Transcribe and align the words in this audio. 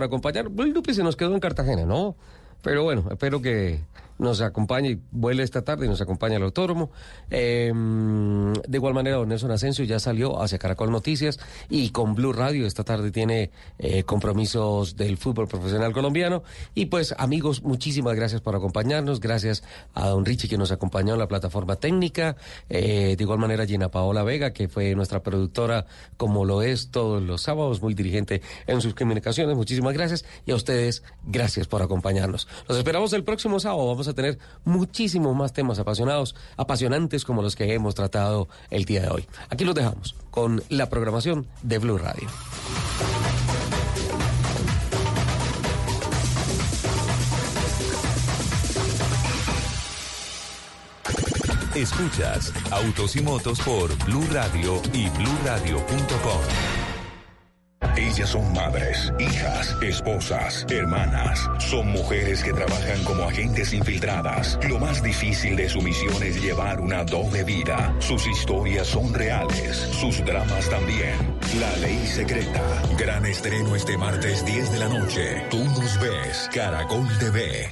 por 0.00 0.06
acompañar. 0.06 0.50
Lupi 0.50 0.94
se 0.94 1.02
nos 1.02 1.14
quedó 1.14 1.34
en 1.34 1.40
Cartagena, 1.40 1.84
¿no? 1.84 2.16
Pero 2.62 2.84
bueno, 2.84 3.04
espero 3.10 3.42
que 3.42 3.80
nos 4.20 4.40
acompañe, 4.42 4.98
vuele 5.10 5.42
esta 5.42 5.62
tarde 5.62 5.86
y 5.86 5.88
nos 5.88 6.00
acompaña 6.00 6.36
el 6.36 6.42
autódromo. 6.42 6.90
Eh, 7.30 7.72
de 7.72 8.76
igual 8.76 8.94
manera, 8.94 9.16
don 9.16 9.28
Nelson 9.28 9.50
Asensio 9.50 9.84
ya 9.84 9.98
salió 9.98 10.42
hacia 10.42 10.58
Caracol 10.58 10.90
Noticias 10.90 11.40
y 11.68 11.90
con 11.90 12.14
Blue 12.14 12.32
Radio 12.32 12.66
esta 12.66 12.84
tarde 12.84 13.10
tiene 13.10 13.50
eh, 13.78 14.04
compromisos 14.04 14.96
del 14.96 15.16
fútbol 15.16 15.48
profesional 15.48 15.92
colombiano. 15.92 16.42
Y 16.74 16.86
pues, 16.86 17.14
amigos, 17.18 17.62
muchísimas 17.62 18.14
gracias 18.14 18.40
por 18.40 18.54
acompañarnos. 18.54 19.20
Gracias 19.20 19.62
a 19.94 20.08
don 20.08 20.24
Richie 20.24 20.48
que 20.48 20.58
nos 20.58 20.70
acompañó 20.70 21.14
en 21.14 21.18
la 21.18 21.28
plataforma 21.28 21.76
técnica. 21.76 22.36
Eh, 22.68 23.14
de 23.16 23.24
igual 23.24 23.38
manera, 23.38 23.66
Gina 23.66 23.90
Paola 23.90 24.22
Vega, 24.22 24.52
que 24.52 24.68
fue 24.68 24.94
nuestra 24.94 25.22
productora, 25.22 25.86
como 26.16 26.44
lo 26.44 26.62
es 26.62 26.90
todos 26.90 27.22
los 27.22 27.42
sábados, 27.42 27.80
muy 27.80 27.94
dirigente 27.94 28.42
en 28.66 28.82
sus 28.82 28.94
comunicaciones. 28.94 29.56
Muchísimas 29.56 29.94
gracias. 29.94 30.24
Y 30.44 30.52
a 30.52 30.56
ustedes, 30.56 31.02
gracias 31.24 31.66
por 31.66 31.82
acompañarnos. 31.82 32.46
Los 32.68 32.76
esperamos 32.76 33.12
el 33.14 33.24
próximo 33.24 33.58
sábado. 33.60 33.86
Vamos 33.86 34.08
a 34.08 34.09
tener 34.14 34.38
muchísimos 34.64 35.34
más 35.36 35.52
temas 35.52 35.78
apasionados, 35.78 36.34
apasionantes 36.56 37.24
como 37.24 37.42
los 37.42 37.56
que 37.56 37.72
hemos 37.74 37.94
tratado 37.94 38.48
el 38.70 38.84
día 38.84 39.02
de 39.02 39.10
hoy. 39.10 39.26
Aquí 39.48 39.64
los 39.64 39.74
dejamos 39.74 40.14
con 40.30 40.62
la 40.68 40.88
programación 40.88 41.46
de 41.62 41.78
Blue 41.78 41.98
Radio. 41.98 42.28
Escuchas 51.74 52.52
Autos 52.70 53.16
y 53.16 53.22
Motos 53.22 53.60
por 53.60 53.96
Blue 54.04 54.26
Radio 54.32 54.82
y 54.92 55.08
bluradio.com. 55.10 56.79
Ellas 57.96 58.30
son 58.30 58.52
madres, 58.52 59.12
hijas, 59.18 59.76
esposas, 59.82 60.66
hermanas. 60.70 61.48
Son 61.58 61.86
mujeres 61.86 62.42
que 62.42 62.52
trabajan 62.52 63.04
como 63.04 63.24
agentes 63.24 63.72
infiltradas. 63.72 64.58
Lo 64.68 64.78
más 64.78 65.02
difícil 65.02 65.54
de 65.56 65.68
su 65.68 65.80
misión 65.80 66.22
es 66.22 66.42
llevar 66.42 66.80
una 66.80 67.04
doble 67.04 67.44
vida. 67.44 67.94
Sus 67.98 68.26
historias 68.26 68.86
son 68.86 69.12
reales, 69.14 69.76
sus 69.76 70.24
dramas 70.24 70.68
también. 70.68 71.14
La 71.58 71.76
ley 71.76 72.06
secreta. 72.06 72.62
Gran 72.98 73.26
estreno 73.26 73.76
este 73.76 73.96
martes 73.96 74.44
10 74.44 74.72
de 74.72 74.78
la 74.78 74.88
noche. 74.88 75.46
Tú 75.50 75.58
nos 75.58 76.00
ves, 76.00 76.50
Caracol 76.52 77.06
TV. 77.18 77.70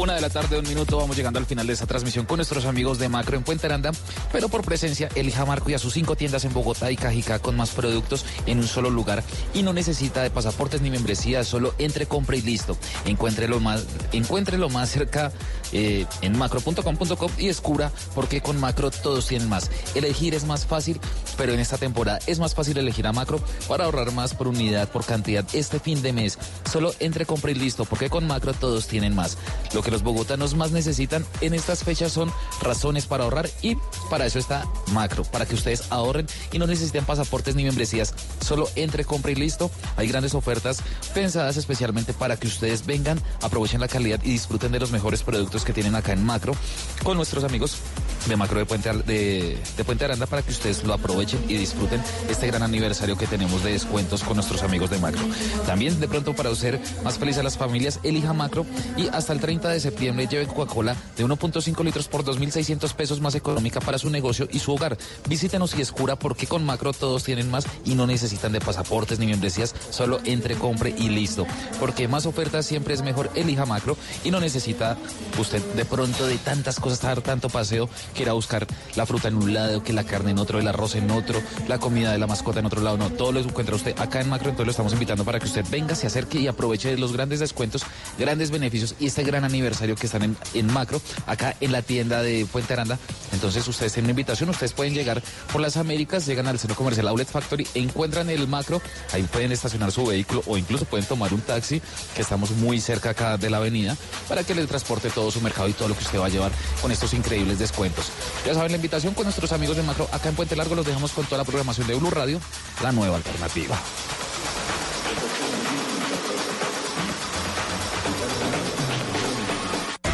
Una 0.00 0.14
de 0.14 0.22
la 0.22 0.30
tarde, 0.30 0.58
un 0.58 0.66
minuto, 0.66 0.96
vamos 0.96 1.14
llegando 1.14 1.38
al 1.38 1.44
final 1.44 1.66
de 1.66 1.74
esta 1.74 1.84
transmisión 1.84 2.24
con 2.24 2.38
nuestros 2.38 2.64
amigos 2.64 2.98
de 2.98 3.10
Macro 3.10 3.36
en 3.36 3.42
Puente 3.42 3.66
Aranda, 3.66 3.90
pero 4.32 4.48
por 4.48 4.64
presencia, 4.64 5.10
elija 5.14 5.44
Marco 5.44 5.68
y 5.68 5.74
a 5.74 5.78
sus 5.78 5.92
cinco 5.92 6.16
tiendas 6.16 6.46
en 6.46 6.54
Bogotá 6.54 6.90
y 6.90 6.96
Cajicá 6.96 7.38
con 7.38 7.54
más 7.54 7.72
productos 7.72 8.24
en 8.46 8.60
un 8.60 8.66
solo 8.66 8.88
lugar 8.88 9.22
y 9.52 9.62
no 9.62 9.74
necesita 9.74 10.22
de 10.22 10.30
pasaportes 10.30 10.80
ni 10.80 10.88
membresía, 10.88 11.44
solo 11.44 11.74
entre, 11.76 12.06
compra 12.06 12.36
y 12.36 12.40
listo. 12.40 12.78
Encuéntrelo 13.04 13.60
más, 13.60 13.84
encuéntrelo 14.12 14.70
más 14.70 14.88
cerca 14.88 15.32
eh, 15.72 16.06
en 16.22 16.36
macro.com.com 16.38 17.30
y 17.38 17.46
descubra 17.46 17.92
por 18.14 18.28
qué 18.28 18.40
con 18.40 18.58
Macro 18.58 18.90
todos 18.90 19.26
tienen 19.26 19.48
más. 19.48 19.70
Elegir 19.94 20.34
es 20.34 20.44
más 20.44 20.66
fácil, 20.66 21.00
pero 21.36 21.52
en 21.52 21.60
esta 21.60 21.78
temporada 21.78 22.18
es 22.26 22.38
más 22.38 22.54
fácil 22.54 22.78
elegir 22.78 23.06
a 23.06 23.12
Macro 23.12 23.40
para 23.68 23.84
ahorrar 23.84 24.12
más 24.12 24.34
por 24.34 24.48
unidad, 24.48 24.88
por 24.88 25.04
cantidad 25.04 25.44
este 25.52 25.80
fin 25.80 26.02
de 26.02 26.12
mes. 26.12 26.38
Solo 26.70 26.92
entre, 27.00 27.26
compra 27.26 27.50
y 27.50 27.54
listo, 27.54 27.84
porque 27.84 28.10
con 28.10 28.26
Macro 28.26 28.52
todos 28.52 28.86
tienen 28.86 29.14
más. 29.14 29.38
Lo 29.74 29.82
que 29.82 29.90
los 29.90 30.02
bogotanos 30.02 30.54
más 30.54 30.72
necesitan 30.72 31.24
en 31.40 31.54
estas 31.54 31.84
fechas 31.84 32.12
son 32.12 32.32
razones 32.62 33.06
para 33.06 33.24
ahorrar 33.24 33.48
y 33.62 33.76
para 34.08 34.26
eso 34.26 34.38
está 34.38 34.66
Macro, 34.92 35.24
para 35.24 35.46
que 35.46 35.54
ustedes 35.54 35.84
ahorren 35.90 36.26
y 36.52 36.58
no 36.58 36.66
necesiten 36.66 37.04
pasaportes 37.04 37.54
ni 37.54 37.64
membresías. 37.64 38.14
Solo 38.40 38.68
entre, 38.76 39.04
compra 39.04 39.32
y 39.32 39.36
listo. 39.36 39.70
Hay 39.96 40.08
grandes 40.08 40.34
ofertas 40.34 40.82
pensadas 41.14 41.56
especialmente 41.56 42.12
para 42.12 42.36
que 42.36 42.46
ustedes 42.46 42.86
vengan, 42.86 43.20
aprovechen 43.42 43.80
la 43.80 43.88
calidad 43.88 44.20
y 44.22 44.32
disfruten 44.32 44.72
de 44.72 44.80
los 44.80 44.90
mejores 44.90 45.22
productos 45.22 45.59
que 45.64 45.72
tienen 45.72 45.94
acá 45.94 46.12
en 46.12 46.24
Macro 46.24 46.54
con 47.02 47.16
nuestros 47.16 47.44
amigos 47.44 47.78
de 48.26 48.36
Macro 48.36 48.58
de 48.58 48.66
Puente, 48.66 48.92
de, 48.92 49.58
Puente 49.84 50.04
Aranda 50.04 50.26
para 50.26 50.42
que 50.42 50.50
ustedes 50.50 50.84
lo 50.84 50.94
aprovechen 50.94 51.42
y 51.48 51.56
disfruten 51.56 52.02
este 52.28 52.46
gran 52.46 52.62
aniversario 52.62 53.16
que 53.16 53.26
tenemos 53.26 53.64
de 53.64 53.72
descuentos 53.72 54.22
con 54.22 54.36
nuestros 54.36 54.62
amigos 54.62 54.90
de 54.90 54.98
Macro. 54.98 55.22
También 55.66 55.98
de 56.00 56.08
pronto 56.08 56.34
para 56.34 56.50
hacer 56.50 56.80
más 57.02 57.18
feliz 57.18 57.38
a 57.38 57.42
las 57.42 57.56
familias, 57.56 58.00
elija 58.02 58.32
Macro 58.32 58.66
y 58.96 59.08
hasta 59.08 59.32
el 59.32 59.40
30 59.40 59.68
de 59.68 59.80
septiembre 59.80 60.26
lleve 60.26 60.46
Coca-Cola 60.46 60.96
de 61.16 61.24
1.5 61.24 61.84
litros 61.84 62.08
por 62.08 62.24
2.600 62.24 62.92
pesos 62.94 63.20
más 63.20 63.34
económica 63.34 63.80
para 63.80 63.98
su 63.98 64.10
negocio 64.10 64.48
y 64.52 64.58
su 64.58 64.72
hogar. 64.72 64.96
Visítenos 65.28 65.76
y 65.76 65.82
escura 65.82 66.16
porque 66.16 66.46
con 66.46 66.64
Macro 66.64 66.92
todos 66.92 67.24
tienen 67.24 67.50
más 67.50 67.64
y 67.84 67.94
no 67.94 68.06
necesitan 68.06 68.52
de 68.52 68.60
pasaportes 68.60 69.18
ni 69.18 69.26
membresías, 69.26 69.74
solo 69.90 70.20
entre, 70.24 70.56
compre 70.56 70.94
y 70.96 71.08
listo. 71.08 71.46
Porque 71.78 72.08
más 72.08 72.26
ofertas 72.26 72.66
siempre 72.66 72.94
es 72.94 73.02
mejor, 73.02 73.30
elija 73.34 73.66
Macro 73.66 73.96
y 74.24 74.30
no 74.30 74.40
necesita 74.40 74.96
usted 75.38 75.62
de 75.74 75.84
pronto 75.84 76.26
de 76.26 76.38
tantas 76.38 76.80
cosas, 76.80 77.00
dar 77.00 77.20
tanto 77.22 77.48
paseo, 77.48 77.88
que 78.10 78.22
ir 78.22 78.28
a 78.28 78.32
buscar 78.32 78.66
la 78.96 79.06
fruta 79.06 79.28
en 79.28 79.36
un 79.36 79.54
lado, 79.54 79.82
que 79.82 79.92
la 79.92 80.04
carne 80.04 80.30
en 80.32 80.38
otro, 80.38 80.58
el 80.58 80.68
arroz 80.68 80.94
en 80.94 81.10
otro, 81.10 81.40
la 81.68 81.78
comida 81.78 82.12
de 82.12 82.18
la 82.18 82.26
mascota 82.26 82.60
en 82.60 82.66
otro 82.66 82.80
lado. 82.80 82.96
No, 82.96 83.10
todo 83.10 83.32
lo 83.32 83.40
encuentra 83.40 83.74
usted 83.74 83.98
acá 83.98 84.20
en 84.20 84.28
Macro, 84.28 84.50
entonces 84.50 84.66
lo 84.66 84.70
estamos 84.72 84.92
invitando 84.92 85.24
para 85.24 85.38
que 85.38 85.46
usted 85.46 85.64
venga, 85.70 85.94
se 85.94 86.06
acerque 86.06 86.38
y 86.38 86.46
aproveche 86.48 86.96
los 86.96 87.12
grandes 87.12 87.40
descuentos, 87.40 87.82
grandes 88.18 88.50
beneficios 88.50 88.94
y 88.98 89.06
este 89.06 89.22
gran 89.22 89.44
aniversario 89.44 89.94
que 89.96 90.06
están 90.06 90.22
en, 90.22 90.36
en 90.54 90.72
Macro, 90.72 91.00
acá 91.26 91.56
en 91.60 91.72
la 91.72 91.82
tienda 91.82 92.22
de 92.22 92.46
Puente 92.50 92.72
Aranda. 92.72 92.98
Entonces 93.32 93.66
ustedes 93.68 93.92
tienen 93.92 94.06
una 94.06 94.12
invitación, 94.12 94.50
ustedes 94.50 94.72
pueden 94.72 94.94
llegar 94.94 95.22
por 95.52 95.60
las 95.60 95.76
Américas, 95.76 96.26
llegan 96.26 96.46
al 96.46 96.58
centro 96.58 96.76
comercial 96.76 97.08
Outlet 97.08 97.28
Factory, 97.28 97.66
encuentran 97.74 98.30
el 98.30 98.48
Macro, 98.48 98.80
ahí 99.12 99.22
pueden 99.22 99.52
estacionar 99.52 99.92
su 99.92 100.06
vehículo 100.06 100.42
o 100.46 100.56
incluso 100.56 100.84
pueden 100.84 101.06
tomar 101.06 101.32
un 101.32 101.40
taxi, 101.40 101.80
que 102.14 102.22
estamos 102.22 102.50
muy 102.52 102.80
cerca 102.80 103.10
acá 103.10 103.36
de 103.36 103.50
la 103.50 103.58
avenida, 103.58 103.96
para 104.28 104.44
que 104.44 104.54
les 104.54 104.66
transporte 104.66 105.10
todo 105.10 105.30
su 105.30 105.40
mercado 105.40 105.68
y 105.68 105.72
todo 105.72 105.88
lo 105.88 105.96
que 105.96 106.04
usted 106.04 106.18
va 106.18 106.26
a 106.26 106.28
llevar 106.28 106.52
con 106.80 106.92
estos 106.92 107.14
increíbles 107.14 107.58
descuentos. 107.58 107.99
Ya 108.46 108.54
saben, 108.54 108.72
la 108.72 108.76
invitación 108.76 109.14
con 109.14 109.24
nuestros 109.24 109.52
amigos 109.52 109.76
de 109.76 109.82
Macro 109.82 110.08
acá 110.12 110.28
en 110.28 110.34
Puente 110.34 110.56
Largo, 110.56 110.74
los 110.74 110.86
dejamos 110.86 111.12
con 111.12 111.24
toda 111.26 111.38
la 111.38 111.44
programación 111.44 111.86
de 111.86 111.94
Blue 111.94 112.10
Radio, 112.10 112.40
la 112.82 112.92
nueva 112.92 113.16
alternativa. 113.16 113.78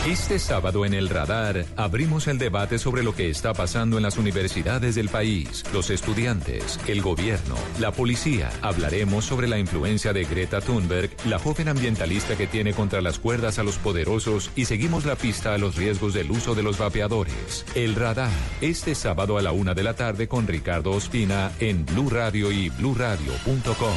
Este 0.06 0.38
sábado 0.38 0.86
en 0.86 0.94
el 0.94 1.08
radar 1.08 1.64
abrimos 1.76 2.28
el 2.28 2.38
debate 2.38 2.78
sobre 2.78 3.02
lo 3.02 3.12
que 3.12 3.28
está 3.28 3.52
pasando 3.54 3.96
en 3.96 4.04
las 4.04 4.18
universidades 4.18 4.94
del 4.94 5.08
país, 5.08 5.64
los 5.72 5.90
estudiantes, 5.90 6.78
el 6.86 7.02
gobierno, 7.02 7.56
la 7.80 7.90
policía. 7.90 8.52
Hablaremos 8.62 9.24
sobre 9.24 9.48
la 9.48 9.58
influencia 9.58 10.12
de 10.12 10.24
Greta 10.24 10.60
Thunberg, 10.60 11.10
la 11.26 11.40
joven 11.40 11.70
ambientalista 11.70 12.36
que 12.36 12.46
tiene 12.46 12.72
contra 12.72 13.00
las 13.00 13.18
cuerdas 13.18 13.58
a 13.58 13.64
los 13.64 13.78
poderosos 13.78 14.52
y 14.54 14.66
seguimos 14.66 15.06
la 15.06 15.16
pista 15.16 15.54
a 15.54 15.58
los 15.58 15.74
riesgos 15.74 16.14
del 16.14 16.30
uso 16.30 16.54
de 16.54 16.62
los 16.62 16.78
vapeadores. 16.78 17.66
El 17.74 17.96
radar, 17.96 18.30
este 18.60 18.94
sábado 18.94 19.38
a 19.38 19.42
la 19.42 19.50
una 19.50 19.74
de 19.74 19.82
la 19.82 19.94
tarde 19.94 20.28
con 20.28 20.46
Ricardo 20.46 20.92
Ospina 20.92 21.50
en 21.58 21.84
Blue 21.84 22.10
Radio 22.10 22.52
y 22.52 22.68
bluradio.com. 22.68 23.96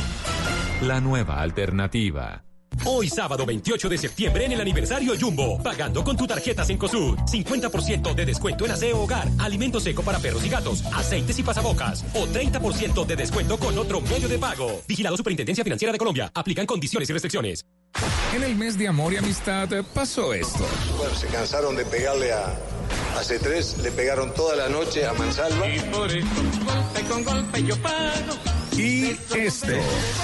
La 0.81 1.01
nueva 1.01 1.39
alternativa. 1.39 2.48
Hoy 2.85 3.09
sábado 3.09 3.45
28 3.45 3.89
de 3.89 3.97
septiembre 3.97 4.45
en 4.45 4.53
el 4.53 4.61
aniversario 4.61 5.13
Jumbo, 5.19 5.61
pagando 5.61 6.03
con 6.03 6.15
tu 6.15 6.25
tarjeta 6.25 6.63
Cencosud. 6.63 7.17
50% 7.17 8.13
de 8.13 8.25
descuento 8.25 8.65
en 8.65 8.71
aseo 8.71 9.01
hogar, 9.01 9.27
alimento 9.37 9.79
seco 9.79 10.01
para 10.01 10.19
perros 10.19 10.43
y 10.45 10.49
gatos, 10.49 10.83
aceites 10.93 11.37
y 11.39 11.43
pasabocas. 11.43 12.05
O 12.13 12.25
30% 12.27 13.05
de 13.05 13.15
descuento 13.15 13.57
con 13.57 13.77
otro 13.77 14.01
medio 14.01 14.27
de 14.27 14.37
pago. 14.37 14.81
Vigilado 14.87 15.17
Superintendencia 15.17 15.63
Financiera 15.63 15.91
de 15.91 15.97
Colombia. 15.97 16.31
Aplican 16.33 16.65
condiciones 16.65 17.09
y 17.09 17.13
restricciones. 17.13 17.65
En 18.33 18.43
el 18.43 18.55
mes 18.55 18.77
de 18.77 18.87
amor 18.87 19.13
y 19.13 19.17
amistad 19.17 19.67
pasó 19.93 20.33
esto. 20.33 20.65
Bueno, 20.97 21.15
se 21.15 21.27
cansaron 21.27 21.75
de 21.75 21.85
pegarle 21.85 22.31
a... 22.31 22.57
Hace 23.17 23.39
tres 23.39 23.77
le 23.79 23.91
pegaron 23.91 24.33
toda 24.33 24.55
la 24.55 24.69
noche 24.69 25.05
a 25.05 25.13
Mansalva. 25.13 25.67
Y 25.67 25.79
por 25.91 26.09
eso, 26.09 26.27
golpe 26.63 27.01
con 27.09 27.23
golpe 27.23 27.63
yo 27.63 27.75
pago. 27.81 28.58
Y 28.77 29.17
esto. 29.35 29.67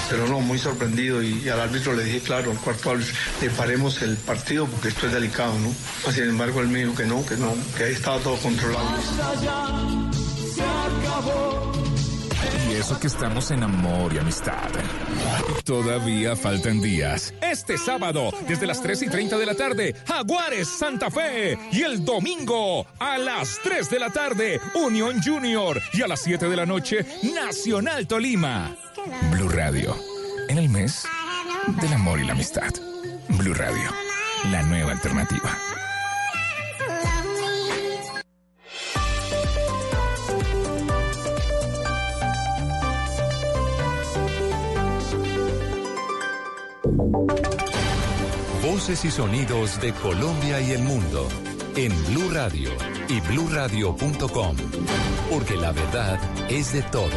Pero 0.08 0.28
no, 0.28 0.40
muy 0.40 0.58
sorprendido 0.58 1.22
y, 1.22 1.48
al 1.48 1.60
árbitro 1.60 1.92
le 1.94 2.04
dije, 2.04 2.20
claro, 2.20 2.50
al 2.50 2.58
cuarto 2.58 2.90
árbitro, 2.90 3.14
le 3.40 3.50
paremos 3.50 4.00
el 4.02 4.16
partido 4.16 4.66
porque 4.66 4.88
esto 4.88 5.06
es 5.06 5.12
delicado, 5.12 5.52
¿no? 5.58 6.12
Sin 6.12 6.24
embargo, 6.24 6.60
él 6.60 6.68
me 6.68 6.80
dijo 6.80 6.94
que 6.94 7.04
no, 7.04 7.24
que 7.26 7.36
no, 7.36 7.54
que 7.76 7.84
ahí 7.84 7.92
estaba 7.92 8.18
todo 8.18 8.36
controlado. 8.36 8.88
Y 11.62 11.65
eso 12.76 13.00
que 13.00 13.06
estamos 13.06 13.50
en 13.50 13.62
amor 13.62 14.12
y 14.12 14.18
amistad. 14.18 14.68
Todavía 15.64 16.36
faltan 16.36 16.80
días. 16.80 17.32
Este 17.40 17.78
sábado, 17.78 18.30
desde 18.46 18.66
las 18.66 18.82
3 18.82 19.02
y 19.02 19.08
30 19.08 19.38
de 19.38 19.46
la 19.46 19.54
tarde, 19.54 19.94
Jaguares 20.06 20.68
Santa 20.68 21.10
Fe. 21.10 21.58
Y 21.72 21.82
el 21.82 22.04
domingo, 22.04 22.86
a 22.98 23.18
las 23.18 23.58
3 23.62 23.88
de 23.90 23.98
la 23.98 24.10
tarde, 24.10 24.60
Unión 24.74 25.22
Junior. 25.22 25.80
Y 25.92 26.02
a 26.02 26.08
las 26.08 26.20
7 26.20 26.48
de 26.48 26.56
la 26.56 26.66
noche, 26.66 27.06
Nacional 27.22 28.06
Tolima. 28.06 28.76
Blue 29.30 29.48
Radio, 29.48 29.96
en 30.48 30.58
el 30.58 30.68
mes 30.68 31.06
del 31.80 31.92
amor 31.94 32.20
y 32.20 32.24
la 32.24 32.32
amistad. 32.32 32.72
Blue 33.28 33.54
Radio, 33.54 33.90
la 34.50 34.62
nueva 34.62 34.92
alternativa. 34.92 35.58
Voces 48.62 49.04
y 49.04 49.10
sonidos 49.10 49.80
de 49.80 49.92
Colombia 49.92 50.60
y 50.60 50.72
el 50.72 50.82
mundo 50.82 51.28
en 51.76 51.92
Blue 52.06 52.30
Radio 52.32 52.70
y 53.08 53.20
bluradio.com, 53.20 54.56
porque 55.30 55.56
la 55.56 55.72
verdad 55.72 56.18
es 56.48 56.72
de 56.72 56.80
todos. 56.82 57.12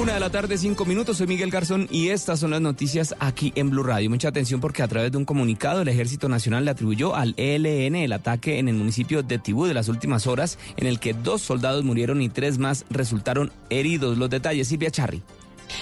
Una 0.00 0.14
de 0.14 0.20
la 0.20 0.30
tarde, 0.30 0.56
cinco 0.56 0.86
minutos. 0.86 1.18
Soy 1.18 1.26
Miguel 1.26 1.50
Garzón 1.50 1.88
y 1.90 2.08
estas 2.08 2.40
son 2.40 2.52
las 2.52 2.62
noticias 2.62 3.14
aquí 3.18 3.52
en 3.54 3.68
Blue 3.68 3.82
Radio. 3.82 4.08
Mucha 4.08 4.28
atención 4.28 4.58
porque 4.60 4.82
a 4.82 4.88
través 4.88 5.12
de 5.12 5.18
un 5.18 5.26
comunicado 5.26 5.82
el 5.82 5.88
Ejército 5.88 6.26
Nacional 6.30 6.64
le 6.64 6.70
atribuyó 6.70 7.14
al 7.14 7.34
ELN 7.36 7.96
el 7.96 8.12
ataque 8.14 8.58
en 8.58 8.68
el 8.68 8.76
municipio 8.76 9.22
de 9.22 9.38
Tibú 9.38 9.66
de 9.66 9.74
las 9.74 9.88
últimas 9.88 10.26
horas, 10.26 10.58
en 10.78 10.86
el 10.86 11.00
que 11.00 11.12
dos 11.12 11.42
soldados 11.42 11.84
murieron 11.84 12.22
y 12.22 12.30
tres 12.30 12.56
más 12.56 12.86
resultaron 12.88 13.52
heridos. 13.68 14.16
Los 14.16 14.30
detalles, 14.30 14.68
Silvia 14.68 14.90
Charri. 14.90 15.22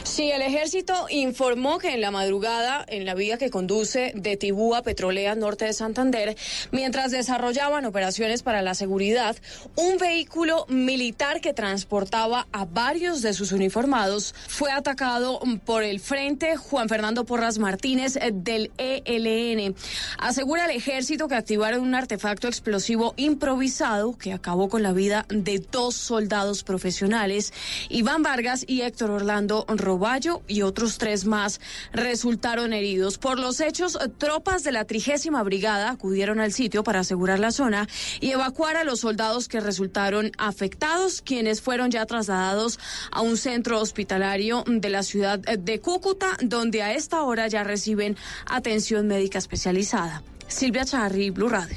Sí, 0.02 0.30
el 0.30 0.42
ejército 0.42 1.06
informó 1.10 1.78
que 1.78 1.94
en 1.94 2.00
la 2.00 2.10
madrugada, 2.10 2.84
en 2.88 3.04
la 3.04 3.14
vía 3.14 3.38
que 3.38 3.50
conduce 3.50 4.12
de 4.14 4.36
Tibú 4.36 4.74
a 4.74 4.82
Petrolea, 4.82 5.34
norte 5.34 5.64
de 5.64 5.72
Santander, 5.72 6.36
mientras 6.70 7.10
desarrollaban 7.10 7.84
operaciones 7.84 8.42
para 8.42 8.62
la 8.62 8.74
seguridad, 8.74 9.36
un 9.76 9.98
vehículo 9.98 10.66
militar 10.68 11.40
que 11.40 11.54
transportaba 11.54 12.46
a 12.52 12.64
varios 12.64 13.22
de 13.22 13.32
sus 13.32 13.52
uniformados 13.52 14.34
fue 14.48 14.70
atacado 14.70 15.40
por 15.64 15.82
el 15.82 16.00
Frente 16.00 16.56
Juan 16.56 16.88
Fernando 16.88 17.24
Porras 17.24 17.58
Martínez 17.58 18.16
eh, 18.16 18.30
del 18.32 18.70
ELN. 18.78 19.74
Asegura 20.18 20.64
el 20.66 20.76
ejército 20.76 21.28
que 21.28 21.34
activaron 21.34 21.80
un 21.82 21.94
artefacto 21.94 22.48
explosivo 22.48 23.14
improvisado 23.16 24.16
que 24.16 24.32
acabó 24.32 24.68
con 24.68 24.82
la 24.82 24.92
vida 24.92 25.26
de 25.28 25.58
dos 25.58 25.94
soldados 25.94 26.64
profesionales, 26.64 27.52
Iván 27.88 28.22
Vargas 28.22 28.64
y 28.66 28.82
Héctor 28.82 29.10
Orlando 29.10 29.64
Roballo 29.78 30.42
y 30.46 30.62
otros 30.62 30.98
tres 30.98 31.24
más 31.24 31.60
resultaron 31.92 32.72
heridos. 32.72 33.18
Por 33.18 33.38
los 33.38 33.60
hechos, 33.60 33.98
tropas 34.18 34.64
de 34.64 34.72
la 34.72 34.84
trigésima 34.84 35.42
brigada 35.42 35.90
acudieron 35.90 36.40
al 36.40 36.52
sitio 36.52 36.84
para 36.84 37.00
asegurar 37.00 37.38
la 37.38 37.52
zona 37.52 37.88
y 38.20 38.30
evacuar 38.30 38.76
a 38.76 38.84
los 38.84 39.00
soldados 39.00 39.48
que 39.48 39.60
resultaron 39.60 40.32
afectados, 40.38 41.22
quienes 41.22 41.60
fueron 41.60 41.90
ya 41.90 42.04
trasladados 42.06 42.78
a 43.10 43.22
un 43.22 43.36
centro 43.36 43.80
hospitalario 43.80 44.64
de 44.66 44.88
la 44.90 45.02
ciudad 45.02 45.38
de 45.38 45.80
Cúcuta, 45.80 46.36
donde 46.42 46.82
a 46.82 46.94
esta 46.94 47.22
hora 47.22 47.48
ya 47.48 47.64
reciben 47.64 48.16
atención 48.46 49.06
médica 49.06 49.38
especializada. 49.38 50.22
Silvia 50.48 50.84
Charri, 50.84 51.30
Blue 51.30 51.48
Radio. 51.48 51.76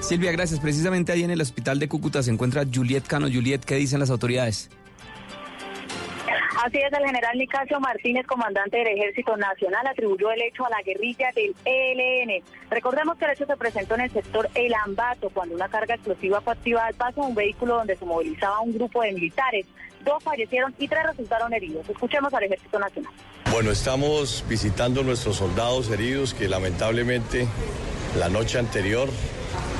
Silvia, 0.00 0.32
gracias. 0.32 0.58
Precisamente 0.60 1.12
ahí 1.12 1.22
en 1.22 1.30
el 1.30 1.40
hospital 1.40 1.78
de 1.78 1.88
Cúcuta 1.88 2.22
se 2.22 2.30
encuentra 2.30 2.64
Juliet 2.72 3.06
Cano. 3.06 3.28
Juliet, 3.32 3.64
¿qué 3.64 3.76
dicen 3.76 4.00
las 4.00 4.10
autoridades? 4.10 4.68
Así 6.64 6.78
es, 6.78 6.92
el 6.92 7.04
general 7.04 7.36
Nicasio 7.36 7.80
Martínez, 7.80 8.24
comandante 8.24 8.76
del 8.76 8.86
Ejército 8.86 9.36
Nacional, 9.36 9.84
atribuyó 9.84 10.30
el 10.30 10.42
hecho 10.42 10.64
a 10.64 10.70
la 10.70 10.80
guerrilla 10.82 11.32
del 11.34 11.56
ELN. 11.64 12.40
Recordemos 12.70 13.18
que 13.18 13.24
el 13.24 13.32
hecho 13.32 13.46
se 13.46 13.56
presentó 13.56 13.96
en 13.96 14.02
el 14.02 14.12
sector 14.12 14.48
El 14.54 14.72
Ambato, 14.72 15.28
cuando 15.30 15.56
una 15.56 15.68
carga 15.68 15.96
explosiva 15.96 16.40
fue 16.40 16.52
activada 16.52 16.86
al 16.86 16.94
paso 16.94 17.22
de 17.22 17.26
un 17.26 17.34
vehículo 17.34 17.78
donde 17.78 17.96
se 17.96 18.04
movilizaba 18.04 18.60
un 18.60 18.74
grupo 18.74 19.02
de 19.02 19.10
militares. 19.10 19.66
Dos 20.04 20.22
fallecieron 20.22 20.72
y 20.78 20.86
tres 20.86 21.04
resultaron 21.04 21.52
heridos. 21.52 21.88
Escuchemos 21.88 22.32
al 22.32 22.44
Ejército 22.44 22.78
Nacional. 22.78 23.12
Bueno, 23.50 23.72
estamos 23.72 24.44
visitando 24.48 25.02
nuestros 25.02 25.38
soldados 25.38 25.90
heridos 25.90 26.32
que 26.32 26.48
lamentablemente 26.48 27.48
la 28.16 28.28
noche 28.28 28.60
anterior, 28.60 29.08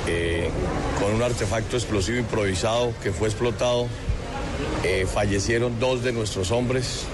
eh, 0.09 0.49
con 0.99 1.13
un 1.13 1.23
artefacto 1.23 1.77
explosivo 1.77 2.17
improvisado 2.19 2.93
que 3.01 3.13
fue 3.13 3.29
explotado, 3.29 3.87
eh, 4.83 5.05
fallecieron 5.11 5.79
dos 5.79 6.03
de 6.03 6.11
nuestros 6.11 6.51
hombres, 6.51 7.05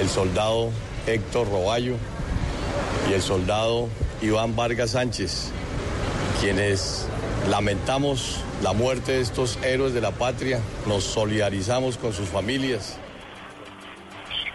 el 0.00 0.08
soldado 0.08 0.70
Héctor 1.06 1.50
Roballo 1.50 1.96
y 3.10 3.12
el 3.12 3.22
soldado 3.22 3.88
Iván 4.22 4.56
Vargas 4.56 4.90
Sánchez, 4.90 5.50
quienes 6.40 7.06
lamentamos 7.50 8.40
la 8.62 8.72
muerte 8.72 9.12
de 9.12 9.20
estos 9.20 9.58
héroes 9.62 9.92
de 9.92 10.00
la 10.00 10.12
patria, 10.12 10.60
nos 10.86 11.04
solidarizamos 11.04 11.98
con 11.98 12.12
sus 12.12 12.28
familias. 12.28 12.96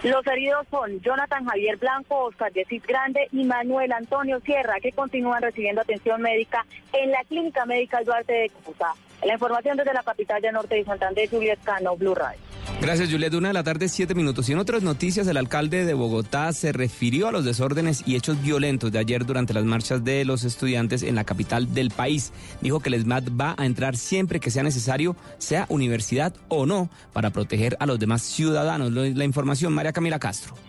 Los 0.04 0.26
heridos 0.28 0.66
son 0.72 1.02
Jonathan 1.02 1.46
Javier 1.46 1.76
Blanco, 1.76 2.26
Oscar 2.26 2.54
Yesid 2.54 2.84
Grande 2.88 3.28
y 3.34 3.44
Manuel 3.44 3.92
Antonio 3.92 4.40
Sierra, 4.40 4.76
que 4.82 4.94
continúan 4.94 5.42
recibiendo 5.42 5.82
atención 5.82 6.22
médica 6.22 6.66
en 6.94 7.12
la 7.12 7.22
Clínica 7.26 7.66
Médica 7.66 8.02
Duarte 8.04 8.32
de 8.32 8.50
Cúcuta. 8.50 8.94
La 9.26 9.34
información 9.34 9.76
desde 9.76 9.94
la 9.94 10.04
capital 10.04 10.42
Norte 10.54 10.76
de 10.76 10.86
Santander, 10.86 11.30
Juliet 11.30 11.60
Cano, 11.66 11.98
Blue 11.98 12.16
Radio. 12.16 12.49
Gracias, 12.82 13.12
Juliet. 13.12 13.34
Una 13.34 13.50
de 13.50 13.54
la 13.54 13.64
tarde, 13.64 13.90
siete 13.90 14.16
minutos. 14.16 14.48
Y 14.48 14.54
en 14.54 14.58
otras 14.58 14.84
noticias, 14.84 15.28
el 15.28 15.38
alcalde 15.38 15.86
de 15.86 15.94
Bogotá 15.94 16.54
se 16.54 16.72
refirió 16.72 17.28
a 17.28 17.32
los 17.32 17.44
desórdenes 17.44 18.04
y 18.06 18.16
hechos 18.16 18.42
violentos 18.42 18.92
de 18.92 19.00
ayer 19.00 19.26
durante 19.26 19.54
las 19.54 19.66
marchas 19.66 20.04
de 20.04 20.24
los 20.24 20.44
estudiantes 20.46 21.04
en 21.04 21.16
la 21.16 21.26
capital 21.26 21.74
del 21.74 21.92
país. 21.92 22.32
Dijo 22.62 22.80
que 22.80 22.90
el 22.90 22.96
ESMAD 22.96 23.26
va 23.40 23.54
a 23.58 23.66
entrar 23.66 23.98
siempre 23.98 24.40
que 24.40 24.50
sea 24.50 24.64
necesario, 24.64 25.16
sea 25.40 25.66
universidad 25.70 26.34
o 26.48 26.66
no, 26.66 26.90
para 27.12 27.32
proteger 27.32 27.76
a 27.80 27.86
los 27.86 28.00
demás 28.00 28.22
ciudadanos. 28.22 28.92
La 28.92 29.26
información, 29.26 29.74
María 29.74 29.92
Camila 29.92 30.20
Castro. 30.20 30.69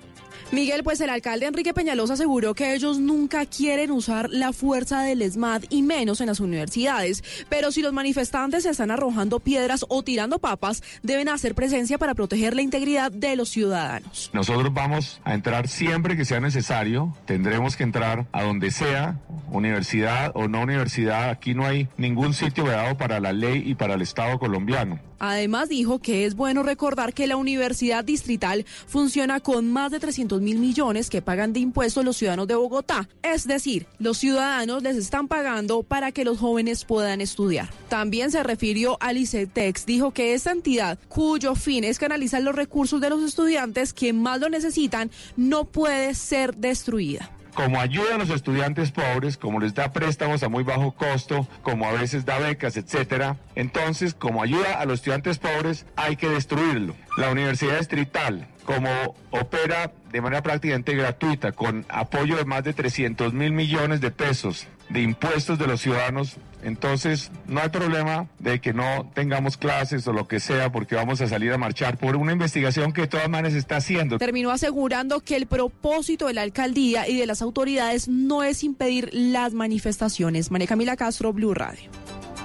Miguel, 0.52 0.82
pues 0.82 1.00
el 1.00 1.10
alcalde 1.10 1.46
Enrique 1.46 1.72
Peñalosa 1.72 2.14
aseguró 2.14 2.54
que 2.54 2.74
ellos 2.74 2.98
nunca 2.98 3.46
quieren 3.46 3.92
usar 3.92 4.28
la 4.30 4.52
fuerza 4.52 5.00
del 5.02 5.22
ESMAD 5.22 5.62
y 5.70 5.82
menos 5.82 6.20
en 6.20 6.26
las 6.26 6.40
universidades. 6.40 7.22
Pero 7.48 7.70
si 7.70 7.82
los 7.82 7.92
manifestantes 7.92 8.64
se 8.64 8.70
están 8.70 8.90
arrojando 8.90 9.38
piedras 9.38 9.86
o 9.88 10.02
tirando 10.02 10.40
papas, 10.40 10.82
deben 11.04 11.28
hacer 11.28 11.54
presencia 11.54 11.98
para 11.98 12.14
proteger 12.14 12.56
la 12.56 12.62
integridad 12.62 13.12
de 13.12 13.36
los 13.36 13.48
ciudadanos. 13.48 14.30
Nosotros 14.32 14.74
vamos 14.74 15.20
a 15.22 15.34
entrar 15.34 15.68
siempre 15.68 16.16
que 16.16 16.24
sea 16.24 16.40
necesario. 16.40 17.14
Tendremos 17.26 17.76
que 17.76 17.84
entrar 17.84 18.26
a 18.32 18.42
donde 18.42 18.72
sea, 18.72 19.20
universidad 19.52 20.32
o 20.34 20.48
no 20.48 20.62
universidad. 20.62 21.30
Aquí 21.30 21.54
no 21.54 21.64
hay 21.64 21.86
ningún 21.96 22.34
sitio 22.34 22.64
vedado 22.64 22.96
para 22.96 23.20
la 23.20 23.32
ley 23.32 23.62
y 23.64 23.76
para 23.76 23.94
el 23.94 24.02
Estado 24.02 24.40
colombiano. 24.40 25.09
Además 25.20 25.68
dijo 25.68 26.00
que 26.00 26.24
es 26.24 26.34
bueno 26.34 26.64
recordar 26.64 27.14
que 27.14 27.26
la 27.26 27.36
Universidad 27.36 28.02
Distrital 28.02 28.64
funciona 28.86 29.38
con 29.38 29.70
más 29.70 29.92
de 29.92 30.00
300 30.00 30.40
mil 30.40 30.58
millones 30.58 31.10
que 31.10 31.22
pagan 31.22 31.52
de 31.52 31.60
impuestos 31.60 32.04
los 32.04 32.16
ciudadanos 32.16 32.48
de 32.48 32.54
Bogotá. 32.56 33.08
Es 33.22 33.46
decir, 33.46 33.86
los 33.98 34.18
ciudadanos 34.18 34.82
les 34.82 34.96
están 34.96 35.28
pagando 35.28 35.82
para 35.82 36.10
que 36.10 36.24
los 36.24 36.38
jóvenes 36.38 36.84
puedan 36.84 37.20
estudiar. 37.20 37.70
También 37.88 38.30
se 38.30 38.42
refirió 38.42 38.96
al 39.00 39.18
ICETEX. 39.18 39.86
Dijo 39.86 40.10
que 40.12 40.34
esta 40.34 40.52
entidad, 40.52 40.98
cuyo 41.08 41.54
fin 41.54 41.84
es 41.84 41.98
canalizar 41.98 42.42
los 42.42 42.54
recursos 42.54 43.00
de 43.00 43.10
los 43.10 43.22
estudiantes 43.22 43.92
que 43.92 44.12
más 44.12 44.40
lo 44.40 44.48
necesitan, 44.48 45.10
no 45.36 45.66
puede 45.66 46.14
ser 46.14 46.56
destruida 46.56 47.30
como 47.54 47.80
ayuda 47.80 48.14
a 48.14 48.18
los 48.18 48.30
estudiantes 48.30 48.90
pobres, 48.90 49.36
como 49.36 49.60
les 49.60 49.74
da 49.74 49.92
préstamos 49.92 50.42
a 50.42 50.48
muy 50.48 50.62
bajo 50.62 50.92
costo, 50.92 51.46
como 51.62 51.86
a 51.86 51.92
veces 51.92 52.24
da 52.24 52.38
becas, 52.38 52.76
etcétera, 52.76 53.36
entonces 53.54 54.14
como 54.14 54.42
ayuda 54.42 54.80
a 54.80 54.84
los 54.84 55.00
estudiantes 55.00 55.38
pobres 55.38 55.86
hay 55.96 56.16
que 56.16 56.28
destruirlo. 56.28 56.94
La 57.16 57.30
Universidad 57.30 57.78
Distrital, 57.78 58.48
como 58.64 59.14
opera 59.30 59.92
de 60.10 60.20
manera 60.20 60.42
prácticamente 60.42 60.94
gratuita, 60.94 61.52
con 61.52 61.84
apoyo 61.88 62.36
de 62.36 62.44
más 62.44 62.64
de 62.64 62.72
300 62.72 63.32
mil 63.32 63.52
millones 63.52 64.00
de 64.00 64.10
pesos 64.10 64.66
de 64.88 65.02
impuestos 65.02 65.58
de 65.58 65.66
los 65.68 65.80
ciudadanos, 65.80 66.36
entonces 66.62 67.30
no 67.46 67.60
hay 67.60 67.68
problema 67.68 68.26
de 68.38 68.60
que 68.60 68.72
no 68.72 69.10
tengamos 69.14 69.56
clases 69.56 70.06
o 70.08 70.12
lo 70.12 70.26
que 70.26 70.40
sea 70.40 70.72
porque 70.72 70.96
vamos 70.96 71.20
a 71.20 71.28
salir 71.28 71.52
a 71.52 71.58
marchar 71.58 71.96
por 71.96 72.16
una 72.16 72.32
investigación 72.32 72.92
que 72.92 73.02
de 73.02 73.06
todas 73.06 73.28
maneras 73.28 73.54
está 73.54 73.76
haciendo. 73.76 74.18
Terminó 74.18 74.50
asegurando 74.50 75.20
que 75.20 75.36
el 75.36 75.46
propósito 75.46 76.26
de 76.26 76.34
la 76.34 76.42
alcaldía 76.42 77.08
y 77.08 77.16
de 77.16 77.26
las 77.26 77.40
autoridades 77.40 78.08
no 78.08 78.42
es 78.42 78.64
impedir 78.64 79.10
las 79.12 79.54
manifestaciones. 79.54 80.50
María 80.50 80.66
Camila 80.66 80.96
Castro, 80.96 81.32
Blue 81.32 81.54
Radio. 81.54 81.88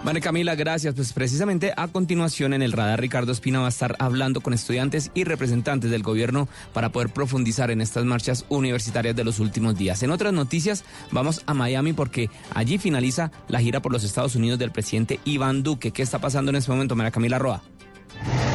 María 0.05 0.21
Camila, 0.21 0.53
gracias. 0.53 0.93
Pues 0.93 1.13
precisamente 1.13 1.74
a 1.75 1.88
continuación 1.88 2.53
en 2.53 2.62
el 2.62 2.74
radar 2.74 3.01
Ricardo 3.01 3.31
Espina 3.31 3.62
va 3.62 3.65
a 3.65 3.69
estar 3.69 3.95
hablando 3.97 4.39
con 4.39 4.53
estudiantes 4.53 5.09
y 5.15 5.24
representantes 5.24 5.89
del 5.89 6.03
gobierno 6.03 6.47
para 6.74 6.89
poder 6.89 7.09
profundizar 7.09 7.71
en 7.71 7.81
estas 7.81 8.05
marchas 8.05 8.45
universitarias 8.50 9.15
de 9.15 9.24
los 9.24 9.39
últimos 9.39 9.75
días. 9.75 10.03
En 10.03 10.12
otras 10.12 10.31
noticias, 10.31 10.83
vamos 11.09 11.41
a 11.47 11.55
Miami 11.55 11.93
porque 11.93 12.29
allí 12.53 12.77
finaliza 12.77 13.31
la 13.47 13.59
gira 13.59 13.81
por 13.81 13.91
los 13.91 14.03
Estados 14.03 14.35
Unidos 14.35 14.59
del 14.59 14.69
presidente 14.69 15.19
Iván 15.25 15.63
Duque. 15.63 15.89
¿Qué 15.89 16.03
está 16.03 16.19
pasando 16.19 16.51
en 16.51 16.57
este 16.57 16.69
momento, 16.69 16.95
María 16.95 17.09
Camila 17.09 17.39
Roa? 17.39 17.63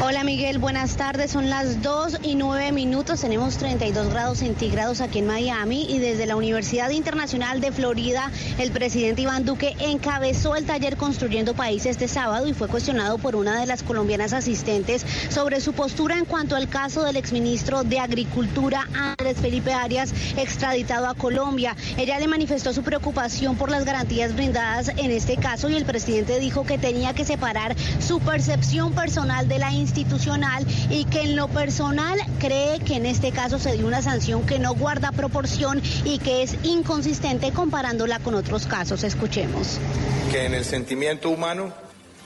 Hola 0.03 0.23
Miguel, 0.23 0.57
buenas 0.57 0.95
tardes. 0.95 1.29
Son 1.29 1.51
las 1.51 1.83
2 1.83 2.21
y 2.23 2.33
9 2.33 2.71
minutos. 2.71 3.21
Tenemos 3.21 3.57
32 3.57 4.09
grados 4.09 4.39
centígrados 4.39 4.99
aquí 4.99 5.19
en 5.19 5.27
Miami 5.27 5.85
y 5.87 5.99
desde 5.99 6.25
la 6.25 6.35
Universidad 6.35 6.89
Internacional 6.89 7.61
de 7.61 7.71
Florida, 7.71 8.31
el 8.57 8.71
presidente 8.71 9.21
Iván 9.21 9.45
Duque 9.45 9.75
encabezó 9.79 10.55
el 10.55 10.65
taller 10.65 10.97
Construyendo 10.97 11.53
País 11.53 11.85
este 11.85 12.07
sábado 12.07 12.47
y 12.47 12.55
fue 12.55 12.67
cuestionado 12.67 13.19
por 13.19 13.35
una 13.35 13.59
de 13.59 13.67
las 13.67 13.83
colombianas 13.83 14.33
asistentes 14.33 15.05
sobre 15.29 15.61
su 15.61 15.73
postura 15.73 16.17
en 16.17 16.25
cuanto 16.25 16.55
al 16.55 16.67
caso 16.67 17.03
del 17.03 17.15
exministro 17.15 17.83
de 17.83 17.99
Agricultura, 17.99 18.87
Andrés 18.95 19.37
Felipe 19.37 19.71
Arias, 19.71 20.11
extraditado 20.35 21.05
a 21.05 21.13
Colombia. 21.13 21.75
Ella 21.97 22.17
le 22.17 22.27
manifestó 22.27 22.73
su 22.73 22.81
preocupación 22.81 23.55
por 23.55 23.69
las 23.69 23.85
garantías 23.85 24.33
brindadas 24.33 24.87
en 24.97 25.11
este 25.11 25.37
caso 25.37 25.69
y 25.69 25.75
el 25.75 25.85
presidente 25.85 26.39
dijo 26.39 26.65
que 26.65 26.79
tenía 26.79 27.13
que 27.13 27.23
separar 27.23 27.75
su 27.99 28.19
percepción 28.19 28.93
personal 28.93 29.47
de 29.47 29.59
la 29.59 29.71
institución 29.71 29.90
institucional 29.91 30.65
y 30.89 31.05
que 31.05 31.21
en 31.21 31.35
lo 31.35 31.49
personal 31.49 32.17
cree 32.39 32.79
que 32.79 32.95
en 32.95 33.05
este 33.05 33.31
caso 33.31 33.59
se 33.59 33.73
dio 33.73 33.85
una 33.85 34.01
sanción 34.01 34.45
que 34.45 34.57
no 34.57 34.73
guarda 34.73 35.11
proporción 35.11 35.81
y 36.05 36.19
que 36.19 36.43
es 36.43 36.55
inconsistente 36.63 37.51
comparándola 37.51 38.19
con 38.19 38.35
otros 38.35 38.67
casos. 38.67 39.03
Escuchemos. 39.03 39.79
Que 40.31 40.45
en 40.45 40.53
el 40.53 40.63
sentimiento 40.63 41.29
humano 41.29 41.73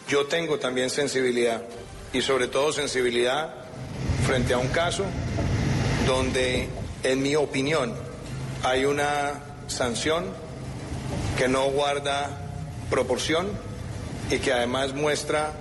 yo 0.07 0.27
tengo 0.27 0.60
también 0.60 0.91
sensibilidad 0.91 1.63
y 2.13 2.22
sobre 2.22 2.48
todo 2.48 2.72
sensibilidad 2.72 3.50
frente 4.27 4.53
a 4.53 4.60
un 4.60 4.67
caso 4.67 5.03
donde, 6.05 6.69
en 7.01 7.24
mi 7.24 7.36
opinión, 7.36 7.93
hay 8.63 8.86
una 8.86 9.41
sanción 9.65 10.25
que 11.38 11.48
no 11.48 11.72
guarda 11.72 12.29
proporción 12.91 13.48
y 14.29 14.38
que 14.38 14.53
además 14.53 14.93
muestra 14.93 15.53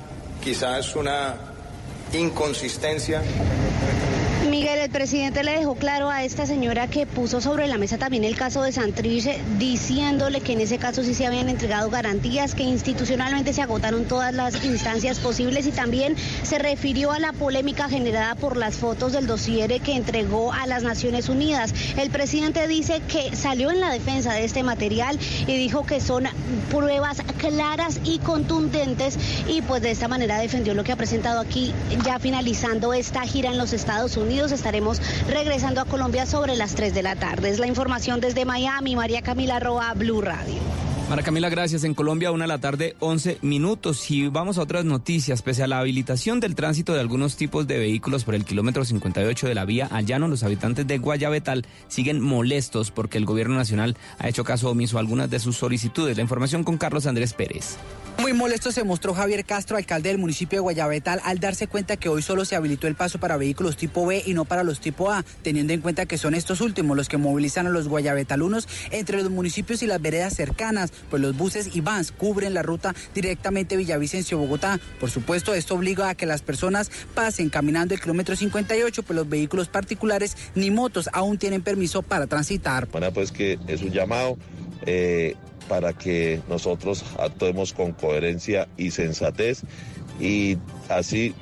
quizás 0.43 0.95
una 0.95 1.54
inconsistencia 2.15 3.23
Miguel, 4.55 4.79
el 4.79 4.91
presidente 4.91 5.43
le 5.43 5.51
dejó 5.51 5.75
claro 5.75 6.11
a 6.11 6.23
esta 6.23 6.47
señora 6.47 6.87
que 6.87 7.07
puso 7.07 7.41
sobre 7.41 7.67
la 7.67 7.77
mesa 7.77 7.99
también 7.99 8.23
el 8.23 8.37
caso 8.37 8.63
de 8.63 8.71
Santrice, 8.71 9.41
diciéndole 9.59 10.43
que 10.43 10.53
en 10.53 10.61
ese 10.61 10.79
caso 10.79 11.03
sí 11.03 11.13
se 11.13 11.27
habían 11.27 11.49
entregado 11.49 11.91
garantías, 11.91 12.55
que 12.55 12.63
institucionalmente 12.63 13.53
se 13.53 13.63
agotaron 13.63 14.05
todas 14.05 14.33
las 14.33 14.65
instancias 14.65 15.19
posibles. 15.19 15.67
Y 15.67 15.73
también 15.73 16.15
se 16.45 16.61
refirió 16.61 17.11
a 17.11 17.19
la 17.19 17.33
polémica 17.33 17.89
generada 17.89 18.37
por 18.37 18.57
las 18.57 18.77
fotos 18.77 19.13
del 19.13 19.27
dossier 19.27 19.81
que 19.81 19.97
entregó 19.97 20.53
a 20.53 20.69
las 20.69 20.85
Naciones 20.85 21.29
Unidas. 21.29 21.75
El 21.97 22.11
presidente 22.11 22.69
dice 22.69 23.03
que 23.09 23.35
salió 23.35 23.73
en 23.73 23.81
la 23.81 23.91
defensa 23.91 24.35
de 24.35 24.45
este 24.45 24.63
material 24.63 25.19
y 25.49 25.57
dijo 25.57 25.85
que 25.85 26.01
son 26.01 26.29
pruebas 26.71 27.23
claras 27.39 27.99
y 28.05 28.21
contundentes. 28.21 29.19
Y 29.49 29.63
pues 29.63 29.83
de 29.83 29.91
esta 29.91 30.07
manera 30.07 30.39
defendió 30.39 30.75
lo 30.75 30.85
que 30.85 30.93
ha 30.93 30.97
presentado 30.97 31.41
aquí 31.41 31.75
ya 32.05 32.21
finalizando 32.21 32.95
esta 32.95 33.23
gira 33.23 33.51
en 33.51 33.59
los 33.59 33.73
Estados 33.73 34.17
Unidos 34.17 34.44
estaremos 34.53 35.01
regresando 35.29 35.81
a 35.81 35.85
Colombia 35.85 36.27
sobre 36.27 36.57
las 36.57 36.75
3 36.75 36.95
de 36.95 37.03
la 37.03 37.17
tarde. 37.17 37.51
Es 37.51 37.59
la 37.59 37.67
información 37.67 38.21
desde 38.21 38.45
Miami, 38.45 38.97
María 38.97 39.23
Camila 39.23 39.61
Roa, 39.61 39.93
Blue 39.95 40.21
Radio. 40.21 40.84
Mara 41.09 41.23
Camila, 41.23 41.51
gracias. 41.51 41.85
En 41.85 41.93
Colombia, 41.95 42.33
una 42.33 42.45
de 42.45 42.49
la 42.49 42.61
tarde, 42.61 42.97
11 42.99 43.39
minutos. 43.43 44.11
Y 44.11 44.29
vamos 44.29 44.57
a 44.57 44.63
otras 44.63 44.87
noticias. 44.87 45.43
Pese 45.43 45.63
a 45.63 45.67
la 45.67 45.79
habilitación 45.79 46.41
del 46.41 46.55
tránsito 46.55 46.95
de 46.95 47.01
algunos 47.01 47.37
tipos 47.37 47.67
de 47.67 47.79
vehículos 47.79 48.25
por 48.25 48.35
el 48.35 48.47
kilómetro 48.47 48.85
58 48.87 49.47
de 49.47 49.55
la 49.55 49.67
vía 49.67 49.87
Allano, 49.93 50.29
los 50.29 50.43
habitantes 50.45 50.87
de 50.87 50.97
Guayabetal 50.99 51.67
siguen 51.89 52.21
molestos 52.21 52.91
porque 52.91 53.19
el 53.19 53.27
gobierno 53.27 53.55
nacional 53.55 53.97
ha 54.19 54.29
hecho 54.29 54.45
caso 54.45 54.71
omiso 54.71 54.97
a 54.97 55.01
algunas 55.01 55.29
de 55.29 55.41
sus 55.41 55.57
solicitudes. 55.57 56.17
La 56.17 56.23
información 56.23 56.65
con 56.65 56.79
Carlos 56.79 57.07
Andrés 57.07 57.35
Pérez. 57.35 57.77
Muy 58.19 58.33
molesto 58.33 58.71
se 58.71 58.85
mostró 58.85 59.13
Javier 59.13 59.45
Castro, 59.45 59.77
alcalde 59.77 60.09
del 60.09 60.19
municipio 60.19 60.59
de 60.59 60.61
Guayabetal, 60.61 61.21
al 61.25 61.41
darse 61.41 61.67
cuenta 61.67 61.97
que 61.97 62.09
hoy 62.09 62.23
solo 62.23 62.45
se 62.45 62.55
habilitó 62.55 62.87
el 62.87 62.95
paso 62.95 63.19
para 63.19 63.37
vehículos 63.37 63.77
tipo 63.77 64.07
B 64.07 64.23
y 64.25 64.35
no 64.35 64.45
para 64.45 64.63
los 64.63 64.81
tipo 64.81 65.11
A, 65.11 65.25
teniendo 65.43 65.73
en 65.73 65.81
cuenta 65.81 66.07
que 66.07 66.17
son 66.17 66.35
estos 66.35 66.61
últimos 66.61 66.97
los 66.97 67.09
que 67.09 67.19
movilizan 67.19 67.67
a 67.67 67.71
los 67.71 67.89
guayabetalunos 67.89 68.69
entre 68.93 69.21
los 69.21 69.31
municipios 69.31 69.83
y 69.83 69.87
las 69.87 70.01
veredas 70.01 70.35
cercanas, 70.35 70.93
pues 71.11 71.23
los 71.23 71.37
buses 71.37 71.75
y 71.75 71.81
vans 71.81 72.13
cubren 72.13 72.55
la 72.55 72.63
ruta 72.63 72.95
directamente 73.15 73.77
Villavicencio-Bogotá. 73.77 74.81
Por 75.01 75.11
supuesto, 75.11 75.55
esto 75.55 75.75
obliga 75.75 76.09
a 76.09 76.15
que 76.15 76.27
las 76.27 76.43
personas 76.43 76.91
pasen 77.15 77.51
caminando 77.51 77.95
el 77.95 78.01
kilómetro 78.01 78.37
58, 78.37 79.03
pues 79.03 79.17
los 79.17 79.29
vehículos 79.29 79.69
particulares 79.69 80.37
ni 80.55 80.71
motos 80.71 81.09
aún 81.13 81.39
tienen 81.39 81.63
permiso 81.63 82.03
para 82.03 82.27
transitar. 82.27 82.89
Bueno, 82.91 83.13
pues 83.13 83.33
que 83.33 83.59
es 83.67 83.83
un 83.83 83.91
llamado. 83.91 84.37
Eh, 84.87 85.35
para 85.69 85.95
que 85.95 86.43
nosotros 86.49 87.05
actuemos 87.19 87.73
con 87.73 87.93
coherencia 87.93 88.69
y 88.77 88.91
sensatez 88.91 89.63
y 90.21 90.59
así 90.89 91.35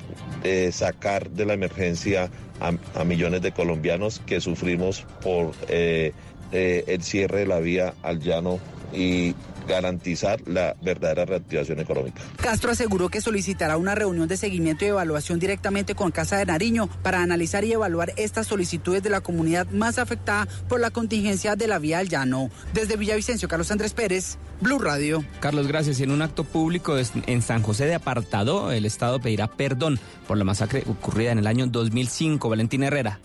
eh, 0.43 0.71
sacar 0.71 1.29
de 1.29 1.45
la 1.45 1.53
emergencia 1.53 2.29
a, 2.59 3.03
millones 3.03 3.41
de 3.41 3.51
colombianos 3.51 4.21
que 4.25 4.39
sufrimos 4.39 5.05
por 5.21 5.51
eh, 5.67 6.13
eh, 6.53 6.83
el 6.87 7.03
cierre 7.03 7.39
de 7.39 7.47
la 7.47 7.59
vía 7.59 7.95
al 8.03 8.19
llano 8.19 8.59
y 8.93 9.33
garantizar 9.67 10.39
la 10.45 10.75
verdadera 10.81 11.25
reactivación 11.25 11.79
económica. 11.79 12.21
Castro 12.37 12.71
aseguró 12.71 13.09
que 13.09 13.21
solicitará 13.21 13.77
una 13.77 13.95
reunión 13.95 14.27
de 14.27 14.37
seguimiento 14.37 14.85
y 14.85 14.89
evaluación 14.89 15.39
directamente 15.39 15.95
con 15.95 16.11
Casa 16.11 16.37
de 16.37 16.45
Nariño 16.45 16.89
para 17.01 17.21
analizar 17.21 17.63
y 17.63 17.71
evaluar 17.71 18.13
estas 18.17 18.47
solicitudes 18.47 19.01
de 19.01 19.09
la 19.09 19.21
comunidad 19.21 19.67
más 19.71 19.97
afectada 19.97 20.47
por 20.67 20.79
la 20.79 20.91
contingencia 20.91 21.55
de 21.55 21.67
la 21.67 21.79
vía 21.79 21.99
al 21.99 22.09
llano. 22.09 22.49
Desde 22.73 22.97
Villavicencio, 22.97 23.47
Carlos 23.47 23.71
Andrés 23.71 23.93
Pérez, 23.93 24.37
Blue 24.61 24.79
Radio. 24.79 25.23
Carlos, 25.39 25.67
gracias. 25.67 25.99
En 26.01 26.11
un 26.11 26.21
acto 26.21 26.43
público 26.43 26.95
en 26.97 27.41
San 27.41 27.63
José 27.63 27.85
de 27.85 27.95
Apartado, 27.95 28.71
el 28.71 28.85
Estado 28.85 29.19
pedirá 29.19 29.47
perdón 29.47 29.99
por 30.27 30.37
la 30.37 30.43
masacre 30.43 30.83
ocurrida 30.87 31.31
en 31.31 31.39
el 31.39 31.47
año 31.47 31.67
2005. 31.67 32.49
Valentín 32.49 32.83
Herrera. 32.83 33.19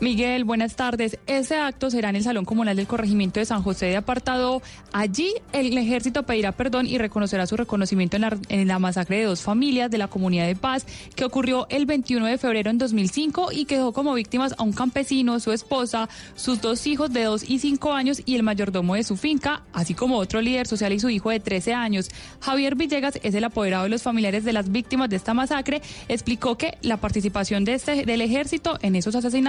Miguel, 0.00 0.44
buenas 0.44 0.76
tardes. 0.76 1.18
Ese 1.26 1.56
acto 1.56 1.90
será 1.90 2.08
en 2.08 2.16
el 2.16 2.22
Salón 2.22 2.46
Comunal 2.46 2.74
del 2.74 2.86
Corregimiento 2.86 3.38
de 3.38 3.44
San 3.44 3.62
José 3.62 3.86
de 3.86 3.98
Apartado. 3.98 4.62
Allí 4.92 5.34
el 5.52 5.76
ejército 5.76 6.22
pedirá 6.22 6.52
perdón 6.52 6.86
y 6.86 6.96
reconocerá 6.96 7.46
su 7.46 7.58
reconocimiento 7.58 8.16
en 8.16 8.68
la, 8.68 8.78
masacre 8.78 9.18
de 9.18 9.24
dos 9.24 9.42
familias 9.42 9.90
de 9.90 9.98
la 9.98 10.08
comunidad 10.08 10.46
de 10.46 10.56
paz 10.56 10.86
que 11.14 11.26
ocurrió 11.26 11.66
el 11.68 11.84
21 11.84 12.24
de 12.24 12.38
febrero 12.38 12.70
en 12.70 12.78
2005 12.78 13.52
y 13.52 13.66
que 13.66 13.76
dejó 13.76 13.92
como 13.92 14.14
víctimas 14.14 14.54
a 14.56 14.62
un 14.62 14.72
campesino, 14.72 15.38
su 15.38 15.52
esposa, 15.52 16.08
sus 16.34 16.62
dos 16.62 16.86
hijos 16.86 17.12
de 17.12 17.24
2 17.24 17.44
y 17.50 17.58
5 17.58 17.92
años 17.92 18.22
y 18.24 18.36
el 18.36 18.42
mayordomo 18.42 18.94
de 18.94 19.04
su 19.04 19.18
finca, 19.18 19.64
así 19.74 19.92
como 19.92 20.16
otro 20.16 20.40
líder 20.40 20.66
social 20.66 20.94
y 20.94 20.98
su 20.98 21.10
hijo 21.10 21.28
de 21.28 21.40
13 21.40 21.74
años. 21.74 22.10
Javier 22.40 22.74
Villegas 22.74 23.20
es 23.22 23.34
el 23.34 23.44
apoderado 23.44 23.84
de 23.84 23.90
los 23.90 24.02
familiares 24.02 24.44
de 24.44 24.54
las 24.54 24.72
víctimas 24.72 25.10
de 25.10 25.16
esta 25.16 25.34
masacre. 25.34 25.82
Explicó 26.08 26.56
que 26.56 26.78
la 26.80 26.96
participación 26.96 27.66
de 27.66 27.74
este, 27.74 28.06
del 28.06 28.22
ejército 28.22 28.78
en 28.80 28.96
esos 28.96 29.14
asesinatos 29.14 29.41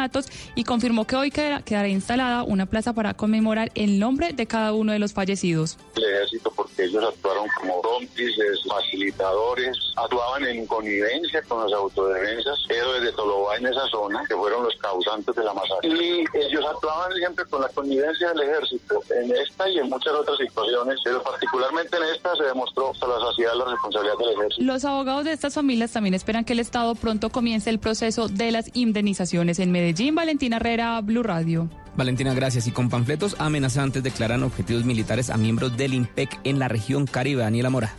y 0.56 0.64
confirmó 0.64 1.06
que 1.06 1.16
hoy 1.16 1.32
quedará, 1.32 1.88
instalada 1.88 2.44
una 2.44 2.66
plaza 2.66 2.94
para 2.94 3.14
conmemorar 3.14 3.72
el 3.76 4.00
nombre 4.00 4.34
de 4.34 4.46
cada 4.46 4.74
uno 4.74 4.92
de 4.92 5.00
los 5.00 5.14
fallecidos. 5.14 5.78
El 5.96 6.04
ejército, 6.04 6.52
porque 6.56 6.86
ellos 6.86 7.04
actuaron 7.04 7.48
como 7.60 7.82
cómplices, 7.82 8.60
facilitadores, 8.68 9.78
actuaban 9.96 10.46
en 10.46 10.66
connivencia 10.66 11.42
con 11.44 11.64
las 11.64 11.74
autodefensas, 11.74 12.60
pero 12.68 12.94
desde 12.94 13.12
Tolobá 13.14 13.58
en 13.58 13.68
esa 13.68 13.88
zona, 13.90 14.24
que 14.28 14.36
fueron 14.36 14.64
los 14.64 14.76
causantes 14.78 15.36
de 15.36 15.44
la 15.44 15.54
masacre. 15.54 15.90
Y 15.90 16.26
ellos 16.34 16.66
actuaban 16.70 17.14
siempre 17.14 17.46
con 17.46 17.62
la 17.62 17.70
connivencia 17.70 18.30
del 18.30 18.42
ejército, 18.42 19.02
en 19.10 19.32
esta 19.36 19.70
y 19.70 19.78
en 19.78 19.90
muchas 19.90 20.14
otras 20.14 20.38
situaciones, 20.38 21.00
pero 21.04 21.22
particularmente 21.22 21.98
en 21.98 22.04
esta 22.16 22.36
se 22.36 22.44
demostró 22.44 22.92
hasta 22.92 23.08
la 23.08 23.20
saciedad 23.20 23.54
la 23.56 23.66
responsabilidad 23.66 24.18
del 24.18 24.30
ejército. 24.30 24.64
Los 24.64 24.86
abogados 24.86 25.26
de 25.26 25.34
estas 25.34 25.54
familias 25.54 25.92
también 25.92 26.14
esperan 26.14 26.46
que 26.46 26.54
el 26.54 26.60
Estado 26.60 26.96
pronto 26.96 27.30
comience 27.30 27.70
el 27.70 27.80
proceso 27.80 28.28
de 28.28 28.52
las 28.52 28.70
indemnizaciones 28.74 29.60
en 29.60 29.72
Medellín. 29.72 29.83
Valentina 30.14 30.58
Herrera, 30.58 31.02
Blue 31.02 31.24
Radio. 31.24 31.70
Valentina, 31.96 32.34
gracias. 32.34 32.68
Y 32.68 32.72
con 32.72 32.90
panfletos 32.90 33.36
amenazantes 33.40 34.04
declaran 34.04 34.44
objetivos 34.44 34.86
militares 34.86 35.30
a 35.30 35.38
miembros 35.38 35.78
del 35.78 35.94
IMPEC 35.94 36.40
en 36.44 36.60
la 36.60 36.68
región 36.68 37.06
Caribe. 37.06 37.44
Daniela 37.44 37.70
Mora. 37.70 37.94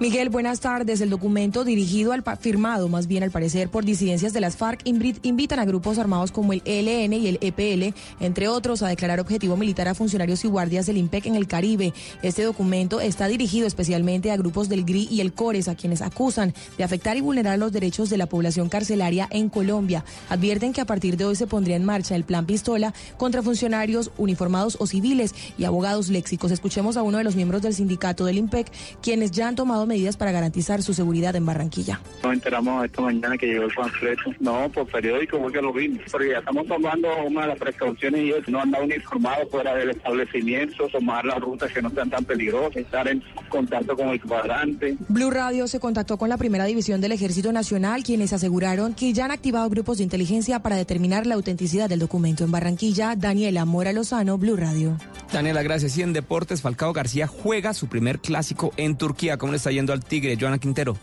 Miguel, 0.00 0.28
buenas 0.28 0.58
tardes. 0.58 1.00
El 1.00 1.08
documento 1.08 1.64
dirigido 1.64 2.12
al 2.12 2.24
firmado, 2.40 2.88
más 2.88 3.06
bien 3.06 3.22
al 3.22 3.30
parecer 3.30 3.68
por 3.68 3.84
disidencias 3.84 4.32
de 4.32 4.40
las 4.40 4.56
FARC, 4.56 4.80
invitan 4.84 5.60
a 5.60 5.64
grupos 5.64 5.98
armados 5.98 6.32
como 6.32 6.52
el 6.52 6.62
ELN 6.64 7.12
y 7.12 7.28
el 7.28 7.38
EPL, 7.40 7.94
entre 8.18 8.48
otros, 8.48 8.82
a 8.82 8.88
declarar 8.88 9.20
objetivo 9.20 9.56
militar 9.56 9.86
a 9.86 9.94
funcionarios 9.94 10.44
y 10.44 10.48
guardias 10.48 10.86
del 10.86 10.96
IMPEC 10.96 11.26
en 11.26 11.36
el 11.36 11.46
Caribe. 11.46 11.94
Este 12.22 12.42
documento 12.42 13.00
está 13.00 13.28
dirigido 13.28 13.68
especialmente 13.68 14.32
a 14.32 14.36
grupos 14.36 14.68
del 14.68 14.84
GRI 14.84 15.06
y 15.12 15.20
el 15.20 15.32
CORES, 15.32 15.68
a 15.68 15.76
quienes 15.76 16.02
acusan 16.02 16.54
de 16.76 16.82
afectar 16.82 17.16
y 17.16 17.20
vulnerar 17.20 17.60
los 17.60 17.70
derechos 17.70 18.10
de 18.10 18.18
la 18.18 18.26
población 18.26 18.68
carcelaria 18.68 19.28
en 19.30 19.48
Colombia. 19.48 20.04
Advierten 20.28 20.72
que 20.72 20.80
a 20.80 20.86
partir 20.86 21.16
de 21.16 21.26
hoy 21.26 21.36
se 21.36 21.46
pondría 21.46 21.76
en 21.76 21.84
marcha 21.84 22.16
el 22.16 22.24
plan 22.24 22.46
pistola 22.46 22.92
contra 23.16 23.44
funcionarios 23.44 24.10
uniformados 24.18 24.76
o 24.80 24.88
civiles 24.88 25.36
y 25.56 25.64
abogados 25.64 26.08
léxicos. 26.08 26.50
Escuchemos 26.50 26.96
a 26.96 27.02
uno 27.04 27.18
de 27.18 27.24
los 27.24 27.36
miembros 27.36 27.62
del 27.62 27.74
sindicato 27.74 28.24
del 28.24 28.38
IMPEC, 28.38 28.72
quienes 29.00 29.30
ya 29.30 29.46
han 29.46 29.54
tomado 29.54 29.83
medidas 29.86 30.16
para 30.16 30.32
garantizar 30.32 30.82
su 30.82 30.94
seguridad 30.94 31.34
en 31.36 31.46
Barranquilla. 31.46 32.00
Nos 32.22 32.32
enteramos 32.32 32.84
esta 32.84 33.02
mañana 33.02 33.36
que 33.36 33.46
llegó 33.46 33.64
el 33.64 33.74
panfleto. 33.74 34.22
No, 34.40 34.68
por 34.70 34.86
periódico 34.86 35.38
fue 35.38 35.52
que 35.52 35.60
lo 35.60 35.72
vimos. 35.72 36.02
Porque 36.10 36.30
ya 36.30 36.38
estamos 36.38 36.66
tomando 36.66 37.08
una 37.26 37.42
de 37.42 37.48
las 37.48 37.58
precauciones 37.58 38.20
y 38.20 38.30
es 38.32 38.48
no 38.48 38.60
andar 38.60 38.82
uniformado 38.82 39.46
fuera 39.50 39.74
del 39.74 39.90
establecimiento, 39.90 40.88
tomar 40.88 41.24
las 41.24 41.40
rutas 41.40 41.72
que 41.72 41.82
no 41.82 41.90
sean 41.90 42.10
tan 42.10 42.24
peligrosas, 42.24 42.76
estar 42.76 43.08
en 43.08 43.22
contacto 43.48 43.96
con 43.96 44.08
el 44.08 44.20
cuadrante. 44.20 44.96
Blue 45.08 45.30
Radio 45.30 45.66
se 45.66 45.80
contactó 45.80 46.16
con 46.16 46.28
la 46.28 46.36
primera 46.36 46.64
división 46.64 47.00
del 47.00 47.12
Ejército 47.12 47.52
Nacional, 47.52 48.02
quienes 48.02 48.32
aseguraron 48.32 48.94
que 48.94 49.12
ya 49.12 49.24
han 49.26 49.30
activado 49.30 49.68
grupos 49.70 49.98
de 49.98 50.04
inteligencia 50.04 50.60
para 50.60 50.76
determinar 50.76 51.26
la 51.26 51.34
autenticidad 51.34 51.88
del 51.88 51.98
documento. 51.98 52.44
En 52.44 52.50
Barranquilla, 52.50 53.14
Daniela 53.16 53.64
Mora 53.64 53.92
Lozano, 53.92 54.38
Blue 54.38 54.56
Radio. 54.56 54.96
Daniela, 55.32 55.62
gracias. 55.62 55.96
Y 55.98 56.02
en 56.02 56.12
deportes, 56.12 56.62
Falcao 56.62 56.92
García 56.92 57.26
juega 57.26 57.74
su 57.74 57.88
primer 57.88 58.20
clásico 58.20 58.72
en 58.76 58.96
Turquía. 58.96 59.36
¿Cómo 59.36 59.52
le 59.52 59.56
está 59.56 59.70
yendo 59.74 59.92
al 59.92 60.04
Tigre, 60.04 60.36
Joana 60.40 60.58
Quintero? 60.58 60.96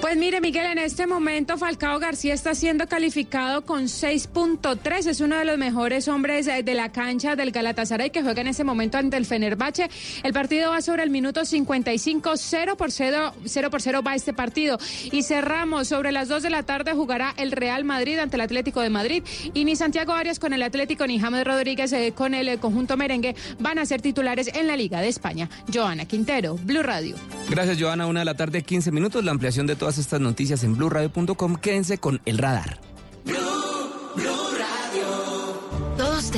Pues 0.00 0.16
mire, 0.16 0.40
Miguel, 0.40 0.66
en 0.66 0.78
este 0.78 1.06
momento 1.06 1.58
Falcao 1.58 1.98
García 1.98 2.34
está 2.34 2.54
siendo 2.54 2.86
calificado 2.86 3.62
con 3.62 3.84
6.3. 3.84 5.06
Es 5.06 5.20
uno 5.20 5.36
de 5.36 5.44
los 5.44 5.58
mejores 5.58 6.08
hombres 6.08 6.46
eh, 6.46 6.62
de 6.62 6.74
la 6.74 6.90
cancha 6.90 7.36
del 7.36 7.50
Galatasaray 7.50 8.10
que 8.10 8.22
juega 8.22 8.40
en 8.40 8.48
ese 8.48 8.64
momento 8.64 8.98
ante 8.98 9.16
el 9.16 9.26
Fenerbahce. 9.26 9.90
El 10.22 10.32
partido 10.32 10.70
va 10.70 10.80
sobre 10.80 11.02
el 11.02 11.10
minuto 11.10 11.44
55, 11.44 12.36
0 12.36 12.76
por 12.76 12.90
0, 12.90 13.34
0 13.44 13.70
por 13.70 13.82
0 13.82 14.02
va 14.06 14.14
este 14.14 14.32
partido. 14.32 14.78
Y 15.12 15.22
cerramos 15.22 15.88
sobre 15.88 16.12
las 16.12 16.28
2 16.28 16.42
de 16.42 16.50
la 16.50 16.62
tarde 16.62 16.92
jugará 16.92 17.34
el 17.36 17.52
Real 17.52 17.84
Madrid 17.84 18.18
ante 18.18 18.36
el 18.36 18.42
Atlético 18.42 18.80
de 18.80 18.90
Madrid 18.90 19.22
y 19.52 19.64
ni 19.64 19.76
Santiago 19.76 20.12
Arias 20.12 20.38
con 20.38 20.52
el 20.52 20.62
Atlético 20.62 21.06
ni 21.06 21.18
James 21.18 21.44
Rodríguez 21.44 21.92
eh, 21.92 22.12
con 22.14 22.34
el 22.34 22.48
eh, 22.48 22.58
conjunto 22.58 22.96
merengue 22.96 23.34
van 23.58 23.78
a 23.78 23.86
ser 23.86 24.00
titulares 24.00 24.48
en 24.54 24.66
la 24.66 24.76
Liga 24.76 25.00
de 25.00 25.08
España. 25.08 25.48
Joana 25.72 26.06
Quintero, 26.06 26.56
Blue 26.56 26.82
Radio. 26.82 27.16
Gracias, 27.48 27.78
Joana. 27.80 28.06
Una 28.06 28.20
de 28.20 28.24
la 28.24 28.34
tarde, 28.34 28.62
15 28.62 28.90
minutos. 28.92 29.24
La 29.24 29.32
ampliación 29.32 29.49
de 29.56 29.76
todas 29.76 29.98
estas 29.98 30.20
noticias 30.20 30.62
en 30.64 30.76
blueradio.com. 30.76 31.56
Quédense 31.56 31.98
con 31.98 32.20
el 32.24 32.38
radar. 32.38 32.80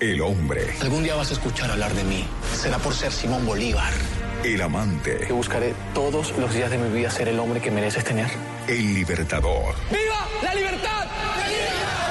El 0.00 0.20
hombre. 0.20 0.74
Algún 0.80 1.02
día 1.02 1.16
vas 1.16 1.30
a 1.30 1.32
escuchar 1.32 1.70
hablar 1.72 1.92
de 1.92 2.04
mí. 2.04 2.24
Será 2.54 2.78
por 2.78 2.94
ser 2.94 3.10
Simón 3.10 3.44
Bolívar. 3.44 3.92
El 4.44 4.62
amante. 4.62 5.16
Te 5.26 5.32
buscaré 5.32 5.74
todos 5.92 6.36
los 6.38 6.54
días 6.54 6.70
de 6.70 6.78
mi 6.78 6.96
vida 6.96 7.10
ser 7.10 7.26
el 7.28 7.38
hombre 7.40 7.60
que 7.60 7.72
mereces 7.72 8.04
tener. 8.04 8.28
El 8.68 8.94
libertador. 8.94 9.74
¡Viva 9.90 10.28
la 10.40 10.54
libertad! 10.54 11.06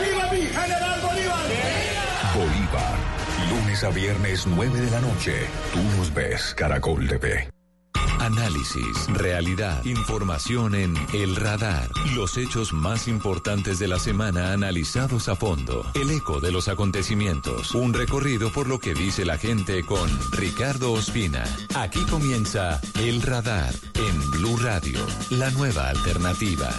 ¡Viva, 0.03 0.31
mi 0.33 0.41
general 0.41 0.99
Bolívar! 1.01 1.45
Bolívar. 2.35 2.97
Lunes 3.49 3.83
a 3.85 3.89
viernes, 3.89 4.45
9 4.45 4.81
de 4.81 4.91
la 4.91 4.99
noche. 4.99 5.33
Tú 5.71 5.81
nos 5.97 6.13
ves, 6.13 6.53
Caracol 6.55 7.07
TV. 7.07 7.56
Análisis, 8.19 9.07
realidad, 9.13 9.83
información 9.85 10.75
en 10.75 10.95
El 11.13 11.35
Radar. 11.35 11.89
Los 12.15 12.37
hechos 12.37 12.73
más 12.73 13.07
importantes 13.07 13.79
de 13.79 13.87
la 13.87 13.99
semana 13.99 14.53
analizados 14.53 15.29
a 15.29 15.35
fondo. 15.35 15.85
El 15.93 16.11
eco 16.11 16.39
de 16.39 16.51
los 16.51 16.67
acontecimientos. 16.67 17.73
Un 17.75 17.93
recorrido 17.93 18.51
por 18.51 18.67
lo 18.67 18.79
que 18.79 18.93
dice 18.93 19.25
la 19.25 19.37
gente 19.37 19.83
con 19.83 20.09
Ricardo 20.31 20.91
Ospina. 20.91 21.43
Aquí 21.75 22.03
comienza 22.05 22.81
El 22.99 23.21
Radar 23.21 23.73
en 23.93 24.31
Blue 24.31 24.57
Radio, 24.57 24.99
la 25.29 25.51
nueva 25.51 25.89
alternativa. 25.89 26.69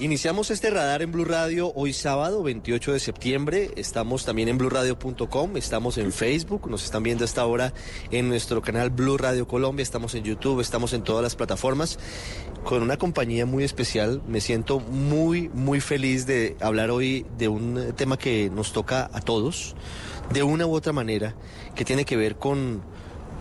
Iniciamos 0.00 0.50
este 0.50 0.70
radar 0.70 1.02
en 1.02 1.12
Blue 1.12 1.24
Radio 1.24 1.72
hoy 1.76 1.92
sábado 1.92 2.42
28 2.42 2.94
de 2.94 2.98
septiembre. 2.98 3.70
Estamos 3.76 4.24
también 4.24 4.48
en 4.48 4.58
bluradio.com, 4.58 5.56
estamos 5.56 5.98
en 5.98 6.10
Facebook, 6.10 6.68
nos 6.68 6.82
están 6.82 7.04
viendo 7.04 7.22
a 7.22 7.26
esta 7.26 7.46
hora 7.46 7.72
en 8.10 8.28
nuestro 8.28 8.60
canal 8.60 8.90
Blue 8.90 9.16
Radio 9.16 9.46
Colombia, 9.46 9.84
estamos 9.84 10.16
en 10.16 10.24
YouTube, 10.24 10.60
estamos 10.60 10.94
en 10.94 11.04
todas 11.04 11.22
las 11.22 11.36
plataformas 11.36 12.00
con 12.64 12.82
una 12.82 12.96
compañía 12.96 13.46
muy 13.46 13.62
especial. 13.62 14.20
Me 14.26 14.40
siento 14.40 14.80
muy, 14.80 15.48
muy 15.50 15.80
feliz 15.80 16.26
de 16.26 16.56
hablar 16.60 16.90
hoy 16.90 17.24
de 17.38 17.46
un 17.46 17.92
tema 17.94 18.16
que 18.16 18.50
nos 18.50 18.72
toca 18.72 19.08
a 19.12 19.20
todos, 19.20 19.76
de 20.32 20.42
una 20.42 20.66
u 20.66 20.74
otra 20.74 20.92
manera, 20.92 21.36
que 21.76 21.84
tiene 21.84 22.04
que 22.04 22.16
ver 22.16 22.34
con 22.34 22.82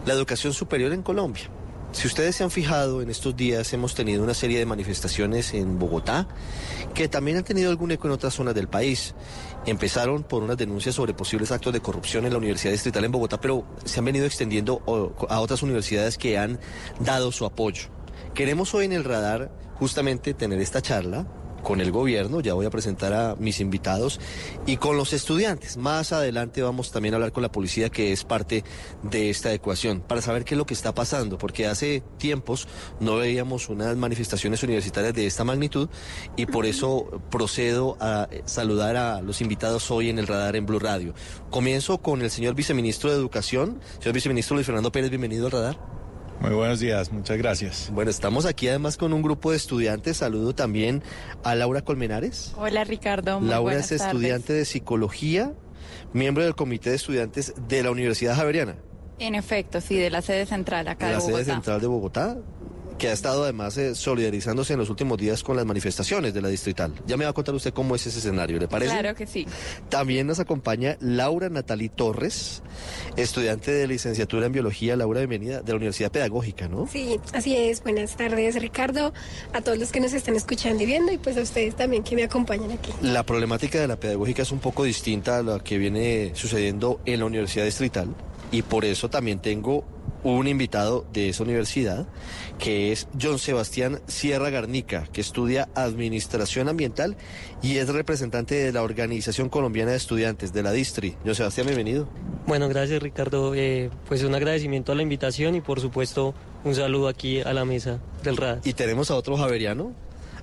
la 0.05 0.13
educación 0.13 0.53
superior 0.53 0.93
en 0.93 1.01
Colombia. 1.01 1.49
Si 1.93 2.07
ustedes 2.07 2.35
se 2.35 2.43
han 2.43 2.49
fijado, 2.49 3.03
en 3.03 3.09
estos 3.11 3.35
días 3.35 3.71
hemos 3.71 3.93
tenido 3.93 4.23
una 4.23 4.33
serie 4.33 4.57
de 4.57 4.65
manifestaciones 4.65 5.53
en 5.53 5.77
Bogotá 5.77 6.27
que 6.95 7.07
también 7.07 7.37
han 7.37 7.43
tenido 7.43 7.69
algún 7.69 7.91
eco 7.91 8.07
en 8.07 8.13
otras 8.13 8.33
zonas 8.33 8.55
del 8.55 8.67
país. 8.67 9.13
Empezaron 9.67 10.23
por 10.23 10.41
unas 10.41 10.57
denuncias 10.57 10.95
sobre 10.95 11.13
posibles 11.13 11.51
actos 11.51 11.71
de 11.71 11.81
corrupción 11.81 12.25
en 12.25 12.31
la 12.31 12.39
Universidad 12.39 12.71
Distrital 12.71 13.05
en 13.05 13.11
Bogotá, 13.11 13.39
pero 13.39 13.65
se 13.85 13.99
han 13.99 14.05
venido 14.05 14.25
extendiendo 14.25 14.81
a 15.29 15.39
otras 15.39 15.61
universidades 15.61 16.17
que 16.17 16.37
han 16.37 16.59
dado 16.99 17.31
su 17.31 17.45
apoyo. 17.45 17.83
Queremos 18.33 18.73
hoy 18.73 18.85
en 18.85 18.93
el 18.93 19.03
radar 19.03 19.51
justamente 19.75 20.33
tener 20.33 20.59
esta 20.59 20.81
charla 20.81 21.27
con 21.63 21.81
el 21.81 21.91
gobierno, 21.91 22.41
ya 22.41 22.53
voy 22.53 22.65
a 22.65 22.69
presentar 22.69 23.13
a 23.13 23.35
mis 23.37 23.59
invitados, 23.59 24.19
y 24.65 24.77
con 24.77 24.97
los 24.97 25.13
estudiantes. 25.13 25.77
Más 25.77 26.11
adelante 26.11 26.61
vamos 26.61 26.91
también 26.91 27.13
a 27.13 27.17
hablar 27.17 27.31
con 27.31 27.41
la 27.41 27.51
policía, 27.51 27.89
que 27.89 28.11
es 28.11 28.23
parte 28.23 28.63
de 29.01 29.29
esta 29.29 29.53
ecuación, 29.53 30.01
para 30.01 30.21
saber 30.21 30.45
qué 30.45 30.53
es 30.53 30.57
lo 30.57 30.65
que 30.65 30.73
está 30.73 30.93
pasando, 30.93 31.37
porque 31.37 31.65
hace 31.65 32.03
tiempos 32.17 32.67
no 32.99 33.15
veíamos 33.15 33.69
unas 33.69 33.95
manifestaciones 33.95 34.61
universitarias 34.63 35.13
de 35.13 35.25
esta 35.25 35.43
magnitud, 35.43 35.89
y 36.35 36.45
por 36.45 36.65
eso 36.65 37.21
procedo 37.31 37.97
a 37.99 38.27
saludar 38.45 38.97
a 38.97 39.21
los 39.21 39.41
invitados 39.41 39.89
hoy 39.89 40.09
en 40.09 40.19
el 40.19 40.27
radar 40.27 40.55
en 40.55 40.65
Blue 40.65 40.79
Radio. 40.79 41.13
Comienzo 41.49 41.99
con 41.99 42.21
el 42.21 42.29
señor 42.29 42.55
viceministro 42.55 43.09
de 43.09 43.15
Educación, 43.15 43.79
señor 43.99 44.13
viceministro 44.13 44.55
Luis 44.55 44.65
Fernando 44.65 44.91
Pérez, 44.91 45.09
bienvenido 45.09 45.45
al 45.45 45.51
radar. 45.51 46.02
Muy 46.43 46.51
buenos 46.51 46.81
días, 46.81 47.09
muchas 47.13 47.37
gracias. 47.37 47.89
Bueno, 47.93 48.11
estamos 48.11 48.45
aquí 48.45 48.67
además 48.67 48.97
con 48.97 49.13
un 49.13 49.21
grupo 49.21 49.51
de 49.51 49.55
estudiantes. 49.55 50.17
Saludo 50.17 50.53
también 50.53 51.01
a 51.41 51.55
Laura 51.55 51.83
Colmenares. 51.83 52.53
Hola 52.57 52.83
Ricardo. 52.83 53.39
Muy 53.39 53.47
Laura 53.47 53.61
buenas 53.61 53.93
es 53.93 54.01
estudiante 54.01 54.51
de 54.51 54.65
psicología, 54.65 55.53
miembro 56.11 56.43
del 56.43 56.53
comité 56.53 56.89
de 56.89 56.97
estudiantes 56.97 57.53
de 57.69 57.81
la 57.81 57.91
Universidad 57.91 58.35
Javeriana. 58.35 58.75
En 59.19 59.35
efecto, 59.35 59.79
sí, 59.79 59.95
de 59.95 60.09
la 60.09 60.21
sede 60.21 60.45
central 60.45 60.89
acá 60.89 61.05
de 61.05 61.11
de, 61.13 61.17
la 61.17 61.23
Bogotá. 61.23 61.43
sede 61.45 61.53
central 61.53 61.79
de 61.79 61.87
Bogotá, 61.87 62.37
que 62.97 63.09
ha 63.09 63.13
estado 63.13 63.43
además 63.43 63.77
eh, 63.77 63.95
solidarizándose 63.95 64.73
en 64.73 64.79
los 64.79 64.89
últimos 64.89 65.17
días 65.17 65.43
con 65.43 65.55
las 65.55 65.65
manifestaciones 65.65 66.33
de 66.33 66.41
la 66.41 66.47
distrital. 66.47 66.93
Ya 67.05 67.17
me 67.17 67.25
va 67.25 67.31
a 67.31 67.33
contar 67.33 67.55
usted 67.55 67.73
cómo 67.73 67.95
es 67.95 68.05
ese 68.07 68.19
escenario, 68.19 68.59
¿le 68.59 68.67
parece? 68.67 68.91
Claro 68.91 69.15
que 69.15 69.27
sí. 69.27 69.47
También 69.89 70.27
nos 70.27 70.39
acompaña 70.39 70.97
Laura 70.99 71.49
Natalí 71.49 71.89
Torres, 71.89 72.61
estudiante 73.17 73.71
de 73.71 73.87
licenciatura 73.87 74.45
en 74.45 74.51
biología, 74.51 74.95
Laura, 74.95 75.19
bienvenida, 75.19 75.61
de 75.61 75.71
la 75.71 75.77
Universidad 75.77 76.11
Pedagógica, 76.11 76.67
¿no? 76.67 76.87
Sí, 76.87 77.19
así 77.33 77.55
es. 77.55 77.83
Buenas 77.83 78.15
tardes, 78.15 78.59
Ricardo, 78.61 79.13
a 79.53 79.61
todos 79.61 79.77
los 79.77 79.91
que 79.91 79.99
nos 79.99 80.13
están 80.13 80.35
escuchando 80.35 80.83
y 80.83 80.85
viendo 80.85 81.11
y 81.11 81.17
pues 81.17 81.37
a 81.37 81.41
ustedes 81.41 81.75
también 81.75 82.03
que 82.03 82.15
me 82.15 82.23
acompañan 82.23 82.71
aquí. 82.71 82.91
La 83.01 83.23
problemática 83.23 83.79
de 83.79 83.87
la 83.87 83.97
pedagógica 83.97 84.41
es 84.41 84.51
un 84.51 84.59
poco 84.59 84.83
distinta 84.83 85.37
a 85.37 85.43
la 85.43 85.59
que 85.59 85.77
viene 85.77 86.31
sucediendo 86.35 86.99
en 87.05 87.19
la 87.19 87.25
Universidad 87.25 87.65
Distrital 87.65 88.07
y 88.51 88.61
por 88.61 88.85
eso 88.85 89.09
también 89.09 89.39
tengo 89.39 89.83
un 90.23 90.47
invitado 90.47 91.05
de 91.11 91.29
esa 91.29 91.43
universidad 91.43 92.07
que 92.57 92.91
es 92.91 93.07
John 93.19 93.39
Sebastián 93.39 94.01
Sierra 94.07 94.49
Garnica, 94.49 95.07
que 95.11 95.21
estudia 95.21 95.69
Administración 95.75 96.69
Ambiental 96.69 97.17
y 97.61 97.77
es 97.77 97.89
representante 97.89 98.55
de 98.55 98.71
la 98.71 98.83
Organización 98.83 99.49
Colombiana 99.49 99.91
de 99.91 99.97
Estudiantes 99.97 100.53
de 100.53 100.63
la 100.63 100.71
Distri. 100.71 101.15
John 101.25 101.35
Sebastián, 101.35 101.67
bienvenido. 101.67 102.07
Bueno, 102.47 102.69
gracias 102.69 103.01
Ricardo. 103.01 103.53
Eh, 103.55 103.89
pues 104.07 104.23
un 104.23 104.35
agradecimiento 104.35 104.91
a 104.91 104.95
la 104.95 105.03
invitación 105.03 105.55
y 105.55 105.61
por 105.61 105.81
supuesto 105.81 106.33
un 106.63 106.75
saludo 106.75 107.07
aquí 107.07 107.41
a 107.41 107.53
la 107.53 107.65
mesa 107.65 107.99
del 108.23 108.37
radar. 108.37 108.61
Y 108.63 108.73
tenemos 108.73 109.11
a 109.11 109.15
otro 109.15 109.35
javeriano, 109.37 109.93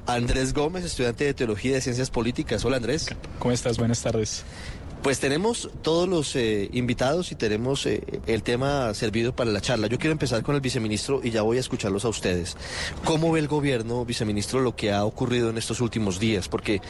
Andrés 0.06 0.52
Gómez, 0.52 0.84
estudiante 0.84 1.24
de 1.24 1.34
Teología 1.34 1.72
y 1.72 1.74
de 1.74 1.80
Ciencias 1.80 2.10
Políticas. 2.10 2.64
Hola 2.64 2.76
Andrés. 2.76 3.08
¿Cómo 3.38 3.52
estás? 3.52 3.78
Buenas 3.78 4.02
tardes. 4.02 4.44
Pues 5.02 5.18
tenemos 5.18 5.70
todos 5.80 6.06
los 6.06 6.36
eh, 6.36 6.68
invitados 6.74 7.32
y 7.32 7.34
tenemos 7.34 7.86
eh, 7.86 8.02
el 8.26 8.42
tema 8.42 8.92
servido 8.92 9.34
para 9.34 9.50
la 9.50 9.62
charla. 9.62 9.86
Yo 9.86 9.98
quiero 9.98 10.12
empezar 10.12 10.42
con 10.42 10.54
el 10.54 10.60
viceministro 10.60 11.22
y 11.24 11.30
ya 11.30 11.40
voy 11.40 11.56
a 11.56 11.60
escucharlos 11.60 12.04
a 12.04 12.10
ustedes. 12.10 12.54
¿Cómo 13.04 13.32
ve 13.32 13.40
el 13.40 13.48
gobierno, 13.48 14.04
viceministro, 14.04 14.60
lo 14.60 14.76
que 14.76 14.92
ha 14.92 15.06
ocurrido 15.06 15.48
en 15.48 15.56
estos 15.56 15.80
últimos 15.80 16.20
días? 16.20 16.48
Porque 16.48 16.82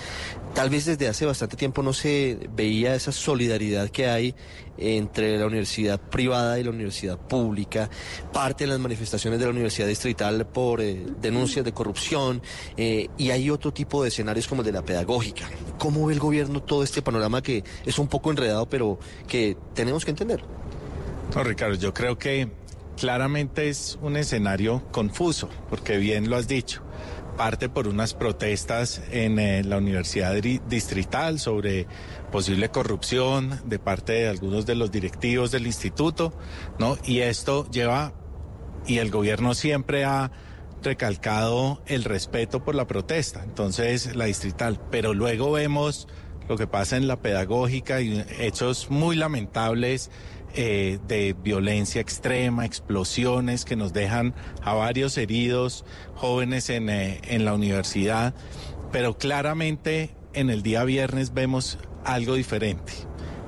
tal 0.55 0.71
vez 0.71 0.87
desde 0.87 1.07
hace 1.07 1.25
bastante 1.25 1.57
tiempo 1.57 1.85
no 1.85 1.93
se 1.93 2.49
veía 2.53 2.97
esa 2.97 3.13
solidaridad 3.13 3.91
que 3.91 4.09
hay 4.09 4.35
entre 4.81 5.39
la 5.39 5.47
universidad 5.47 6.01
privada 6.01 6.59
y 6.59 6.65
la 6.65 6.71
universidad 6.71 7.19
pública, 7.19 7.91
parte 8.33 8.65
de 8.65 8.69
las 8.69 8.81
manifestaciones 8.81 9.39
de 9.39 9.45
la 9.45 9.53
universidad 9.53 9.87
distrital 9.87 10.47
por 10.47 10.81
eh, 10.81 11.07
denuncias 11.21 11.65
de 11.65 11.73
corrupción 11.73 12.43
eh, 12.77 13.09
y 13.19 13.31
hay 13.31 13.51
otro 13.51 13.73
tipo 13.73 14.03
de 14.03 14.09
escenarios 14.09 14.49
como 14.49 14.63
el 14.63 14.67
de 14.67 14.73
la 14.73 14.83
pedagógica. 14.83 15.49
¿Cómo 15.79 16.07
ve 16.07 16.15
el 16.15 16.21
gobierno 16.21 16.63
todo 16.63 16.83
este 16.83 17.03
panorama 17.03 17.43
que 17.43 17.63
es 17.85 17.99
un 18.01 18.09
poco 18.09 18.31
enredado 18.31 18.69
pero 18.69 18.99
que 19.29 19.57
tenemos 19.75 20.05
que 20.05 20.11
entender? 20.11 20.43
No, 21.35 21.45
Ricardo, 21.45 21.77
yo 21.77 21.95
creo 21.95 22.19
que 22.19 22.51
claramente 23.01 23.69
es 23.69 23.99
un 24.03 24.17
escenario 24.17 24.83
confuso, 24.91 25.49
porque 25.69 25.97
bien 25.97 26.29
lo 26.29 26.37
has 26.37 26.49
dicho. 26.49 26.83
Parte 27.37 27.71
por 27.71 27.89
unas 27.89 28.13
protestas 28.13 29.01
en 29.11 29.39
eh, 29.39 29.65
la 29.65 29.79
Universidad 29.79 30.35
Distrital 30.35 31.39
sobre 31.39 31.87
posible 32.31 32.69
corrupción 32.69 33.59
de 33.65 33.79
parte 33.79 34.13
de 34.13 34.29
algunos 34.29 34.67
de 34.67 34.75
los 34.75 34.91
directivos 34.91 35.51
del 35.51 35.67
instituto, 35.67 36.35
¿no? 36.79 36.99
Y 37.05 37.21
esto 37.21 37.67
lleva, 37.71 38.13
y 38.87 38.99
el 38.99 39.11
gobierno 39.11 39.55
siempre 39.55 40.05
ha 40.05 40.31
recalcado 40.83 41.83
el 41.87 42.05
respeto 42.05 42.63
por 42.65 42.75
la 42.75 42.87
protesta, 42.87 43.43
entonces 43.45 44.15
la 44.15 44.27
distrital, 44.27 44.81
pero 44.91 45.15
luego 45.15 45.53
vemos 45.53 46.09
lo 46.49 46.57
que 46.57 46.67
pasa 46.67 46.97
en 46.97 47.07
la 47.07 47.17
pedagógica 47.21 48.01
y 48.01 48.25
hechos 48.39 48.91
muy 48.91 49.17
lamentables 49.17 50.11
eh, 50.55 50.99
de 51.07 51.35
violencia 51.35 52.01
extrema, 52.01 52.67
explosiones 52.67 53.65
que 53.65 53.77
nos 53.77 53.93
dejan 53.93 54.35
a 54.63 54.75
varios 54.75 55.17
heridos, 55.17 55.85
jóvenes 56.17 56.71
en, 56.71 56.91
eh, 56.91 57.21
en 57.29 57.45
la 57.45 57.55
universidad, 57.55 58.35
pero 58.91 59.17
claramente 59.17 60.11
en 60.33 60.51
el 60.51 60.63
día 60.63 60.83
viernes 60.85 61.35
vemos 61.35 61.79
algo 62.05 62.35
diferente. 62.35 62.93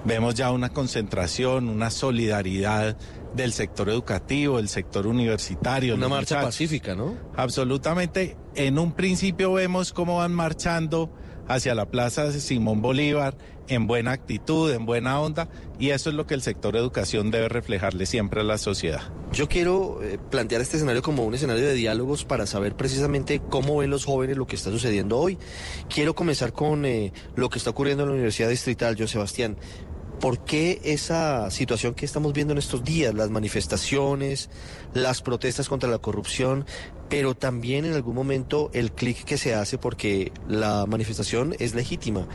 Vemos 0.04 0.34
ya 0.34 0.50
una 0.50 0.68
concentración, 0.70 1.68
una 1.68 1.90
solidaridad 1.90 2.96
del 3.34 3.52
sector 3.52 3.88
educativo, 3.88 4.56
del 4.56 4.68
sector 4.68 5.06
universitario. 5.06 5.94
Una 5.94 6.08
marcha 6.08 6.40
pacífica, 6.40 6.94
¿no? 6.94 7.14
Absolutamente. 7.36 8.36
En 8.54 8.78
un 8.78 8.92
principio 8.92 9.52
vemos 9.52 9.92
cómo 9.92 10.18
van 10.18 10.32
marchando 10.32 11.10
hacia 11.48 11.74
la 11.74 11.86
Plaza 11.86 12.30
Simón 12.32 12.82
Bolívar 12.82 13.36
en 13.68 13.86
buena 13.86 14.12
actitud, 14.12 14.70
en 14.72 14.86
buena 14.86 15.20
onda, 15.20 15.48
y 15.78 15.90
eso 15.90 16.10
es 16.10 16.16
lo 16.16 16.26
que 16.26 16.34
el 16.34 16.42
sector 16.42 16.76
educación 16.76 17.30
debe 17.30 17.48
reflejarle 17.48 18.06
siempre 18.06 18.40
a 18.40 18.44
la 18.44 18.58
sociedad. 18.58 19.00
Yo 19.32 19.48
quiero 19.48 20.02
eh, 20.02 20.18
plantear 20.30 20.60
este 20.60 20.76
escenario 20.76 21.02
como 21.02 21.24
un 21.24 21.34
escenario 21.34 21.64
de 21.64 21.74
diálogos 21.74 22.24
para 22.24 22.46
saber 22.46 22.76
precisamente 22.76 23.40
cómo 23.40 23.78
ven 23.78 23.90
los 23.90 24.04
jóvenes 24.04 24.36
lo 24.36 24.46
que 24.46 24.56
está 24.56 24.70
sucediendo 24.70 25.18
hoy. 25.18 25.38
Quiero 25.88 26.14
comenzar 26.14 26.52
con 26.52 26.84
eh, 26.84 27.12
lo 27.34 27.48
que 27.48 27.58
está 27.58 27.70
ocurriendo 27.70 28.02
en 28.02 28.10
la 28.10 28.14
Universidad 28.14 28.50
Distrital, 28.50 28.96
yo 28.96 29.08
Sebastián. 29.08 29.56
¿Por 30.20 30.44
qué 30.44 30.80
esa 30.84 31.50
situación 31.50 31.94
que 31.94 32.04
estamos 32.04 32.32
viendo 32.32 32.52
en 32.52 32.58
estos 32.58 32.84
días, 32.84 33.12
las 33.14 33.30
manifestaciones, 33.30 34.50
las 34.94 35.20
protestas 35.20 35.68
contra 35.68 35.90
la 35.90 35.98
corrupción, 35.98 36.64
pero 37.08 37.34
también 37.34 37.84
en 37.84 37.94
algún 37.94 38.14
momento 38.14 38.70
el 38.72 38.92
clic 38.92 39.24
que 39.24 39.36
se 39.36 39.54
hace 39.54 39.78
porque 39.78 40.32
la 40.48 40.86
manifestación 40.86 41.54
es 41.58 41.74
legítima, 41.74 42.26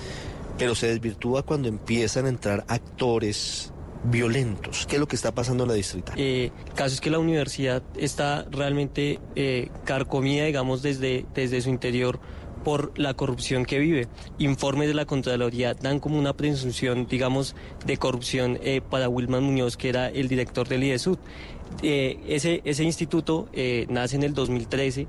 pero 0.58 0.76
se 0.76 0.88
desvirtúa 0.88 1.44
cuando 1.44 1.68
empiezan 1.70 2.26
a 2.26 2.30
entrar 2.30 2.66
actores 2.68 3.72
violentos. 4.04 4.86
¿Qué 4.88 4.96
es 4.96 5.00
lo 5.00 5.08
que 5.08 5.16
está 5.16 5.34
pasando 5.34 5.63
en 5.63 5.70
la 5.70 5.76
distrital? 5.76 6.16
Eh, 6.18 6.52
caso 6.76 6.96
es 6.96 7.02
que 7.02 7.10
la 7.10 7.20
universidad 7.20 7.84
está 7.96 8.46
realmente 8.52 9.20
eh, 9.36 9.70
carcomida, 9.86 10.46
digamos, 10.46 10.82
desde, 10.82 11.26
desde 11.34 11.62
su 11.62 11.70
interior 11.70 12.20
por 12.63 12.98
la 12.98 13.13
corrupción 13.13 13.65
que 13.65 13.80
vive. 13.80 14.08
Informes 14.38 14.88
de 14.88 14.93
la 14.93 15.06
Contraloría 15.06 15.74
dan 15.74 16.00
como 16.00 16.17
una 16.17 16.34
presunción, 16.34 17.08
digamos, 17.08 17.56
de 17.86 17.98
corrupción 17.98 18.60
eh, 18.62 18.82
para 18.82 19.10
Wilman 19.10 19.43
Muñoz, 19.43 19.78
que 19.78 19.89
era 19.89 20.10
el 20.10 20.28
director 20.28 20.67
del 20.67 20.84
IDESUD. 20.84 21.17
Eh, 21.82 22.20
ese, 22.28 22.62
ese 22.65 22.84
instituto 22.84 23.50
eh, 23.54 23.86
nace 23.89 24.15
en 24.15 24.24
el 24.24 24.34
2013 24.34 25.08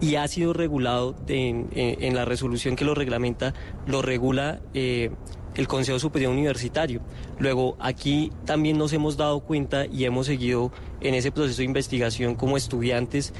y 0.00 0.16
ha 0.16 0.26
sido 0.26 0.52
regulado 0.52 1.14
en, 1.28 1.68
en, 1.72 2.14
la 2.16 2.24
resolución 2.24 2.74
que 2.74 2.84
lo 2.84 2.94
reglamenta, 2.94 3.54
lo 3.86 4.02
regula 4.02 4.60
el 4.74 5.68
Consejo 5.68 6.00
Superior 6.00 6.32
Universitario. 6.32 7.00
Luego, 7.38 7.76
aquí 7.78 8.32
también 8.44 8.76
nos 8.76 8.92
hemos 8.92 9.16
dado 9.16 9.40
cuenta 9.40 9.86
y 9.86 10.04
hemos 10.04 10.26
seguido 10.26 10.72
en 11.00 11.14
ese 11.14 11.30
proceso 11.30 11.58
de 11.58 11.64
investigación 11.64 12.34
como 12.34 12.56
estudiantes 12.56 13.32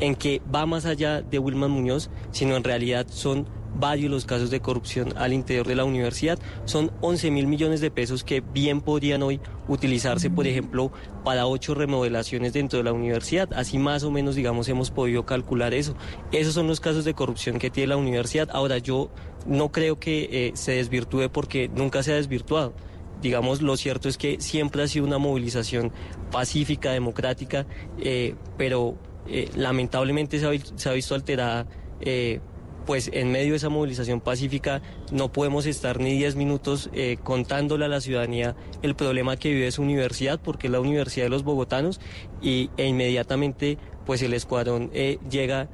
en 0.00 0.14
que 0.14 0.42
va 0.54 0.66
más 0.66 0.86
allá 0.86 1.22
de 1.22 1.38
Wilman 1.38 1.70
Muñoz, 1.70 2.10
sino 2.30 2.56
en 2.56 2.64
realidad 2.64 3.06
son 3.08 3.46
varios 3.78 4.10
los 4.10 4.24
casos 4.24 4.50
de 4.50 4.60
corrupción 4.60 5.12
al 5.16 5.32
interior 5.32 5.66
de 5.66 5.74
la 5.74 5.84
universidad. 5.84 6.38
Son 6.64 6.90
11 7.00 7.30
mil 7.30 7.46
millones 7.46 7.80
de 7.80 7.90
pesos 7.90 8.24
que 8.24 8.40
bien 8.40 8.80
podrían 8.80 9.22
hoy 9.22 9.40
utilizarse, 9.68 10.30
por 10.30 10.46
ejemplo, 10.46 10.92
para 11.24 11.46
ocho 11.46 11.74
remodelaciones 11.74 12.52
dentro 12.52 12.78
de 12.78 12.84
la 12.84 12.92
universidad. 12.92 13.52
Así 13.54 13.78
más 13.78 14.02
o 14.02 14.10
menos, 14.10 14.34
digamos, 14.34 14.68
hemos 14.68 14.90
podido 14.90 15.26
calcular 15.26 15.74
eso. 15.74 15.94
Esos 16.32 16.54
son 16.54 16.66
los 16.66 16.80
casos 16.80 17.04
de 17.04 17.14
corrupción 17.14 17.58
que 17.58 17.70
tiene 17.70 17.88
la 17.88 17.96
universidad. 17.96 18.48
Ahora, 18.52 18.78
yo 18.78 19.10
no 19.46 19.70
creo 19.70 19.98
que 19.98 20.28
eh, 20.30 20.52
se 20.54 20.72
desvirtúe 20.72 21.28
porque 21.30 21.68
nunca 21.68 22.02
se 22.02 22.12
ha 22.12 22.16
desvirtuado 22.16 22.74
digamos, 23.22 23.62
lo 23.62 23.76
cierto 23.78 24.10
es 24.10 24.18
que 24.18 24.40
siempre 24.40 24.82
ha 24.82 24.88
sido 24.88 25.06
una 25.06 25.16
movilización 25.16 25.90
pacífica, 26.30 26.92
democrática, 26.92 27.66
eh, 27.98 28.34
pero 28.58 28.96
eh, 29.28 29.50
lamentablemente 29.56 30.38
se 30.38 30.88
ha, 30.88 30.92
visto 30.92 31.14
alterada. 31.14 31.66
Eh, 32.00 32.40
pues 32.84 33.10
en 33.12 33.32
medio 33.32 33.50
de 33.50 33.56
esa 33.56 33.68
movilización 33.68 34.20
pacífica 34.20 34.80
no 35.10 35.32
podemos 35.32 35.66
estar 35.66 35.98
ni 35.98 36.16
10 36.18 36.36
minutos 36.36 36.88
eh, 36.92 37.18
contándole 37.20 37.84
a 37.84 37.88
la 37.88 38.00
ciudadanía 38.00 38.54
el 38.82 38.94
problema 38.94 39.36
que 39.36 39.52
vive 39.52 39.72
su 39.72 39.82
universidad, 39.82 40.38
porque 40.40 40.68
es 40.68 40.72
la 40.72 40.78
universidad 40.78 41.26
de 41.26 41.30
los 41.30 41.42
bogotanos, 41.42 42.00
y, 42.40 42.70
e 42.76 42.86
inmediatamente 42.86 43.76
pues 44.04 44.22
el 44.22 44.34
escuadrón 44.34 44.92
llega 45.28 45.68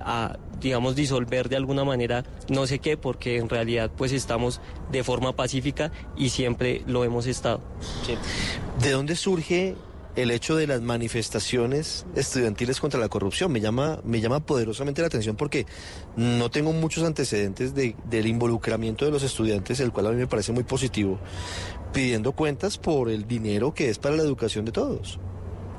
a, 0.00 0.38
digamos, 0.60 0.96
disolver 0.96 1.48
de 1.48 1.56
alguna 1.56 1.82
manera 1.82 2.24
no 2.50 2.66
sé 2.66 2.78
qué, 2.78 2.98
porque 2.98 3.38
en 3.38 3.48
realidad 3.48 3.90
pues 3.96 4.12
estamos 4.12 4.60
de 4.92 5.02
forma 5.02 5.34
pacífica 5.34 5.92
y 6.14 6.28
siempre 6.28 6.82
lo 6.86 7.04
hemos 7.04 7.26
estado. 7.26 7.62
¿De 8.82 8.90
dónde 8.90 9.16
surge 9.16 9.76
el 10.16 10.30
hecho 10.30 10.56
de 10.56 10.66
las 10.66 10.80
manifestaciones 10.80 12.06
estudiantiles 12.14 12.80
contra 12.80 13.00
la 13.00 13.08
corrupción. 13.08 13.50
Me 13.50 13.60
llama, 13.60 14.00
me 14.04 14.20
llama 14.20 14.40
poderosamente 14.40 15.00
la 15.00 15.08
atención 15.08 15.36
porque 15.36 15.66
no 16.16 16.50
tengo 16.50 16.72
muchos 16.72 17.04
antecedentes 17.04 17.74
del 17.74 18.26
involucramiento 18.26 19.04
de 19.04 19.10
los 19.10 19.22
estudiantes, 19.22 19.80
el 19.80 19.92
cual 19.92 20.06
a 20.06 20.10
mí 20.10 20.16
me 20.16 20.26
parece 20.26 20.52
muy 20.52 20.64
positivo, 20.64 21.18
pidiendo 21.92 22.32
cuentas 22.32 22.78
por 22.78 23.10
el 23.10 23.26
dinero 23.26 23.74
que 23.74 23.90
es 23.90 23.98
para 23.98 24.16
la 24.16 24.22
educación 24.22 24.64
de 24.64 24.72
todos. 24.72 25.18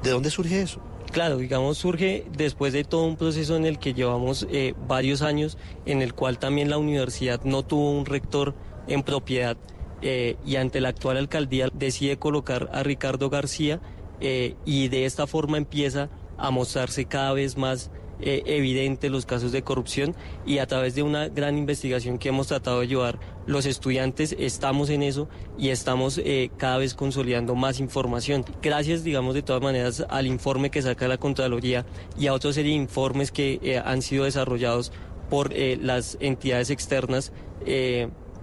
¿De 0.04 0.12
dónde 0.12 0.30
surge 0.30 0.62
eso? 0.62 0.82
Claro, 1.12 1.38
digamos, 1.38 1.78
surge 1.78 2.26
después 2.36 2.74
de 2.74 2.84
todo 2.84 3.06
un 3.06 3.15
proceso 3.15 3.56
en 3.56 3.65
el 3.65 3.80
que 3.80 3.93
llevamos 3.93 4.45
eh, 4.52 4.74
varios 4.88 5.21
años, 5.21 5.58
en 5.86 6.02
el 6.02 6.13
cual 6.13 6.39
también 6.39 6.69
la 6.69 6.78
universidad 6.78 7.41
no 7.43 7.63
tuvo 7.63 7.91
un 7.91 8.06
rector 8.06 8.54
en 8.88 9.02
propiedad 9.02 9.56
eh, 10.02 10.36
y 10.45 10.58
ante 10.58 10.82
la 10.82 10.89
actual 10.89 11.17
alcaldía 11.17 11.69
decide 11.74 12.17
colocar 12.17 12.69
a 12.74 12.84
Ricardo 12.84 13.30
García 13.30 13.80
eh, 14.19 14.56
y 14.65 14.88
de 14.88 15.06
esta 15.06 15.28
forma 15.28 15.58
empieza 15.58 16.10
a 16.38 16.51
mostrarse 16.51 17.06
cada 17.06 17.34
vez 17.34 17.58
más 17.58 17.91
eh, 18.21 18.43
evidente 18.45 19.10
los 19.10 19.25
casos 19.25 19.51
de 19.51 19.62
corrupción 19.62 20.15
y 20.45 20.60
a 20.60 20.67
través 20.67 20.95
de 20.95 21.04
una 21.04 21.28
gran 21.28 21.58
investigación 21.58 22.17
que 22.17 22.30
hemos 22.30 22.47
tratado 22.47 22.80
de 22.80 22.88
llevar 22.88 23.19
los 23.45 23.65
estudiantes 23.65 24.34
estamos 24.39 24.89
en 24.89 25.04
eso 25.04 25.28
y 25.58 25.69
estamos 25.69 26.17
eh, 26.23 26.49
cada 26.58 26.78
vez 26.78 26.93
consolidando 26.93 27.56
más 27.56 27.80
información. 27.82 28.45
Gracias, 28.62 29.04
digamos, 29.04 29.34
de 29.34 29.41
todas 29.41 29.62
maneras 29.62 30.06
al 30.10 30.28
informe 30.28 30.71
que 30.71 30.82
saca 30.82 31.10
la 31.10 31.17
Contraloría 31.17 31.86
y 32.17 32.28
a 32.28 32.34
otra 32.34 32.54
serie 32.54 32.71
de 32.71 32.78
informes 32.78 33.32
que 33.32 33.82
han 33.84 34.01
sido 34.01 34.23
desarrollados 34.23 34.93
por 35.30 35.54
las 35.54 36.17
entidades 36.21 36.69
externas, 36.69 37.34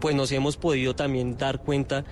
pues 0.00 0.14
nos 0.14 0.32
hemos 0.32 0.56
podido 0.56 0.94
también 0.94 1.38
dar 1.38 1.62
cuenta 1.62 2.04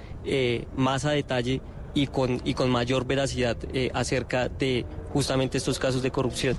más 0.77 1.05
a 1.05 1.11
detalle 1.11 1.61
y 1.95 2.07
con, 2.07 2.41
y 2.45 2.55
con 2.55 2.71
mayor 2.71 3.07
veracidad 3.07 3.57
eh, 3.73 3.91
acerca 3.95 4.49
de 4.49 4.85
justamente 5.13 5.59
estos 5.59 5.79
casos 5.79 6.03
de 6.03 6.11
corrupción. 6.11 6.57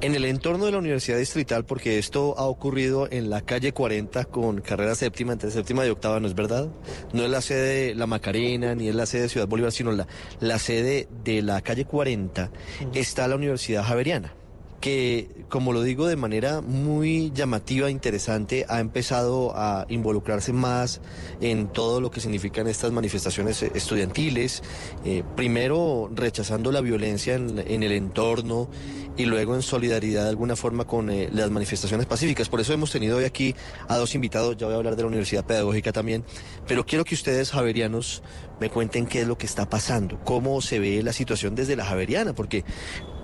En 0.00 0.14
el 0.14 0.26
entorno 0.26 0.66
de 0.66 0.72
la 0.72 0.78
Universidad 0.78 1.18
Distrital, 1.18 1.64
porque 1.64 1.98
esto 1.98 2.38
ha 2.38 2.44
ocurrido 2.44 3.08
en 3.10 3.30
la 3.30 3.40
calle 3.40 3.72
40 3.72 4.26
con 4.26 4.60
carrera 4.60 4.94
séptima, 4.94 5.32
entre 5.32 5.50
séptima 5.50 5.86
y 5.86 5.88
octava, 5.88 6.20
¿no 6.20 6.26
es 6.26 6.34
verdad? 6.34 6.68
No 7.14 7.24
es 7.24 7.30
la 7.30 7.40
sede 7.40 7.86
de 7.88 7.94
La 7.94 8.06
Macarena, 8.06 8.74
ni 8.74 8.88
es 8.88 8.94
la 8.94 9.06
sede 9.06 9.22
de 9.22 9.28
Ciudad 9.30 9.48
Bolívar, 9.48 9.72
sino 9.72 9.92
la, 9.92 10.06
la 10.40 10.58
sede 10.58 11.08
de 11.24 11.40
la 11.40 11.62
calle 11.62 11.86
40, 11.86 12.50
está 12.92 13.26
la 13.26 13.36
Universidad 13.36 13.84
Javeriana 13.84 14.34
que, 14.80 15.44
como 15.48 15.72
lo 15.72 15.82
digo 15.82 16.06
de 16.06 16.16
manera 16.16 16.60
muy 16.60 17.32
llamativa, 17.34 17.90
interesante, 17.90 18.66
ha 18.68 18.80
empezado 18.80 19.52
a 19.56 19.86
involucrarse 19.88 20.52
más 20.52 21.00
en 21.40 21.68
todo 21.68 22.00
lo 22.00 22.10
que 22.10 22.20
significan 22.20 22.66
estas 22.68 22.92
manifestaciones 22.92 23.62
estudiantiles, 23.62 24.62
eh, 25.04 25.22
primero 25.34 26.10
rechazando 26.14 26.72
la 26.72 26.80
violencia 26.80 27.34
en, 27.34 27.82
el 27.82 27.92
entorno 27.92 28.68
y 29.16 29.24
luego 29.24 29.54
en 29.54 29.62
solidaridad 29.62 30.24
de 30.24 30.30
alguna 30.30 30.56
forma 30.56 30.84
con 30.84 31.10
eh, 31.10 31.28
las 31.32 31.50
manifestaciones 31.50 32.06
pacíficas. 32.06 32.48
Por 32.48 32.60
eso 32.60 32.72
hemos 32.72 32.90
tenido 32.90 33.16
hoy 33.16 33.24
aquí 33.24 33.54
a 33.88 33.96
dos 33.96 34.14
invitados, 34.14 34.56
ya 34.56 34.66
voy 34.66 34.74
a 34.74 34.78
hablar 34.78 34.96
de 34.96 35.02
la 35.02 35.08
Universidad 35.08 35.44
Pedagógica 35.44 35.92
también, 35.92 36.24
pero 36.66 36.84
quiero 36.84 37.04
que 37.04 37.14
ustedes, 37.14 37.50
javerianos, 37.50 38.22
me 38.60 38.70
cuenten 38.70 39.06
qué 39.06 39.22
es 39.22 39.28
lo 39.28 39.38
que 39.38 39.46
está 39.46 39.68
pasando, 39.68 40.18
cómo 40.24 40.60
se 40.60 40.78
ve 40.78 41.02
la 41.02 41.12
situación 41.12 41.54
desde 41.54 41.76
la 41.76 41.84
Javeriana, 41.84 42.34
porque, 42.34 42.64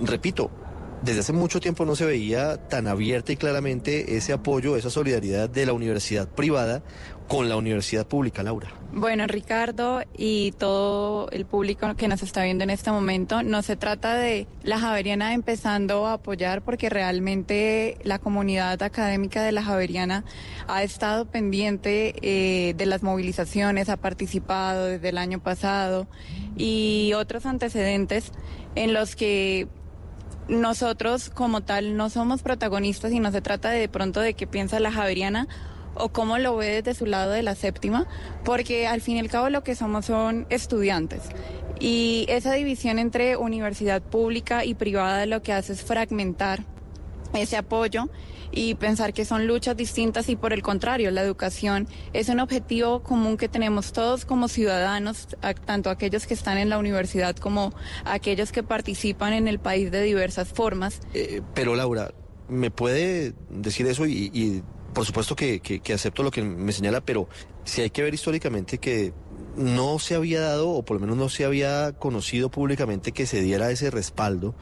repito, 0.01 0.51
desde 1.03 1.21
hace 1.21 1.33
mucho 1.33 1.61
tiempo 1.61 1.85
no 1.85 1.97
se 1.97 2.05
veía 2.05 2.57
tan 2.69 2.87
abierta 2.87 3.33
y 3.33 3.37
claramente 3.37 4.17
ese 4.17 4.33
apoyo, 4.33 4.77
esa 4.77 4.91
solidaridad 4.91 5.51
de 5.51 5.67
la 5.67 5.73
universidad 5.73 6.29
privada 6.29 6.83
con 7.29 7.49
la 7.49 7.57
universidad 7.57 8.07
pública, 8.07 8.43
Laura. 8.43 8.69
Bueno, 8.93 9.27
Ricardo 9.27 10.03
y 10.17 10.53
todo 10.53 11.31
el 11.31 11.47
público 11.47 11.95
que 11.97 12.07
nos 12.07 12.23
está 12.23 12.45
viendo 12.45 12.63
en 12.63 12.71
este 12.71 12.91
momento, 12.91 13.43
no 13.43 13.63
se 13.63 13.75
trata 13.75 14.15
de 14.17 14.47
la 14.63 14.79
Javeriana 14.79 15.33
empezando 15.33 16.07
a 16.07 16.15
apoyar 16.15 16.63
porque 16.63 16.91
realmente 16.91 17.97
la 18.05 18.19
comunidad 18.19 18.83
académica 18.83 19.43
de 19.43 19.53
la 19.53 19.63
Javeriana 19.63 20.25
ha 20.69 20.83
estado 20.83 21.25
pendiente 21.25 22.15
eh, 22.21 22.75
de 22.75 22.87
las 22.87 23.03
movilizaciones, 23.03 23.89
ha 23.89 23.97
participado 23.97 24.87
desde 24.87 25.09
el 25.09 25.19
año 25.19 25.41
pasado 25.41 26.07
y 26.57 27.13
otros 27.15 27.47
antecedentes 27.47 28.31
en 28.75 28.93
los 28.93 29.17
que 29.17 29.69
nosotros 30.49 31.31
como 31.31 31.61
tal 31.61 31.97
no 31.97 32.11
somos 32.11 32.43
protagonistas 32.43 33.13
y 33.13 33.21
no 33.21 33.33
se 33.33 33.41
trata 33.41 33.71
de, 33.71 33.81
de 33.81 33.89
pronto 33.89 34.21
de 34.21 34.35
qué 34.35 34.47
piensa 34.47 34.81
la 34.81 34.93
Javeriana 34.93 35.49
o 35.95 36.09
cómo 36.09 36.39
lo 36.39 36.57
ve 36.57 36.83
desde 36.83 36.95
su 36.95 37.07
lado 37.07 37.33
de 37.33 37.43
la 37.43 37.55
séptima, 37.55 38.07
porque 38.45 38.87
al 38.87 39.01
fin 39.01 39.17
y 39.17 39.21
al 39.21 39.29
cabo 39.29 39.51
lo 39.51 39.63
que 39.63 39.75
somos 39.75 40.07
son 40.07 40.47
estudiantes. 40.51 41.23
Y 41.81 42.27
esa 42.29 42.53
división 42.53 42.99
entre 42.99 43.37
universidad 43.37 44.03
pública 44.03 44.65
y 44.65 44.75
privada 44.75 45.27
lo 45.27 45.43
que 45.43 45.53
hace 45.53 45.73
es 45.73 45.83
fragmentar 45.83 46.65
ese 47.35 47.57
apoyo 47.57 48.09
y 48.53 48.75
pensar 48.75 49.13
que 49.13 49.25
son 49.25 49.47
luchas 49.47 49.77
distintas 49.77 50.29
y 50.29 50.37
por 50.37 50.53
el 50.53 50.63
contrario, 50.63 51.11
la 51.11 51.23
educación 51.23 51.89
es 52.13 52.29
un 52.29 52.41
objetivo 52.41 53.03
común 53.03 53.37
que 53.37 53.49
tenemos 53.49 53.93
todos 53.93 54.25
como 54.25 54.49
ciudadanos, 54.49 55.29
tanto 55.65 55.91
aquellos 55.91 56.27
que 56.27 56.35
están 56.35 56.59
en 56.59 56.69
la 56.69 56.79
universidad 56.79 57.35
como 57.37 57.73
aquellos 58.05 58.53
que 58.53 58.63
participan 58.63 59.33
en 59.33 59.49
el 59.49 59.59
país 59.59 59.91
de 59.91 60.03
diversas 60.03 60.49
formas. 60.49 61.01
Eh, 61.15 61.41
pero 61.55 61.75
Laura, 61.75 62.13
¿me 62.49 62.71
puede 62.71 63.35
decir 63.51 63.87
eso 63.87 64.07
y, 64.07 64.31
y 64.33 64.63
por 64.93 65.07
supuesto 65.07 65.35
que, 65.35 65.61
que, 65.61 65.81
que, 65.81 65.95
acepto 65.95 66.23
lo 66.23 66.31
que 66.31 66.43
me 66.43 66.73
señala, 66.73 67.01
pero 67.01 67.29
si 67.65 67.81
hay 67.81 67.91
que 67.91 68.03
ver 68.03 68.13
históricamente 68.13 68.79
que 68.79 69.13
no 69.57 69.99
se 69.99 70.15
había 70.15 70.41
dado, 70.41 70.71
o 70.71 70.85
por 70.85 70.97
lo 70.97 71.01
menos 71.01 71.17
no 71.17 71.29
se 71.29 71.45
había 71.45 71.93
conocido 71.93 72.51
públicamente 72.51 73.13
que 73.13 73.27
se 73.27 73.41
diera 73.41 73.71
ese 73.71 73.91
respaldo 73.91 74.55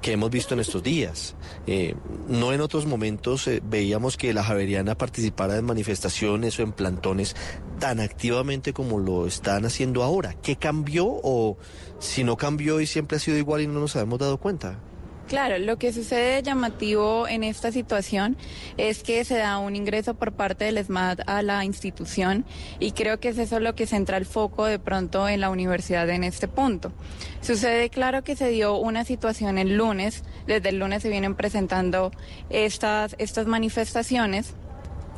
que 0.00 0.12
hemos 0.12 0.30
visto 0.30 0.54
en 0.54 0.60
estos 0.60 0.82
días. 0.82 1.34
Eh, 1.66 1.94
no 2.28 2.52
en 2.52 2.60
otros 2.60 2.86
momentos 2.86 3.46
eh, 3.46 3.62
veíamos 3.64 4.16
que 4.16 4.32
la 4.32 4.44
Javeriana 4.44 4.96
participara 4.96 5.56
en 5.56 5.64
manifestaciones 5.64 6.58
o 6.58 6.62
en 6.62 6.72
plantones 6.72 7.36
tan 7.78 8.00
activamente 8.00 8.72
como 8.72 8.98
lo 8.98 9.26
están 9.26 9.64
haciendo 9.64 10.02
ahora. 10.02 10.34
¿Qué 10.42 10.56
cambió 10.56 11.06
o 11.06 11.56
si 11.98 12.24
no 12.24 12.36
cambió 12.36 12.80
y 12.80 12.86
siempre 12.86 13.16
ha 13.16 13.20
sido 13.20 13.36
igual 13.36 13.62
y 13.62 13.66
no 13.66 13.80
nos 13.80 13.96
habíamos 13.96 14.18
dado 14.18 14.38
cuenta? 14.38 14.78
Claro, 15.30 15.58
lo 15.58 15.78
que 15.78 15.92
sucede 15.92 16.42
llamativo 16.42 17.28
en 17.28 17.44
esta 17.44 17.70
situación 17.70 18.36
es 18.76 19.04
que 19.04 19.24
se 19.24 19.38
da 19.38 19.58
un 19.58 19.76
ingreso 19.76 20.14
por 20.14 20.32
parte 20.32 20.64
del 20.64 20.76
ESMAD 20.76 21.20
a 21.24 21.40
la 21.42 21.64
institución 21.64 22.44
y 22.80 22.90
creo 22.90 23.20
que 23.20 23.28
es 23.28 23.38
eso 23.38 23.60
lo 23.60 23.76
que 23.76 23.86
centra 23.86 24.16
el 24.16 24.26
foco 24.26 24.64
de 24.64 24.80
pronto 24.80 25.28
en 25.28 25.40
la 25.40 25.50
universidad 25.50 26.10
en 26.10 26.24
este 26.24 26.48
punto. 26.48 26.92
Sucede 27.42 27.90
claro 27.90 28.24
que 28.24 28.34
se 28.34 28.48
dio 28.48 28.74
una 28.74 29.04
situación 29.04 29.56
el 29.56 29.76
lunes, 29.76 30.24
desde 30.48 30.70
el 30.70 30.80
lunes 30.80 31.00
se 31.00 31.10
vienen 31.10 31.36
presentando 31.36 32.10
estas, 32.48 33.14
estas 33.20 33.46
manifestaciones 33.46 34.54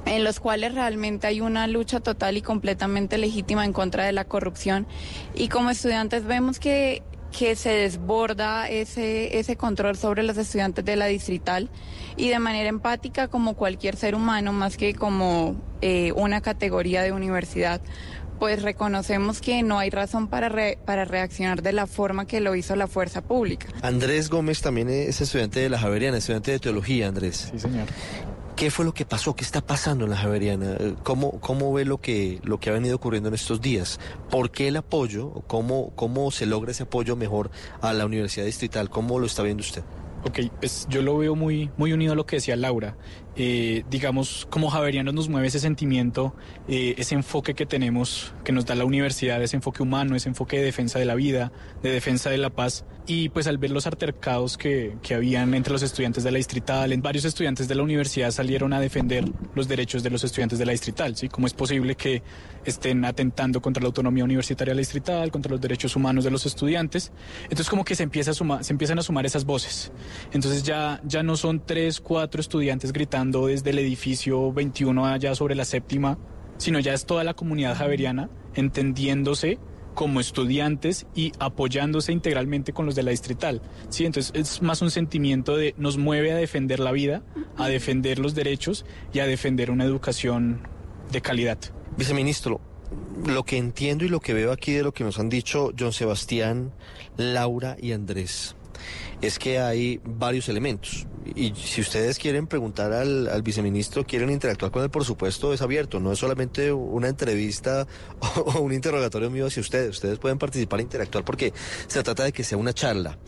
en 0.04 0.24
los 0.24 0.40
cuales 0.40 0.74
realmente 0.74 1.26
hay 1.26 1.40
una 1.40 1.66
lucha 1.66 2.00
total 2.00 2.36
y 2.36 2.42
completamente 2.42 3.16
legítima 3.16 3.64
en 3.64 3.72
contra 3.72 4.04
de 4.04 4.12
la 4.12 4.26
corrupción 4.26 4.86
y 5.34 5.48
como 5.48 5.70
estudiantes 5.70 6.26
vemos 6.26 6.58
que 6.58 7.02
que 7.36 7.56
se 7.56 7.70
desborda 7.70 8.68
ese, 8.68 9.38
ese 9.38 9.56
control 9.56 9.96
sobre 9.96 10.22
los 10.22 10.36
estudiantes 10.36 10.84
de 10.84 10.96
la 10.96 11.06
distrital 11.06 11.70
y 12.16 12.28
de 12.28 12.38
manera 12.38 12.68
empática 12.68 13.28
como 13.28 13.54
cualquier 13.54 13.96
ser 13.96 14.14
humano, 14.14 14.52
más 14.52 14.76
que 14.76 14.94
como 14.94 15.56
eh, 15.80 16.12
una 16.12 16.40
categoría 16.42 17.02
de 17.02 17.12
universidad, 17.12 17.80
pues 18.38 18.62
reconocemos 18.62 19.40
que 19.40 19.62
no 19.62 19.78
hay 19.78 19.90
razón 19.90 20.28
para, 20.28 20.52
para 20.84 21.04
reaccionar 21.04 21.62
de 21.62 21.72
la 21.72 21.86
forma 21.86 22.26
que 22.26 22.40
lo 22.40 22.54
hizo 22.54 22.76
la 22.76 22.86
fuerza 22.86 23.22
pública. 23.22 23.68
Andrés 23.82 24.28
Gómez 24.28 24.60
también 24.60 24.88
es 24.90 25.20
estudiante 25.20 25.60
de 25.60 25.68
la 25.68 25.78
Javeriana, 25.78 26.18
estudiante 26.18 26.50
de 26.50 26.58
teología, 26.58 27.08
Andrés. 27.08 27.48
Sí, 27.52 27.58
señor. 27.58 27.86
¿Qué 28.56 28.70
fue 28.70 28.84
lo 28.84 28.92
que 28.92 29.04
pasó? 29.04 29.34
¿Qué 29.34 29.44
está 29.44 29.60
pasando 29.60 30.04
en 30.04 30.10
la 30.10 30.16
Javeriana? 30.16 30.76
¿Cómo, 31.02 31.40
cómo 31.40 31.72
ve 31.72 31.84
lo 31.84 32.00
que, 32.00 32.38
lo 32.44 32.60
que 32.60 32.70
ha 32.70 32.72
venido 32.72 32.96
ocurriendo 32.96 33.28
en 33.28 33.34
estos 33.34 33.60
días? 33.60 33.98
¿Por 34.30 34.50
qué 34.50 34.68
el 34.68 34.76
apoyo? 34.76 35.42
¿Cómo, 35.46 35.92
¿Cómo 35.96 36.30
se 36.30 36.46
logra 36.46 36.70
ese 36.70 36.84
apoyo 36.84 37.16
mejor 37.16 37.50
a 37.80 37.92
la 37.92 38.04
Universidad 38.06 38.44
Distrital? 38.44 38.90
¿Cómo 38.90 39.18
lo 39.18 39.26
está 39.26 39.42
viendo 39.42 39.62
usted? 39.62 39.82
Ok, 40.24 40.38
pues 40.60 40.86
yo 40.88 41.02
lo 41.02 41.18
veo 41.18 41.34
muy, 41.34 41.70
muy 41.76 41.92
unido 41.92 42.12
a 42.12 42.14
lo 42.14 42.26
que 42.26 42.36
decía 42.36 42.54
Laura. 42.54 42.96
Eh, 43.34 43.82
digamos, 43.90 44.46
como 44.50 44.70
javerianos 44.70 45.14
nos 45.14 45.28
mueve 45.28 45.48
ese 45.48 45.58
sentimiento, 45.58 46.36
eh, 46.68 46.94
ese 46.96 47.16
enfoque 47.16 47.54
que 47.54 47.66
tenemos, 47.66 48.32
que 48.44 48.52
nos 48.52 48.64
da 48.64 48.76
la 48.76 48.84
universidad, 48.84 49.42
ese 49.42 49.56
enfoque 49.56 49.82
humano, 49.82 50.14
ese 50.14 50.28
enfoque 50.28 50.58
de 50.58 50.64
defensa 50.64 51.00
de 51.00 51.06
la 51.06 51.16
vida, 51.16 51.50
de 51.82 51.90
defensa 51.90 52.30
de 52.30 52.38
la 52.38 52.50
paz. 52.50 52.84
Y 53.04 53.30
pues 53.30 53.48
al 53.48 53.58
ver 53.58 53.72
los 53.72 53.88
altercados 53.88 54.56
que, 54.56 54.96
que 55.02 55.14
habían 55.14 55.54
entre 55.54 55.72
los 55.72 55.82
estudiantes 55.82 56.22
de 56.22 56.30
la 56.30 56.36
distrital, 56.36 56.96
varios 57.02 57.24
estudiantes 57.24 57.66
de 57.66 57.74
la 57.74 57.82
universidad 57.82 58.30
salieron 58.30 58.72
a 58.72 58.78
defender 58.78 59.24
los 59.56 59.66
derechos 59.66 60.04
de 60.04 60.10
los 60.10 60.22
estudiantes 60.22 60.60
de 60.60 60.66
la 60.66 60.72
distrital, 60.72 61.16
¿sí? 61.16 61.28
¿Cómo 61.28 61.48
es 61.48 61.52
posible 61.52 61.96
que 61.96 62.22
estén 62.64 63.04
atentando 63.04 63.60
contra 63.60 63.82
la 63.82 63.88
autonomía 63.88 64.22
universitaria 64.22 64.70
de 64.70 64.76
la 64.76 64.80
distrital, 64.80 65.32
contra 65.32 65.50
los 65.50 65.60
derechos 65.60 65.96
humanos 65.96 66.22
de 66.22 66.30
los 66.30 66.46
estudiantes? 66.46 67.10
Entonces 67.44 67.68
como 67.68 67.84
que 67.84 67.96
se, 67.96 68.04
empieza 68.04 68.30
a 68.30 68.34
sumar, 68.34 68.62
se 68.62 68.72
empiezan 68.72 69.00
a 69.00 69.02
sumar 69.02 69.26
esas 69.26 69.44
voces. 69.44 69.90
Entonces 70.32 70.62
ya, 70.62 71.00
ya 71.04 71.24
no 71.24 71.36
son 71.36 71.66
tres, 71.66 72.00
cuatro 72.00 72.40
estudiantes 72.40 72.92
gritando 72.92 73.48
desde 73.48 73.70
el 73.70 73.80
edificio 73.80 74.52
21 74.52 75.06
allá 75.06 75.34
sobre 75.34 75.56
la 75.56 75.64
séptima, 75.64 76.18
sino 76.56 76.78
ya 76.78 76.94
es 76.94 77.04
toda 77.04 77.24
la 77.24 77.34
comunidad 77.34 77.76
javeriana 77.76 78.30
entendiéndose 78.54 79.58
como 79.94 80.20
estudiantes 80.20 81.06
y 81.14 81.32
apoyándose 81.38 82.12
integralmente 82.12 82.72
con 82.72 82.86
los 82.86 82.94
de 82.94 83.02
la 83.02 83.10
distrital. 83.10 83.62
Sí, 83.88 84.04
entonces 84.04 84.32
es 84.34 84.62
más 84.62 84.82
un 84.82 84.90
sentimiento 84.90 85.56
de 85.56 85.74
nos 85.76 85.98
mueve 85.98 86.32
a 86.32 86.36
defender 86.36 86.80
la 86.80 86.92
vida, 86.92 87.22
a 87.56 87.68
defender 87.68 88.18
los 88.18 88.34
derechos 88.34 88.84
y 89.12 89.20
a 89.20 89.26
defender 89.26 89.70
una 89.70 89.84
educación 89.84 90.66
de 91.10 91.20
calidad. 91.20 91.58
Viceministro, 91.96 92.60
lo 93.26 93.44
que 93.44 93.58
entiendo 93.58 94.04
y 94.04 94.08
lo 94.08 94.20
que 94.20 94.34
veo 94.34 94.52
aquí 94.52 94.72
de 94.72 94.82
lo 94.82 94.92
que 94.92 95.04
nos 95.04 95.18
han 95.18 95.28
dicho 95.28 95.72
John 95.78 95.92
Sebastián, 95.92 96.72
Laura 97.16 97.76
y 97.80 97.92
Andrés 97.92 98.56
es 99.20 99.38
que 99.38 99.58
hay 99.58 100.00
varios 100.04 100.48
elementos. 100.48 101.06
Y 101.36 101.54
si 101.54 101.80
ustedes 101.80 102.18
quieren 102.18 102.46
preguntar 102.46 102.92
al, 102.92 103.42
viceministro, 103.42 104.04
quieren 104.04 104.30
interactuar 104.30 104.72
con 104.72 104.82
él, 104.82 104.90
por 104.90 105.04
supuesto, 105.04 105.52
es 105.52 105.62
abierto. 105.62 106.00
No 106.00 106.12
es 106.12 106.18
solamente 106.18 106.72
una 106.72 107.08
entrevista 107.08 107.86
o, 108.36 108.40
o, 108.40 108.60
un 108.60 108.72
interrogatorio 108.72 109.30
mío 109.30 109.46
hacia 109.46 109.60
ustedes. 109.60 109.90
Ustedes 109.90 110.18
pueden 110.18 110.38
participar 110.38 110.80
e 110.80 110.82
interactuar 110.82 111.24
porque 111.24 111.52
se 111.86 112.02
trata 112.02 112.24
de 112.24 112.32
que 112.32 112.44
sea 112.44 112.58
una 112.58 112.72
charla. 112.72 113.18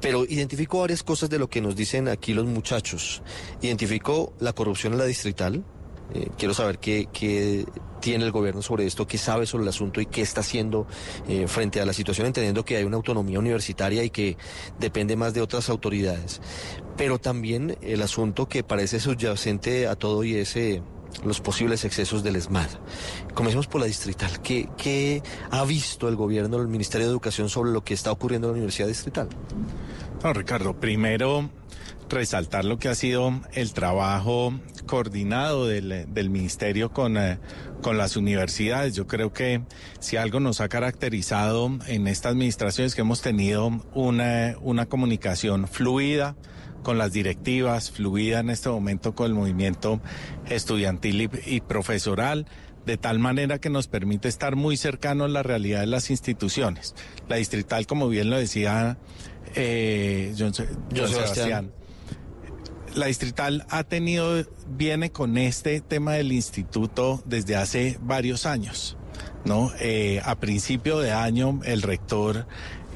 Pero 0.00 0.24
identifico 0.24 0.80
varias 0.80 1.02
cosas 1.02 1.30
de 1.30 1.38
lo 1.38 1.48
que 1.48 1.60
nos 1.60 1.74
dicen 1.74 2.08
aquí 2.08 2.32
los 2.32 2.46
muchachos. 2.46 3.22
Identifico 3.60 4.34
la 4.38 4.52
corrupción 4.52 4.92
en 4.92 5.00
la 5.00 5.06
distrital. 5.06 5.64
Eh, 6.14 6.28
quiero 6.36 6.54
saber 6.54 6.78
qué, 6.78 7.08
qué, 7.12 7.66
tiene 8.00 8.24
el 8.24 8.32
gobierno 8.32 8.60
sobre 8.60 8.84
esto, 8.84 9.06
qué 9.06 9.16
sabe 9.16 9.46
sobre 9.46 9.62
el 9.62 9.68
asunto 9.68 10.00
y 10.00 10.06
qué 10.06 10.20
está 10.20 10.40
haciendo 10.40 10.86
eh, 11.28 11.46
frente 11.46 11.80
a 11.80 11.86
la 11.86 11.92
situación, 11.92 12.26
entendiendo 12.26 12.64
que 12.64 12.76
hay 12.76 12.84
una 12.84 12.96
autonomía 12.96 13.38
universitaria 13.38 14.02
y 14.04 14.10
que 14.10 14.36
depende 14.78 15.16
más 15.16 15.32
de 15.32 15.40
otras 15.40 15.70
autoridades. 15.70 16.40
Pero 16.96 17.18
también 17.18 17.78
el 17.80 18.02
asunto 18.02 18.48
que 18.48 18.64
parece 18.64 19.00
subyacente 19.00 19.86
a 19.86 19.94
todo 19.94 20.24
y 20.24 20.34
ese 20.34 20.82
los 21.24 21.40
posibles 21.40 21.84
excesos 21.84 22.22
del 22.22 22.36
ESMAD. 22.36 22.70
Comencemos 23.34 23.66
por 23.66 23.82
la 23.82 23.86
distrital. 23.86 24.40
¿Qué, 24.40 24.68
¿Qué, 24.78 25.22
ha 25.50 25.64
visto 25.64 26.08
el 26.08 26.16
gobierno, 26.16 26.56
el 26.56 26.68
Ministerio 26.68 27.06
de 27.06 27.12
Educación 27.12 27.50
sobre 27.50 27.70
lo 27.70 27.84
que 27.84 27.92
está 27.92 28.10
ocurriendo 28.10 28.48
en 28.48 28.52
la 28.52 28.54
Universidad 28.54 28.88
Distrital? 28.88 29.28
No, 30.24 30.32
Ricardo, 30.32 30.74
primero 30.74 31.50
resaltar 32.12 32.64
lo 32.64 32.78
que 32.78 32.88
ha 32.88 32.94
sido 32.94 33.40
el 33.52 33.72
trabajo 33.72 34.54
coordinado 34.86 35.66
del, 35.66 36.06
del 36.12 36.30
ministerio 36.30 36.92
con, 36.92 37.16
eh, 37.16 37.38
con 37.82 37.98
las 37.98 38.16
universidades. 38.16 38.94
Yo 38.94 39.06
creo 39.06 39.32
que 39.32 39.62
si 39.98 40.16
algo 40.16 40.40
nos 40.40 40.60
ha 40.60 40.68
caracterizado 40.68 41.70
en 41.86 42.06
esta 42.06 42.28
administración 42.28 42.86
es 42.86 42.94
que 42.94 43.00
hemos 43.00 43.22
tenido 43.22 43.82
una, 43.94 44.56
una 44.60 44.86
comunicación 44.86 45.66
fluida 45.66 46.36
con 46.82 46.98
las 46.98 47.12
directivas, 47.12 47.90
fluida 47.90 48.40
en 48.40 48.50
este 48.50 48.68
momento 48.68 49.14
con 49.14 49.26
el 49.26 49.34
movimiento 49.34 50.00
estudiantil 50.48 51.22
y, 51.22 51.30
y 51.46 51.60
profesoral 51.60 52.46
de 52.86 52.96
tal 52.96 53.20
manera 53.20 53.60
que 53.60 53.70
nos 53.70 53.86
permite 53.86 54.28
estar 54.28 54.56
muy 54.56 54.76
cercanos 54.76 55.26
a 55.26 55.28
la 55.28 55.42
realidad 55.42 55.80
de 55.80 55.86
las 55.86 56.10
instituciones. 56.10 56.94
La 57.28 57.36
distrital, 57.36 57.86
como 57.86 58.08
bien 58.08 58.28
lo 58.28 58.36
decía 58.36 58.98
eh, 59.54 60.34
John, 60.36 60.52
John, 60.56 61.08
Sebastián 61.08 61.72
la 62.94 63.06
distrital 63.06 63.66
ha 63.70 63.84
tenido, 63.84 64.44
viene 64.68 65.10
con 65.10 65.38
este 65.38 65.80
tema 65.80 66.12
del 66.12 66.32
instituto 66.32 67.22
desde 67.24 67.56
hace 67.56 67.98
varios 68.02 68.46
años, 68.46 68.96
¿no? 69.44 69.72
Eh, 69.80 70.20
a 70.24 70.38
principio 70.38 70.98
de 70.98 71.12
año 71.12 71.60
el 71.64 71.82
rector 71.82 72.46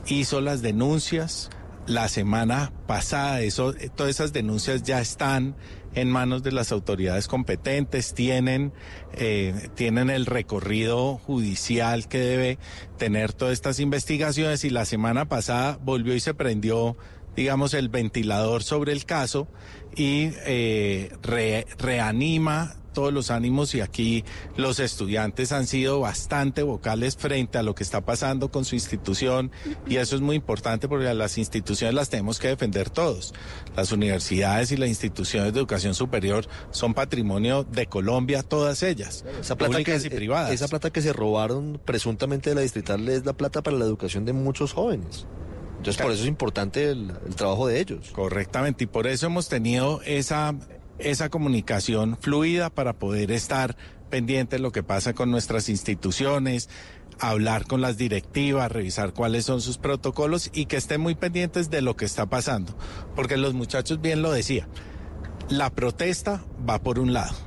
hizo 0.06 0.40
las 0.40 0.62
denuncias. 0.62 1.50
La 1.86 2.08
semana 2.08 2.72
pasada, 2.88 3.42
eso, 3.42 3.72
todas 3.94 4.10
esas 4.10 4.32
denuncias 4.32 4.82
ya 4.82 5.00
están 5.00 5.54
en 5.94 6.10
manos 6.10 6.42
de 6.42 6.50
las 6.50 6.72
autoridades 6.72 7.28
competentes, 7.28 8.12
tienen, 8.12 8.72
eh, 9.14 9.68
tienen 9.76 10.10
el 10.10 10.26
recorrido 10.26 11.16
judicial 11.18 12.08
que 12.08 12.18
debe 12.18 12.58
tener 12.98 13.32
todas 13.32 13.54
estas 13.54 13.78
investigaciones 13.78 14.64
y 14.64 14.70
la 14.70 14.84
semana 14.84 15.28
pasada 15.28 15.78
volvió 15.80 16.14
y 16.14 16.20
se 16.20 16.34
prendió 16.34 16.96
digamos, 17.36 17.74
el 17.74 17.88
ventilador 17.88 18.62
sobre 18.62 18.92
el 18.92 19.04
caso 19.04 19.48
y 19.94 20.30
eh, 20.46 21.12
re, 21.22 21.66
reanima 21.78 22.76
todos 22.96 23.12
los 23.12 23.30
ánimos 23.30 23.74
y 23.74 23.82
aquí 23.82 24.24
los 24.56 24.80
estudiantes 24.80 25.52
han 25.52 25.66
sido 25.66 26.00
bastante 26.00 26.62
vocales 26.62 27.14
frente 27.14 27.58
a 27.58 27.62
lo 27.62 27.74
que 27.74 27.82
está 27.82 28.00
pasando 28.00 28.50
con 28.50 28.64
su 28.64 28.74
institución 28.74 29.50
y 29.86 29.96
eso 29.96 30.16
es 30.16 30.22
muy 30.22 30.34
importante 30.34 30.88
porque 30.88 31.12
las 31.12 31.36
instituciones 31.36 31.94
las 31.94 32.08
tenemos 32.08 32.38
que 32.38 32.48
defender 32.48 32.88
todos. 32.88 33.34
Las 33.76 33.92
universidades 33.92 34.72
y 34.72 34.78
las 34.78 34.88
instituciones 34.88 35.52
de 35.52 35.58
educación 35.58 35.94
superior 35.94 36.48
son 36.70 36.94
patrimonio 36.94 37.64
de 37.64 37.84
Colombia, 37.84 38.42
todas 38.42 38.82
ellas, 38.82 39.26
esa 39.42 39.56
plata 39.56 39.72
públicas 39.74 40.00
que, 40.00 40.08
y 40.08 40.10
privadas. 40.10 40.52
Esa 40.52 40.66
plata 40.66 40.90
que 40.90 41.02
se 41.02 41.12
robaron 41.12 41.78
presuntamente 41.84 42.48
de 42.48 42.56
la 42.56 42.62
distrital 42.62 43.06
es 43.10 43.26
la 43.26 43.34
plata 43.34 43.62
para 43.62 43.76
la 43.76 43.84
educación 43.84 44.24
de 44.24 44.32
muchos 44.32 44.72
jóvenes. 44.72 45.26
Entonces, 45.78 46.02
por 46.02 46.12
eso 46.12 46.22
es 46.22 46.28
importante 46.28 46.90
el, 46.90 47.12
el, 47.26 47.34
trabajo 47.34 47.66
de 47.66 47.80
ellos. 47.80 48.10
Correctamente, 48.12 48.84
y 48.84 48.86
por 48.86 49.06
eso 49.06 49.26
hemos 49.26 49.48
tenido 49.48 50.00
esa, 50.02 50.54
esa 50.98 51.28
comunicación 51.28 52.16
fluida 52.20 52.70
para 52.70 52.94
poder 52.94 53.30
estar 53.30 53.76
pendientes 54.10 54.58
de 54.58 54.62
lo 54.62 54.72
que 54.72 54.82
pasa 54.82 55.12
con 55.14 55.30
nuestras 55.30 55.68
instituciones, 55.68 56.68
hablar 57.20 57.66
con 57.66 57.80
las 57.80 57.96
directivas, 57.96 58.70
revisar 58.70 59.12
cuáles 59.12 59.44
son 59.44 59.60
sus 59.60 59.78
protocolos 59.78 60.50
y 60.52 60.66
que 60.66 60.76
estén 60.76 61.00
muy 61.00 61.14
pendientes 61.14 61.70
de 61.70 61.82
lo 61.82 61.96
que 61.96 62.04
está 62.04 62.26
pasando. 62.26 62.76
Porque 63.14 63.36
los 63.36 63.54
muchachos 63.54 64.00
bien 64.00 64.22
lo 64.22 64.32
decía, 64.32 64.68
la 65.48 65.70
protesta 65.70 66.44
va 66.68 66.80
por 66.80 66.98
un 66.98 67.12
lado 67.12 67.45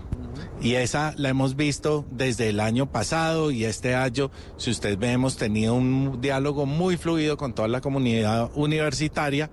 y 0.62 0.76
esa 0.76 1.14
la 1.18 1.30
hemos 1.30 1.56
visto 1.56 2.06
desde 2.12 2.50
el 2.50 2.60
año 2.60 2.92
pasado 2.92 3.52
y 3.52 3.66
este 3.66 3.96
año, 3.96 4.30
si 4.58 4.72
usted 4.72 4.98
ve, 4.98 5.12
hemos 5.12 5.38
tenido 5.38 5.74
un 5.74 6.20
diálogo 6.22 6.66
muy 6.66 6.98
fluido 6.98 7.38
con 7.38 7.54
toda 7.54 7.68
la 7.68 7.82
comunidad 7.82 8.52
universitaria, 8.56 9.50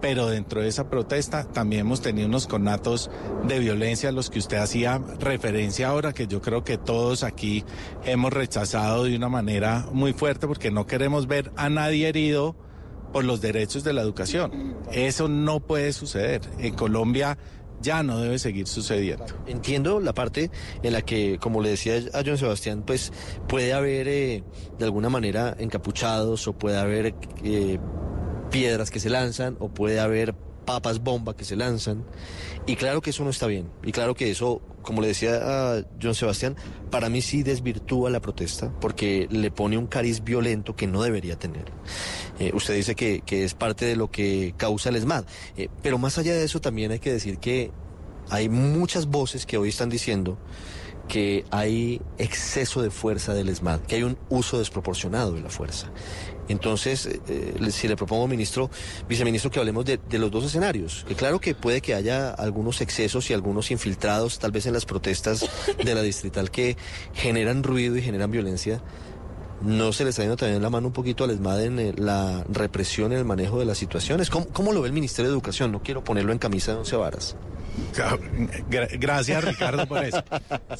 pero 0.00 0.28
dentro 0.28 0.62
de 0.62 0.68
esa 0.68 0.88
protesta 0.88 1.44
también 1.44 1.82
hemos 1.82 2.00
tenido 2.00 2.26
unos 2.26 2.46
conatos 2.46 3.10
de 3.46 3.58
violencia 3.58 4.08
a 4.08 4.12
los 4.12 4.30
que 4.30 4.38
usted 4.38 4.56
hacía 4.56 4.98
referencia 5.18 5.88
ahora, 5.88 6.14
que 6.14 6.26
yo 6.26 6.40
creo 6.40 6.64
que 6.64 6.78
todos 6.78 7.22
aquí 7.22 7.64
hemos 8.04 8.32
rechazado 8.32 9.04
de 9.04 9.16
una 9.16 9.28
manera 9.28 9.86
muy 9.92 10.14
fuerte 10.14 10.46
porque 10.46 10.70
no 10.70 10.86
queremos 10.86 11.26
ver 11.26 11.52
a 11.56 11.68
nadie 11.68 12.08
herido 12.08 12.56
por 13.12 13.24
los 13.24 13.40
derechos 13.40 13.84
de 13.84 13.92
la 13.92 14.02
educación. 14.02 14.76
Eso 14.92 15.28
no 15.28 15.60
puede 15.60 15.92
suceder. 15.92 16.42
En 16.58 16.74
Colombia 16.74 17.38
ya 17.80 18.02
no 18.02 18.18
debe 18.18 18.38
seguir 18.38 18.66
sucediendo. 18.66 19.26
Entiendo 19.46 20.00
la 20.00 20.12
parte 20.12 20.50
en 20.82 20.92
la 20.92 21.02
que, 21.02 21.38
como 21.38 21.60
le 21.60 21.70
decía 21.70 21.96
a 22.12 22.22
John 22.24 22.38
Sebastián, 22.38 22.82
pues 22.86 23.12
puede 23.48 23.72
haber 23.72 24.08
eh, 24.08 24.44
de 24.78 24.84
alguna 24.84 25.08
manera 25.08 25.56
encapuchados 25.58 26.46
o 26.46 26.52
puede 26.52 26.78
haber 26.78 27.14
eh, 27.44 27.78
piedras 28.50 28.90
que 28.90 29.00
se 29.00 29.10
lanzan 29.10 29.56
o 29.60 29.68
puede 29.68 30.00
haber 30.00 30.34
papas 30.64 31.00
bomba 31.02 31.34
que 31.34 31.44
se 31.44 31.56
lanzan. 31.56 32.04
Y 32.66 32.76
claro 32.76 33.00
que 33.00 33.10
eso 33.10 33.24
no 33.24 33.30
está 33.30 33.46
bien. 33.46 33.70
Y 33.82 33.92
claro 33.92 34.14
que 34.14 34.30
eso, 34.30 34.60
como 34.82 35.02
le 35.02 35.08
decía 35.08 35.40
a 35.42 35.82
John 36.00 36.14
Sebastián, 36.14 36.56
para 36.90 37.08
mí 37.08 37.22
sí 37.22 37.42
desvirtúa 37.42 38.10
la 38.10 38.20
protesta 38.20 38.72
porque 38.80 39.28
le 39.30 39.50
pone 39.50 39.78
un 39.78 39.86
cariz 39.86 40.22
violento 40.24 40.76
que 40.76 40.86
no 40.86 41.02
debería 41.02 41.38
tener. 41.38 41.64
Eh, 42.38 42.50
usted 42.54 42.74
dice 42.74 42.94
que, 42.94 43.22
que, 43.24 43.44
es 43.44 43.54
parte 43.54 43.84
de 43.84 43.96
lo 43.96 44.10
que 44.10 44.54
causa 44.56 44.88
el 44.88 44.96
ESMAD. 44.96 45.24
Eh, 45.56 45.68
pero 45.82 45.98
más 45.98 46.18
allá 46.18 46.32
de 46.34 46.44
eso 46.44 46.60
también 46.60 46.92
hay 46.92 46.98
que 46.98 47.12
decir 47.12 47.38
que 47.38 47.70
hay 48.30 48.48
muchas 48.48 49.06
voces 49.06 49.46
que 49.46 49.58
hoy 49.58 49.68
están 49.68 49.90
diciendo 49.90 50.38
que 51.10 51.44
hay 51.50 52.00
exceso 52.18 52.82
de 52.82 52.90
fuerza 52.90 53.34
del 53.34 53.48
ESMAD, 53.48 53.80
que 53.80 53.96
hay 53.96 54.04
un 54.04 54.16
uso 54.28 54.60
desproporcionado 54.60 55.32
de 55.32 55.40
la 55.40 55.50
fuerza. 55.50 55.90
Entonces, 56.50 57.08
eh, 57.28 57.70
si 57.70 57.86
le 57.86 57.94
propongo, 57.94 58.26
ministro, 58.26 58.70
viceministro, 59.08 59.52
que 59.52 59.60
hablemos 59.60 59.84
de, 59.84 60.00
los 60.18 60.32
dos 60.32 60.44
escenarios. 60.44 61.04
Que 61.06 61.14
claro 61.14 61.40
que 61.40 61.54
puede 61.54 61.80
que 61.80 61.94
haya 61.94 62.30
algunos 62.30 62.80
excesos 62.80 63.30
y 63.30 63.34
algunos 63.34 63.70
infiltrados, 63.70 64.40
tal 64.40 64.50
vez 64.50 64.66
en 64.66 64.72
las 64.72 64.84
protestas 64.84 65.48
de 65.84 65.94
la 65.94 66.02
distrital, 66.02 66.50
que 66.50 66.76
generan 67.14 67.62
ruido 67.62 67.96
y 67.96 68.02
generan 68.02 68.32
violencia. 68.32 68.82
¿No 69.62 69.92
se 69.92 70.02
le 70.02 70.10
está 70.10 70.22
yendo 70.22 70.36
también 70.36 70.60
la 70.60 70.70
mano 70.70 70.88
un 70.88 70.92
poquito 70.92 71.22
al 71.22 71.30
ESMAD 71.30 71.64
en 71.64 71.78
eh, 71.78 71.92
la 71.96 72.44
represión 72.48 73.12
y 73.12 73.14
el 73.14 73.24
manejo 73.24 73.60
de 73.60 73.66
las 73.66 73.78
situaciones? 73.78 74.28
¿Cómo, 74.28 74.48
¿Cómo, 74.48 74.72
lo 74.72 74.80
ve 74.80 74.88
el 74.88 74.94
Ministerio 74.94 75.30
de 75.30 75.34
Educación? 75.34 75.70
No 75.70 75.82
quiero 75.84 76.02
ponerlo 76.02 76.32
en 76.32 76.38
camisa 76.38 76.72
de 76.72 76.78
once 76.78 76.96
varas. 76.96 77.36
Gracias, 78.98 79.44
Ricardo, 79.44 79.86
por 79.86 80.04
eso. 80.04 80.24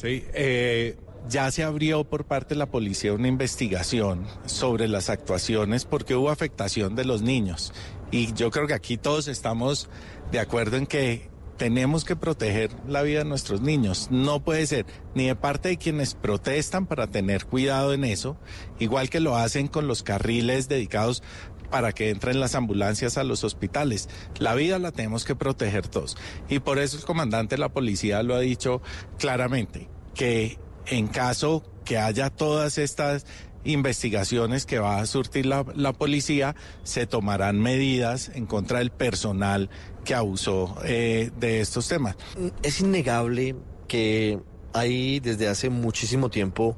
Sí, 0.01 0.25
eh, 0.33 0.97
ya 1.29 1.49
se 1.51 1.63
abrió 1.63 2.03
por 2.03 2.25
parte 2.25 2.55
de 2.55 2.59
la 2.59 2.65
policía 2.65 3.13
una 3.13 3.27
investigación 3.27 4.25
sobre 4.45 4.87
las 4.87 5.09
actuaciones 5.09 5.85
porque 5.85 6.15
hubo 6.15 6.29
afectación 6.29 6.95
de 6.95 7.05
los 7.05 7.21
niños. 7.21 7.73
Y 8.11 8.33
yo 8.33 8.51
creo 8.51 8.67
que 8.67 8.73
aquí 8.73 8.97
todos 8.97 9.27
estamos 9.27 9.89
de 10.31 10.39
acuerdo 10.39 10.77
en 10.77 10.85
que 10.85 11.29
tenemos 11.57 12.05
que 12.05 12.15
proteger 12.15 12.71
la 12.87 13.03
vida 13.03 13.19
de 13.19 13.25
nuestros 13.25 13.61
niños. 13.61 14.07
No 14.09 14.43
puede 14.43 14.65
ser 14.65 14.87
ni 15.13 15.27
de 15.27 15.35
parte 15.35 15.69
de 15.69 15.77
quienes 15.77 16.15
protestan 16.15 16.87
para 16.87 17.07
tener 17.07 17.45
cuidado 17.45 17.93
en 17.93 18.03
eso, 18.03 18.35
igual 18.79 19.09
que 19.09 19.19
lo 19.19 19.35
hacen 19.35 19.67
con 19.67 19.87
los 19.87 20.01
carriles 20.01 20.67
dedicados 20.67 21.21
para 21.69 21.93
que 21.93 22.09
entren 22.09 22.39
las 22.39 22.55
ambulancias 22.55 23.17
a 23.17 23.23
los 23.23 23.43
hospitales. 23.43 24.09
La 24.39 24.55
vida 24.55 24.79
la 24.79 24.91
tenemos 24.91 25.23
que 25.23 25.35
proteger 25.35 25.87
todos. 25.87 26.17
Y 26.49 26.59
por 26.59 26.79
eso 26.79 26.97
el 26.97 27.05
comandante 27.05 27.55
de 27.55 27.61
la 27.61 27.69
policía 27.69 28.23
lo 28.23 28.35
ha 28.35 28.39
dicho 28.39 28.81
claramente, 29.19 29.87
que 30.15 30.57
en 30.87 31.07
caso 31.07 31.63
que 31.85 31.97
haya 31.97 32.29
todas 32.29 32.77
estas 32.77 33.25
investigaciones 33.63 34.65
que 34.65 34.79
va 34.79 34.99
a 34.99 35.05
surtir 35.05 35.45
la, 35.45 35.93
policía, 35.93 36.55
se 36.83 37.05
tomarán 37.05 37.59
medidas 37.59 38.31
en 38.33 38.45
contra 38.45 38.79
del 38.79 38.91
personal 38.91 39.69
que 40.03 40.15
abusó 40.15 40.77
eh, 40.83 41.31
de 41.39 41.61
estos 41.61 41.87
temas. 41.87 42.15
Es 42.63 42.79
innegable 42.79 43.55
que 43.87 44.39
hay 44.73 45.19
desde 45.19 45.47
hace 45.47 45.69
muchísimo 45.69 46.29
tiempo 46.29 46.77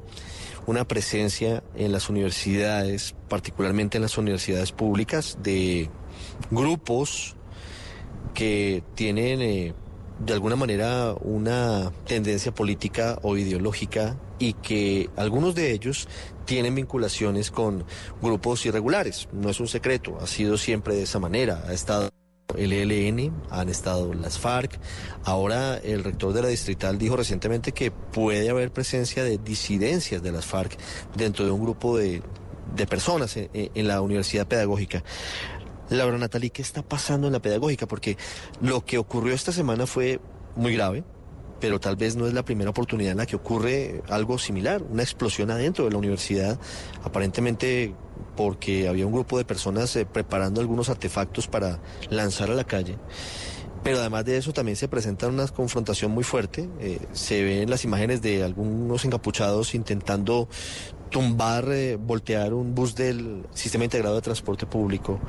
una 0.66 0.88
presencia 0.88 1.64
en 1.76 1.92
las 1.92 2.10
universidades, 2.10 3.16
particularmente 3.28 3.98
en 3.98 4.02
las 4.02 4.18
universidades 4.18 4.72
públicas, 4.72 5.38
de 5.42 5.90
grupos 6.52 7.36
que 8.34 8.84
tienen 8.96 9.42
eh, 9.42 9.74
de 10.20 10.34
alguna 10.34 10.56
manera 10.56 11.16
una 11.22 11.92
tendencia 12.06 12.54
política 12.54 13.20
o 13.24 13.38
ideológica 13.38 14.18
y 14.40 14.54
que 14.54 15.10
algunos 15.16 15.56
de 15.56 15.72
ellos 15.72 16.08
tienen 16.46 16.76
vinculaciones 16.76 17.52
con 17.52 17.86
grupos 18.22 18.66
irregulares. 18.66 19.28
No 19.32 19.50
es 19.50 19.60
un 19.60 19.68
secreto, 19.68 20.18
ha 20.22 20.28
sido 20.28 20.58
siempre 20.58 20.96
de 20.96 21.04
esa 21.04 21.20
manera, 21.20 21.64
ha 21.68 21.74
estado 21.74 22.10
el 22.58 22.74
ELN, 22.74 23.34
han 23.50 23.70
estado 23.70 24.14
las 24.14 24.38
FARC. 24.38 24.80
Ahora 25.24 25.78
el 25.78 26.04
rector 26.04 26.34
de 26.34 26.42
la 26.42 26.48
distrital 26.50 26.98
dijo 26.98 27.16
recientemente 27.16 27.72
que 27.72 27.92
puede 27.92 28.50
haber 28.50 28.72
presencia 28.72 29.24
de 29.24 29.38
disidencias 29.38 30.22
de 30.22 30.32
las 30.32 30.46
FARC 30.46 30.78
dentro 31.16 31.46
de 31.46 31.52
un 31.52 31.62
grupo 31.62 31.98
de, 31.98 32.22
de 32.76 32.88
personas 32.88 33.38
en, 33.38 33.50
en, 33.54 33.88
la 33.88 34.02
universidad 34.02 34.48
pedagógica. 34.48 35.04
Laura 35.90 36.18
Natalí, 36.18 36.50
¿qué 36.50 36.62
está 36.62 36.82
pasando 36.82 37.28
en 37.28 37.34
la 37.34 37.42
pedagógica? 37.42 37.88
Porque 37.88 38.18
lo 38.62 38.86
que 38.86 38.98
ocurrió 38.98 39.34
esta 39.34 39.52
semana 39.52 39.86
fue 39.86 40.20
muy 40.56 40.74
grave, 40.74 41.04
pero 41.60 41.80
tal 41.80 41.96
vez 41.96 42.16
no 42.16 42.28
es 42.28 42.34
la 42.34 42.44
primera 42.44 42.70
oportunidad 42.70 43.12
en 43.12 43.18
la 43.18 43.26
que 43.26 43.36
ocurre 43.36 44.02
algo 44.10 44.38
similar, 44.38 44.82
una 44.84 45.04
explosión 45.04 45.52
adentro 45.52 45.86
de 45.86 45.92
la 45.92 45.98
universidad, 45.98 46.60
aparentemente 47.04 47.96
porque 48.36 48.88
había 48.88 49.06
un 49.06 49.14
grupo 49.14 49.38
de 49.38 49.46
personas 49.46 49.96
eh, 49.96 50.06
preparando 50.06 50.62
algunos 50.62 50.90
artefactos 50.90 51.48
para 51.48 51.80
lanzar 52.10 52.50
a 52.50 52.54
la 52.54 52.64
calle. 52.64 52.98
Pero 53.84 54.00
además 54.00 54.24
de 54.24 54.38
eso 54.38 54.54
también 54.54 54.78
se 54.78 54.88
presenta 54.88 55.28
una 55.28 55.46
confrontación 55.48 56.12
muy 56.12 56.24
fuerte. 56.24 56.70
Eh, 56.80 57.00
se 57.12 57.44
ven 57.44 57.70
las 57.70 57.84
imágenes 57.84 58.22
de 58.22 58.44
algunos 58.44 59.04
encapuchados 59.04 59.76
intentando 59.76 60.48
tumbar, 61.10 61.70
eh, 61.70 61.98
voltear 61.98 62.54
un 62.54 62.74
bus 62.74 62.96
del 62.96 63.46
sistema 63.54 63.84
integrado 63.84 64.16
de 64.16 64.22
transporte 64.22 64.66
público. 64.66 65.20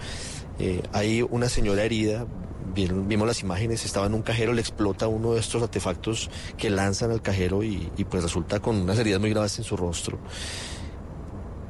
Eh, 0.58 0.82
hay 0.92 1.22
una 1.22 1.48
señora 1.48 1.82
herida, 1.82 2.26
vimos 2.74 3.26
las 3.26 3.42
imágenes, 3.42 3.84
estaba 3.84 4.06
en 4.06 4.14
un 4.14 4.22
cajero, 4.22 4.52
le 4.52 4.60
explota 4.60 5.08
uno 5.08 5.34
de 5.34 5.40
estos 5.40 5.62
artefactos 5.62 6.30
que 6.56 6.70
lanzan 6.70 7.10
al 7.10 7.22
cajero 7.22 7.62
y, 7.62 7.90
pues 8.08 8.22
resulta 8.22 8.60
con 8.60 8.76
unas 8.76 8.98
heridas 8.98 9.20
muy 9.20 9.30
graves 9.30 9.58
en 9.58 9.64
su 9.64 9.76
rostro. 9.76 10.18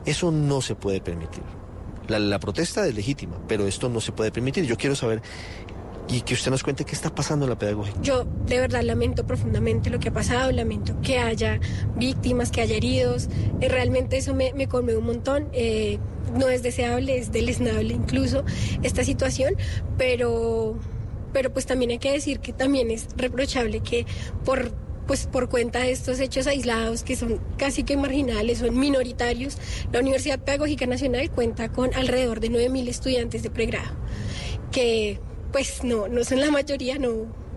Eso 0.04 0.30
no 0.30 0.60
se 0.60 0.74
puede 0.74 1.00
permitir. 1.00 1.42
La, 2.08 2.38
protesta 2.38 2.86
es 2.86 2.94
legítima, 2.94 3.36
pero 3.48 3.66
esto 3.66 3.88
no 3.88 4.00
se 4.00 4.12
puede 4.12 4.30
permitir. 4.30 4.66
Yo 4.66 4.76
quiero 4.76 4.94
saber 4.94 5.22
y 6.08 6.20
que 6.20 6.34
usted 6.34 6.50
nos 6.50 6.62
cuente 6.62 6.84
qué 6.84 6.92
está 6.92 7.14
pasando 7.14 7.46
en 7.46 7.50
la 7.50 7.58
pedagogía. 7.58 7.94
Yo 8.02 8.24
de 8.46 8.60
verdad 8.60 8.82
lamento 8.82 9.26
profundamente 9.26 9.90
lo 9.90 9.98
que 9.98 10.08
ha 10.08 10.12
pasado, 10.12 10.52
lamento 10.52 11.00
que 11.02 11.18
haya 11.18 11.60
víctimas, 11.96 12.50
que 12.50 12.60
haya 12.60 12.76
heridos. 12.76 13.28
Eh, 13.60 13.68
realmente 13.68 14.16
eso 14.16 14.34
me, 14.34 14.52
me 14.54 14.68
conmueve 14.68 14.98
un 14.98 15.06
montón. 15.06 15.48
Eh, 15.52 15.98
no 16.32 16.48
es 16.48 16.62
deseable, 16.62 17.18
es 17.18 17.32
deleznable 17.32 17.94
incluso 17.94 18.44
esta 18.82 19.04
situación, 19.04 19.54
pero, 19.98 20.76
pero 21.32 21.52
pues 21.52 21.66
también 21.66 21.90
hay 21.90 21.98
que 21.98 22.12
decir 22.12 22.40
que 22.40 22.52
también 22.52 22.90
es 22.90 23.08
reprochable 23.16 23.80
que 23.80 24.06
por 24.44 24.72
pues 25.06 25.26
por 25.26 25.50
cuenta 25.50 25.80
de 25.80 25.90
estos 25.90 26.18
hechos 26.18 26.46
aislados 26.46 27.02
que 27.02 27.14
son 27.14 27.38
casi 27.58 27.84
que 27.84 27.94
marginales, 27.94 28.58
son 28.58 28.78
minoritarios, 28.78 29.58
la 29.92 30.00
Universidad 30.00 30.38
Pedagógica 30.38 30.86
Nacional 30.86 31.30
cuenta 31.30 31.70
con 31.70 31.92
alrededor 31.92 32.40
de 32.40 32.50
9.000 32.50 32.88
estudiantes 32.88 33.42
de 33.42 33.50
pregrado, 33.50 33.94
que 34.72 35.20
pues 35.54 35.84
no, 35.84 36.08
no 36.08 36.24
son 36.24 36.40
la 36.40 36.50
mayoría, 36.50 36.98
no, 36.98 37.10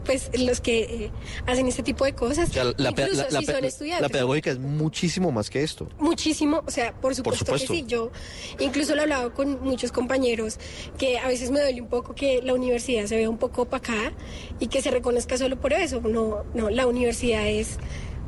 pues 0.05 0.29
los 0.39 0.61
que 0.61 0.81
eh, 0.83 1.11
hacen 1.47 1.67
este 1.67 1.81
tipo 1.81 2.05
de 2.05 2.13
cosas. 2.13 2.55
la, 2.55 2.69
Incluso 2.91 3.23
la- 3.23 3.41
si 3.41 3.45
la- 3.47 3.53
son 3.55 3.65
estudiantes. 3.65 4.01
la 4.03 4.09
pedagógica 4.09 4.51
es 4.51 4.59
muchísimo 4.59 5.31
más 5.31 5.49
que 5.49 5.63
esto. 5.63 5.89
Muchísimo, 5.97 6.61
o 6.65 6.69
sea, 6.69 6.93
por 6.93 7.15
supuesto, 7.15 7.43
supuesto. 7.43 7.73
que 7.73 7.79
sí. 7.79 7.85
Yo 7.87 8.11
incluso 8.59 8.93
lo 8.93 8.99
he 8.99 9.03
hablado 9.03 9.33
con 9.33 9.61
muchos 9.63 9.91
compañeros 9.91 10.59
que 10.99 11.17
a 11.17 11.27
veces 11.27 11.49
me 11.49 11.59
duele 11.59 11.81
un 11.81 11.87
poco 11.89 12.13
que 12.13 12.41
la 12.43 12.53
universidad 12.53 13.07
se 13.07 13.17
vea 13.17 13.29
un 13.31 13.39
poco 13.39 13.63
opacada 13.63 14.11
y 14.59 14.67
que 14.67 14.81
se 14.83 14.91
reconozca 14.91 15.37
solo 15.37 15.59
por 15.59 15.73
eso. 15.73 15.99
No, 16.01 16.43
no, 16.53 16.69
la 16.69 16.85
universidad 16.85 17.47
es 17.47 17.77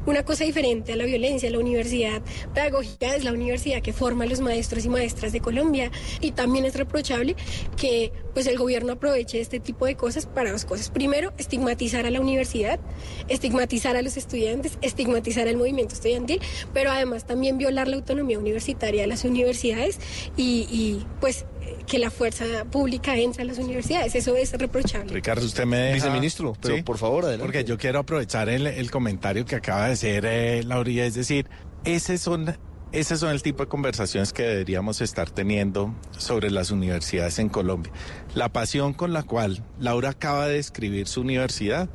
una 0.05 0.23
cosa 0.23 0.43
diferente 0.43 0.93
a 0.93 0.95
la 0.95 1.05
violencia. 1.05 1.49
La 1.49 1.59
universidad 1.59 2.21
pedagógica 2.53 3.15
es 3.15 3.23
la 3.23 3.31
universidad 3.31 3.81
que 3.81 3.93
forma 3.93 4.23
a 4.23 4.27
los 4.27 4.39
maestros 4.39 4.85
y 4.85 4.89
maestras 4.89 5.31
de 5.31 5.39
Colombia 5.41 5.91
y 6.21 6.31
también 6.31 6.65
es 6.65 6.75
reprochable 6.75 7.35
que 7.77 8.11
pues 8.33 8.47
el 8.47 8.57
gobierno 8.57 8.93
aproveche 8.93 9.39
este 9.41 9.59
tipo 9.59 9.85
de 9.85 9.95
cosas 9.95 10.25
para 10.25 10.51
dos 10.51 10.65
cosas. 10.65 10.89
Primero, 10.89 11.33
estigmatizar 11.37 12.05
a 12.05 12.11
la 12.11 12.21
universidad, 12.21 12.79
estigmatizar 13.27 13.95
a 13.95 14.01
los 14.01 14.17
estudiantes, 14.17 14.77
estigmatizar 14.81 15.47
al 15.47 15.57
movimiento 15.57 15.95
estudiantil, 15.95 16.41
pero 16.73 16.91
además 16.91 17.25
también 17.25 17.57
violar 17.57 17.87
la 17.87 17.97
autonomía 17.97 18.39
universitaria 18.39 19.01
de 19.01 19.07
las 19.07 19.25
universidades 19.25 19.99
y, 20.37 20.67
y, 20.69 21.05
pues 21.19 21.45
que 21.87 21.99
la 21.99 22.09
fuerza 22.09 22.45
pública 22.71 23.15
entre 23.17 23.43
a 23.43 23.45
las 23.45 23.57
universidades. 23.57 24.15
Eso 24.15 24.35
es 24.35 24.51
reprochable. 24.53 25.13
Ricardo, 25.13 25.45
usted 25.45 25.65
me 25.65 25.77
deja... 25.77 25.95
Viceministro, 25.95 26.53
pero 26.61 26.83
por 26.83 26.97
favor, 26.97 27.25
adelante. 27.25 27.45
Porque 27.45 27.63
yo 27.63 27.77
quiero 27.77 27.99
aprovechar 27.99 28.49
el, 28.49 28.67
el 28.67 28.91
comentario 28.91 29.45
que 29.45 29.55
acaba 29.55 29.87
de 29.87 29.93
hacer 29.93 30.25
eh, 30.25 30.63
Lauría, 30.63 31.05
es 31.05 31.15
decir, 31.15 31.47
ese 31.85 32.17
son, 32.17 32.57
ese 32.91 33.17
son 33.17 33.31
el 33.31 33.41
tipo 33.41 33.63
de 33.63 33.69
conversaciones 33.69 34.33
que 34.33 34.43
deberíamos 34.43 35.01
estar 35.01 35.29
teniendo 35.29 35.93
sobre 36.17 36.51
las 36.51 36.71
universidades 36.71 37.39
en 37.39 37.49
Colombia. 37.49 37.91
La 38.35 38.49
pasión 38.49 38.93
con 38.93 39.13
la 39.13 39.23
cual 39.23 39.63
Laura 39.79 40.09
acaba 40.09 40.47
de 40.47 40.55
describir 40.55 41.07
su 41.07 41.21
universidad 41.21 41.89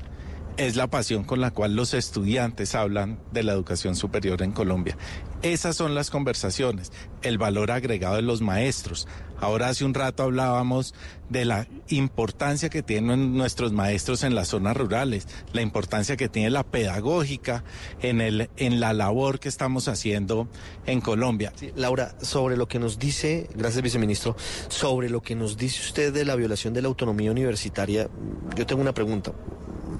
es 0.56 0.76
la 0.76 0.86
pasión 0.86 1.24
con 1.24 1.40
la 1.40 1.50
cual 1.50 1.74
los 1.74 1.94
estudiantes 1.94 2.74
hablan 2.74 3.18
de 3.32 3.42
la 3.42 3.52
educación 3.52 3.96
superior 3.96 4.42
en 4.42 4.52
Colombia. 4.52 4.96
Esas 5.42 5.76
son 5.76 5.94
las 5.94 6.10
conversaciones, 6.10 6.92
el 7.22 7.38
valor 7.38 7.70
agregado 7.70 8.16
de 8.16 8.22
los 8.22 8.40
maestros. 8.40 9.06
Ahora 9.40 9.68
hace 9.68 9.84
un 9.84 9.92
rato 9.92 10.22
hablábamos 10.22 10.94
de 11.28 11.44
la 11.44 11.66
importancia 11.88 12.70
que 12.70 12.82
tienen 12.82 13.36
nuestros 13.36 13.72
maestros 13.72 14.22
en 14.22 14.34
las 14.34 14.48
zonas 14.48 14.76
rurales, 14.76 15.26
la 15.52 15.60
importancia 15.60 16.16
que 16.16 16.28
tiene 16.28 16.50
la 16.50 16.62
pedagógica 16.62 17.64
en, 18.00 18.20
el, 18.20 18.48
en 18.56 18.80
la 18.80 18.94
labor 18.94 19.40
que 19.40 19.48
estamos 19.48 19.88
haciendo 19.88 20.48
en 20.86 21.00
Colombia. 21.00 21.52
Laura, 21.74 22.14
sobre 22.22 22.56
lo 22.56 22.68
que 22.68 22.78
nos 22.78 22.98
dice, 22.98 23.50
gracias 23.54 23.82
viceministro, 23.82 24.36
sobre 24.68 25.10
lo 25.10 25.20
que 25.20 25.34
nos 25.34 25.56
dice 25.56 25.82
usted 25.82 26.12
de 26.12 26.24
la 26.24 26.36
violación 26.36 26.72
de 26.72 26.80
la 26.80 26.88
autonomía 26.88 27.30
universitaria, 27.30 28.08
yo 28.56 28.66
tengo 28.66 28.80
una 28.80 28.94
pregunta. 28.94 29.32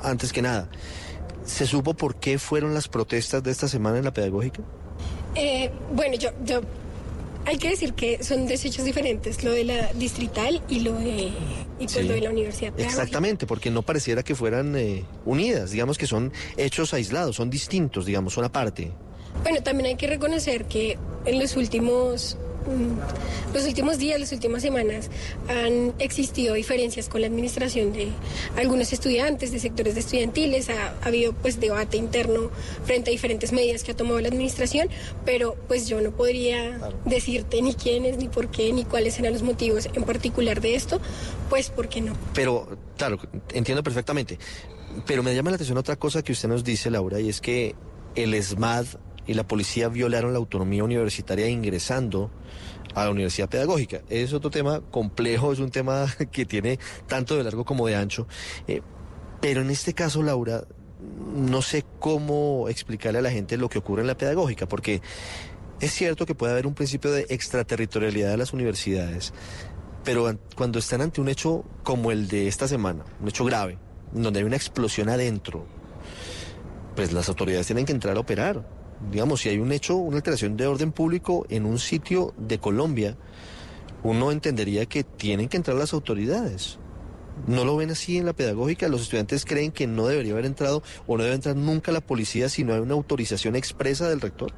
Antes 0.03 0.33
que 0.33 0.43
nada, 0.43 0.69
¿se 1.45 1.67
supo 1.67 1.95
por 1.95 2.17
qué 2.17 2.39
fueron 2.39 2.75
las 2.75 2.89
protestas 2.89 3.43
de 3.43 3.51
esta 3.51 3.69
semana 3.69 3.99
en 3.99 4.05
la 4.05 4.13
pedagógica? 4.13 4.61
Eh, 5.35 5.71
bueno, 5.95 6.15
yo, 6.17 6.31
yo 6.45 6.61
hay 7.47 7.59
que 7.59 7.71
decir 7.71 7.95
que 7.95 8.23
son 8.23 8.47
desechos 8.47 8.85
diferentes, 8.85 9.43
lo 9.45 9.53
de 9.53 9.65
la 9.65 9.93
distrital 9.95 10.63
y 10.69 10.81
lo 10.81 10.93
de, 10.95 11.27
y 11.27 11.33
pues 11.81 11.93
Sí. 11.93 12.03
lo 12.05 12.15
de 12.15 12.21
la 12.23 12.31
universidad. 12.31 12.73
pedagógica. 12.73 13.03
Exactamente, 13.03 13.47
porque 13.47 13.71
no 13.71 13.83
pareciera 13.83 14.23
que 14.23 14.35
fueran 14.35 14.75
eh, 14.77 15.05
unidas, 15.25 15.71
digamos 15.73 15.99
que 15.99 16.07
son 16.07 16.33
hechos 16.57 16.95
aislados, 16.95 17.37
son 17.37 17.51
distintos, 17.51 18.07
digamos, 18.07 18.33
son 18.33 18.45
aparte. 18.45 18.93
Bueno, 19.43 19.63
también 19.63 19.87
hay 19.89 19.97
que 19.97 20.07
reconocer 20.07 20.65
que 20.67 20.97
en 21.27 21.39
los 21.41 21.57
últimos 21.57 22.37
los 23.53 23.65
últimos 23.65 23.99
días, 23.99 24.19
las 24.19 24.33
últimas 24.33 24.63
semanas 24.63 25.11
han 25.49 25.95
existido 25.99 26.55
diferencias 26.55 27.09
con 27.09 27.21
la 27.21 27.27
administración 27.27 27.93
de 27.93 28.09
algunos 28.57 28.93
estudiantes, 28.93 29.53
de 29.53 29.59
sectores 29.59 29.95
de 29.95 30.01
estudiantiles, 30.01 30.71
ha, 30.71 30.95
ha 31.03 31.07
habido 31.07 31.33
pues 31.33 31.61
debate 31.61 31.97
interno 31.97 32.51
frente 32.85 33.11
a 33.11 33.13
diferentes 33.13 33.53
medidas 33.53 33.83
que 33.83 33.93
ha 33.93 33.97
tomado 33.97 34.21
la 34.21 34.29
administración, 34.29 34.89
pero 35.25 35.57
pues 35.69 35.89
yo 35.89 36.01
no 36.01 36.11
podría 36.11 36.79
decirte 37.05 37.63
ni 37.63 37.75
quiénes, 37.75 38.17
ni 38.19 38.29
por 38.29 38.51
qué, 38.51 38.73
ni 38.73 38.85
cuáles 38.85 39.19
eran 39.19 39.33
los 39.33 39.43
motivos 39.43 39.89
en 39.93 40.05
particular 40.05 40.61
de 40.61 40.75
esto, 40.75 41.01
pues 41.51 41.71
porque 41.71 42.01
no. 42.01 42.15
Pero, 42.35 42.69
claro, 42.97 43.19
entiendo 43.53 43.83
perfectamente. 43.83 44.39
Pero 45.07 45.23
me 45.23 45.35
llama 45.35 45.51
la 45.51 45.57
atención 45.57 45.79
otra 45.79 45.97
cosa 45.97 46.23
que 46.23 46.33
usted 46.33 46.49
nos 46.49 46.63
dice, 46.63 46.91
Laura, 46.91 47.21
y 47.21 47.29
es 47.29 47.41
que 47.41 47.75
el 48.15 48.33
ESMAD 48.33 48.87
y 49.27 49.35
la 49.35 49.47
policía 49.47 49.89
violaron 49.89 50.33
la 50.33 50.39
autonomía 50.39 50.85
universitaria 50.85 51.49
ingresando 51.49 52.31
a 52.95 53.05
la 53.05 53.11
universidad 53.11 53.49
pedagógica. 53.49 54.03
Es 54.09 54.33
otro 54.33 54.51
tema 54.51 54.81
complejo, 54.91 55.53
es 55.53 55.59
un 55.59 55.71
tema 55.71 56.07
que 56.33 56.45
tiene 56.45 56.79
tanto 57.07 57.37
de 57.37 57.45
largo 57.45 57.65
como 57.65 57.87
de 57.87 57.97
ancho. 57.97 58.27
Eh, 58.69 58.83
pero 59.41 59.61
en 59.63 59.71
este 59.71 59.95
caso, 59.95 60.23
Laura, 60.23 60.65
no 61.35 61.61
sé 61.63 61.85
cómo 61.99 62.69
explicarle 62.69 63.19
a 63.19 63.23
la 63.23 63.31
gente 63.31 63.57
lo 63.57 63.69
que 63.69 63.79
ocurre 63.79 64.03
en 64.03 64.07
la 64.07 64.17
pedagógica, 64.17 64.67
porque 64.67 65.03
es 65.81 65.91
cierto 65.93 66.25
que 66.25 66.35
puede 66.35 66.53
haber 66.53 66.67
un 66.67 66.75
principio 66.75 67.11
de 67.11 67.27
extraterritorialidad 67.29 68.31
de 68.31 68.37
las 68.39 68.53
universidades, 68.53 69.35
pero 70.05 70.27
an- 70.29 70.41
cuando 70.57 70.79
están 70.79 71.01
ante 71.03 71.21
un 71.21 71.29
hecho 71.29 71.65
como 71.83 72.11
el 72.11 72.29
de 72.29 72.47
esta 72.49 72.69
semana, 72.69 73.05
un 73.21 73.29
hecho 73.29 73.45
grave, 73.45 73.79
donde 74.13 74.39
hay 74.39 74.45
una 74.47 74.57
explosión 74.57 75.09
adentro, 75.09 75.67
pues 76.95 77.13
las 77.13 77.29
autoridades 77.29 77.67
tienen 77.67 77.85
que 77.85 77.93
entrar 77.93 78.17
a 78.17 78.21
operar. 78.21 78.67
Digamos, 79.11 79.41
si 79.41 79.49
hay 79.51 79.59
un 79.59 79.73
hecho, 79.73 79.97
una 79.97 80.17
alteración 80.17 80.57
de 80.57 80.67
orden 80.67 80.93
público 80.93 81.47
en 81.51 81.67
un 81.67 81.79
sitio 81.79 82.33
de 82.39 82.59
Colombia, 82.59 83.17
uno 84.03 84.33
entendería 84.33 84.87
que 84.87 85.05
tienen 85.05 85.49
que 85.49 85.57
entrar 85.57 85.77
las 85.77 85.93
autoridades. 85.93 86.79
¿No 87.49 87.65
lo 87.65 87.77
ven 87.77 87.91
así 87.91 88.17
en 88.17 88.27
la 88.27 88.33
pedagógica? 88.33 88.89
¿Los 88.89 89.03
estudiantes 89.03 89.45
creen 89.45 89.73
que 89.73 89.87
no 89.87 90.07
debería 90.07 90.33
haber 90.33 90.47
entrado 90.47 90.83
o 91.07 91.17
no 91.17 91.25
debe 91.25 91.35
entrar 91.35 91.57
nunca 91.57 91.91
la 91.91 92.01
policía 92.01 92.49
si 92.49 92.63
no 92.65 92.73
hay 92.75 92.81
una 92.81 92.95
autorización 92.95 93.57
expresa 93.57 94.09
del 94.09 94.21
rector? 94.21 94.53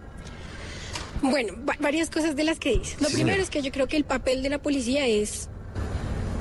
Bueno, 1.23 1.55
va- 1.69 1.77
varias 1.81 2.11
cosas 2.11 2.37
de 2.37 2.45
las 2.45 2.59
que 2.59 2.79
dices. 2.79 3.01
Lo 3.01 3.09
Sí, 3.09 3.15
primero 3.15 3.37
señora. 3.37 3.43
es 3.43 3.51
que 3.51 3.63
yo 3.63 3.73
creo 3.73 3.87
que 3.89 3.97
el 3.97 4.05
papel 4.05 4.43
de 4.43 4.51
la 4.51 4.59
policía 4.61 5.07
es 5.07 5.49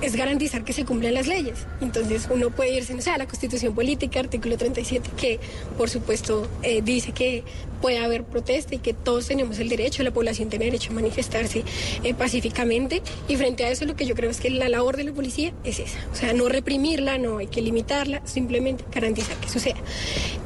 es 0.06 0.16
garantizar 0.16 0.64
que 0.64 0.74
se 0.74 0.86
cumplan 0.86 1.14
las 1.14 1.28
leyes. 1.28 1.66
Entonces 1.82 2.28
uno 2.30 2.52
puede 2.52 2.76
irse, 2.76 2.94
no 2.94 3.02
sé, 3.02 3.10
a 3.10 3.18
la 3.18 3.26
Constitución 3.26 3.74
Política, 3.74 4.20
artículo 4.20 4.58
37, 4.58 5.10
que 5.18 5.40
por 5.78 5.90
supuesto 5.90 6.48
eh, 6.62 6.82
dice 6.84 7.12
que 7.12 7.44
puede 7.82 7.98
haber 8.00 8.24
protesta 8.24 8.76
y 8.76 8.80
que 8.80 8.94
todos 8.94 9.28
tenemos 9.28 9.60
el 9.60 9.70
derecho, 9.70 10.04
la 10.04 10.12
población 10.12 10.50
tiene 10.50 10.66
derecho 10.66 10.92
a 10.92 10.96
manifestarse 10.96 11.64
eh, 12.04 12.14
pacíficamente. 12.14 13.02
Y 13.28 13.36
frente 13.36 13.66
a 13.66 13.70
eso 13.70 13.86
lo 13.86 13.96
que 13.96 14.06
yo 14.06 14.16
creo 14.16 14.30
es 14.30 14.40
que 14.40 14.50
la 14.50 14.70
labor 14.70 14.98
de 14.98 15.06
la 15.06 15.12
policía 15.12 15.54
es 15.64 15.80
esa. 15.80 16.00
O 16.12 16.16
sea, 16.16 16.34
no 16.34 16.50
reprimirla, 16.50 17.18
no 17.18 17.40
hay 17.40 17.48
que 17.48 17.62
limitarla, 17.62 18.22
simplemente 18.26 18.84
garantizar 18.92 19.38
que 19.38 19.50
suceda. 19.50 19.78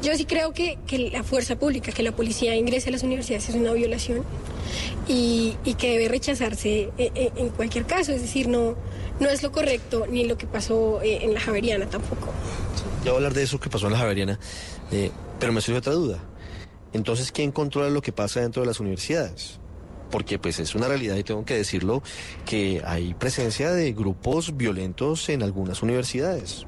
Yo 0.02 0.14
sí 0.16 0.24
creo 0.24 0.52
que, 0.52 0.78
la 1.12 1.22
fuerza 1.22 1.58
pública, 1.58 1.92
que 1.92 2.02
la 2.02 2.12
policía 2.12 2.54
ingrese 2.56 2.88
a 2.88 2.92
las 2.92 3.02
universidades 3.02 3.48
es 3.48 3.54
una 3.54 3.72
violación 3.72 4.22
y, 5.08 5.56
y 5.64 5.74
que 5.74 5.90
debe 5.90 6.08
rechazarse 6.08 6.90
eh, 6.98 7.10
eh, 7.14 7.30
en 7.36 7.48
cualquier 7.50 7.84
caso. 7.84 8.12
Es 8.12 8.22
decir, 8.22 8.48
no, 8.48 8.76
no 9.20 9.28
es 9.28 9.42
lo 9.42 9.52
correcto 9.52 10.06
ni 10.08 10.24
lo 10.24 10.36
que 10.36 10.46
pasó 10.46 11.00
eh, 11.02 11.20
en 11.22 11.34
la 11.34 11.40
Javeriana 11.40 11.86
tampoco. 11.86 12.32
Ya 13.04 13.12
voy 13.12 13.12
a 13.12 13.16
hablar 13.16 13.34
de 13.34 13.42
eso 13.42 13.60
que 13.60 13.70
pasó 13.70 13.86
en 13.86 13.92
la 13.92 13.98
Javeriana, 13.98 14.38
eh, 14.90 15.10
pero 15.38 15.52
me 15.52 15.60
surge 15.60 15.78
otra 15.78 15.92
duda. 15.92 16.18
Entonces, 16.92 17.30
¿quién 17.30 17.52
controla 17.52 17.88
lo 17.88 18.02
que 18.02 18.12
pasa 18.12 18.40
dentro 18.40 18.62
de 18.62 18.66
las 18.66 18.80
universidades? 18.80 19.60
Porque 20.10 20.38
pues 20.38 20.58
es 20.58 20.74
una 20.74 20.88
realidad 20.88 21.16
y 21.16 21.22
tengo 21.22 21.44
que 21.44 21.56
decirlo 21.56 22.02
que 22.44 22.82
hay 22.84 23.14
presencia 23.14 23.70
de 23.70 23.92
grupos 23.92 24.56
violentos 24.56 25.28
en 25.28 25.42
algunas 25.42 25.82
universidades. 25.82 26.66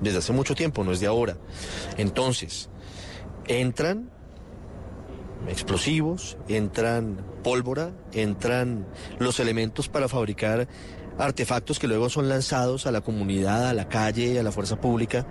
Desde 0.00 0.18
hace 0.18 0.32
mucho 0.32 0.54
tiempo, 0.54 0.84
no 0.84 0.92
es 0.92 1.00
de 1.00 1.06
ahora. 1.06 1.36
Entonces, 1.98 2.70
entran 3.46 4.10
explosivos, 5.48 6.36
entran 6.48 7.24
pólvora, 7.42 7.92
entran 8.12 8.86
los 9.18 9.38
elementos 9.38 9.88
para 9.88 10.08
fabricar 10.08 10.66
artefactos 11.18 11.78
que 11.78 11.88
luego 11.88 12.08
son 12.08 12.28
lanzados 12.28 12.86
a 12.86 12.92
la 12.92 13.00
comunidad, 13.00 13.68
a 13.68 13.74
la 13.74 13.88
calle, 13.88 14.38
a 14.38 14.42
la 14.42 14.52
fuerza 14.52 14.80
pública. 14.80 15.26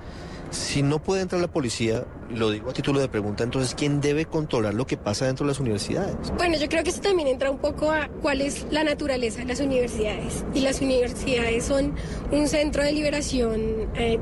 Si 0.50 0.82
no 0.82 1.00
puede 1.04 1.24
entrar 1.24 1.42
la 1.42 1.50
policía, 1.50 2.06
lo 2.30 2.52
digo 2.52 2.70
a 2.70 2.74
título 2.74 3.02
de 3.02 3.10
pregunta, 3.10 3.44
entonces 3.44 3.76
¿quién 3.76 4.00
debe 4.00 4.26
controlar 4.26 4.74
lo 4.74 4.88
que 4.88 4.96
pasa 4.96 5.26
dentro 5.26 5.46
de 5.46 5.52
las 5.52 5.60
universidades? 5.60 6.16
Bueno, 6.38 6.58
yo 6.58 6.70
creo 6.70 6.84
que 6.84 6.90
eso 6.90 7.02
también 7.02 7.28
entra 7.28 7.52
un 7.52 7.58
poco 7.58 7.92
a 7.92 8.08
cuál 8.22 8.40
es 8.42 8.66
la 8.72 8.84
naturaleza 8.84 9.40
de 9.40 9.46
las 9.46 9.60
universidades. 9.60 10.46
Y 10.54 10.62
las 10.62 10.80
universidades 10.80 11.66
son 11.66 11.96
un 12.32 12.48
centro 12.48 12.84
de 12.84 12.94
liberación 12.94 13.62
eh, 13.96 14.20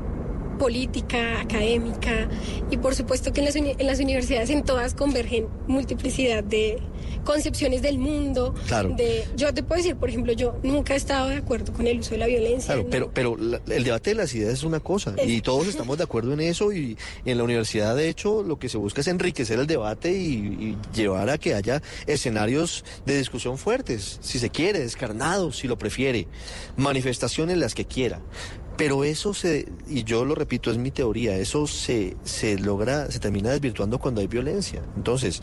política, 0.58 1.40
académica, 1.40 2.28
y 2.70 2.76
por 2.76 2.94
supuesto 2.94 3.32
que 3.32 3.40
en 3.40 3.46
las, 3.46 3.56
uni- 3.56 3.74
en 3.78 3.86
las 3.86 4.00
universidades 4.00 4.50
en 4.50 4.64
todas 4.64 4.94
convergen 4.94 5.46
multiplicidad 5.66 6.42
de 6.44 6.78
concepciones 7.24 7.82
del 7.82 7.98
mundo. 7.98 8.54
Claro. 8.68 8.90
De, 8.96 9.24
yo 9.36 9.52
te 9.52 9.62
puedo 9.62 9.78
decir, 9.82 9.96
por 9.96 10.08
ejemplo, 10.08 10.32
yo 10.32 10.58
nunca 10.62 10.94
he 10.94 10.96
estado 10.96 11.28
de 11.28 11.36
acuerdo 11.36 11.72
con 11.72 11.86
el 11.86 11.98
uso 11.98 12.10
de 12.12 12.18
la 12.18 12.26
violencia. 12.26 12.66
Claro, 12.74 12.84
no. 12.84 12.90
pero, 12.90 13.10
pero 13.12 13.36
la- 13.36 13.60
el 13.74 13.84
debate 13.84 14.10
de 14.10 14.16
las 14.16 14.32
ideas 14.34 14.52
es 14.52 14.62
una 14.62 14.80
cosa 14.80 15.14
y 15.26 15.40
todos 15.40 15.66
estamos 15.66 15.98
de 15.98 16.04
acuerdo 16.04 16.32
en 16.32 16.40
eso 16.40 16.72
y 16.72 16.96
en 17.24 17.38
la 17.38 17.44
universidad 17.44 17.96
de 17.96 18.08
hecho 18.08 18.42
lo 18.42 18.58
que 18.58 18.68
se 18.68 18.78
busca 18.78 19.00
es 19.00 19.08
enriquecer 19.08 19.58
el 19.58 19.66
debate 19.66 20.12
y, 20.12 20.36
y 20.36 20.76
llevar 20.94 21.28
a 21.30 21.38
que 21.38 21.54
haya 21.54 21.82
escenarios 22.06 22.84
de 23.06 23.18
discusión 23.18 23.58
fuertes, 23.58 24.18
si 24.20 24.38
se 24.38 24.50
quiere, 24.50 24.78
descarnados, 24.80 25.58
si 25.58 25.66
lo 25.68 25.76
prefiere, 25.78 26.28
manifestaciones 26.76 27.56
las 27.58 27.74
que 27.74 27.84
quiera. 27.86 28.20
Pero 28.76 29.04
eso 29.04 29.32
se, 29.32 29.68
y 29.88 30.04
yo 30.04 30.24
lo 30.24 30.34
repito, 30.34 30.70
es 30.70 30.76
mi 30.76 30.90
teoría, 30.90 31.36
eso 31.36 31.66
se, 31.66 32.16
se 32.24 32.58
logra, 32.58 33.10
se 33.10 33.18
termina 33.18 33.50
desvirtuando 33.50 33.98
cuando 33.98 34.20
hay 34.20 34.26
violencia. 34.26 34.82
Entonces, 34.96 35.40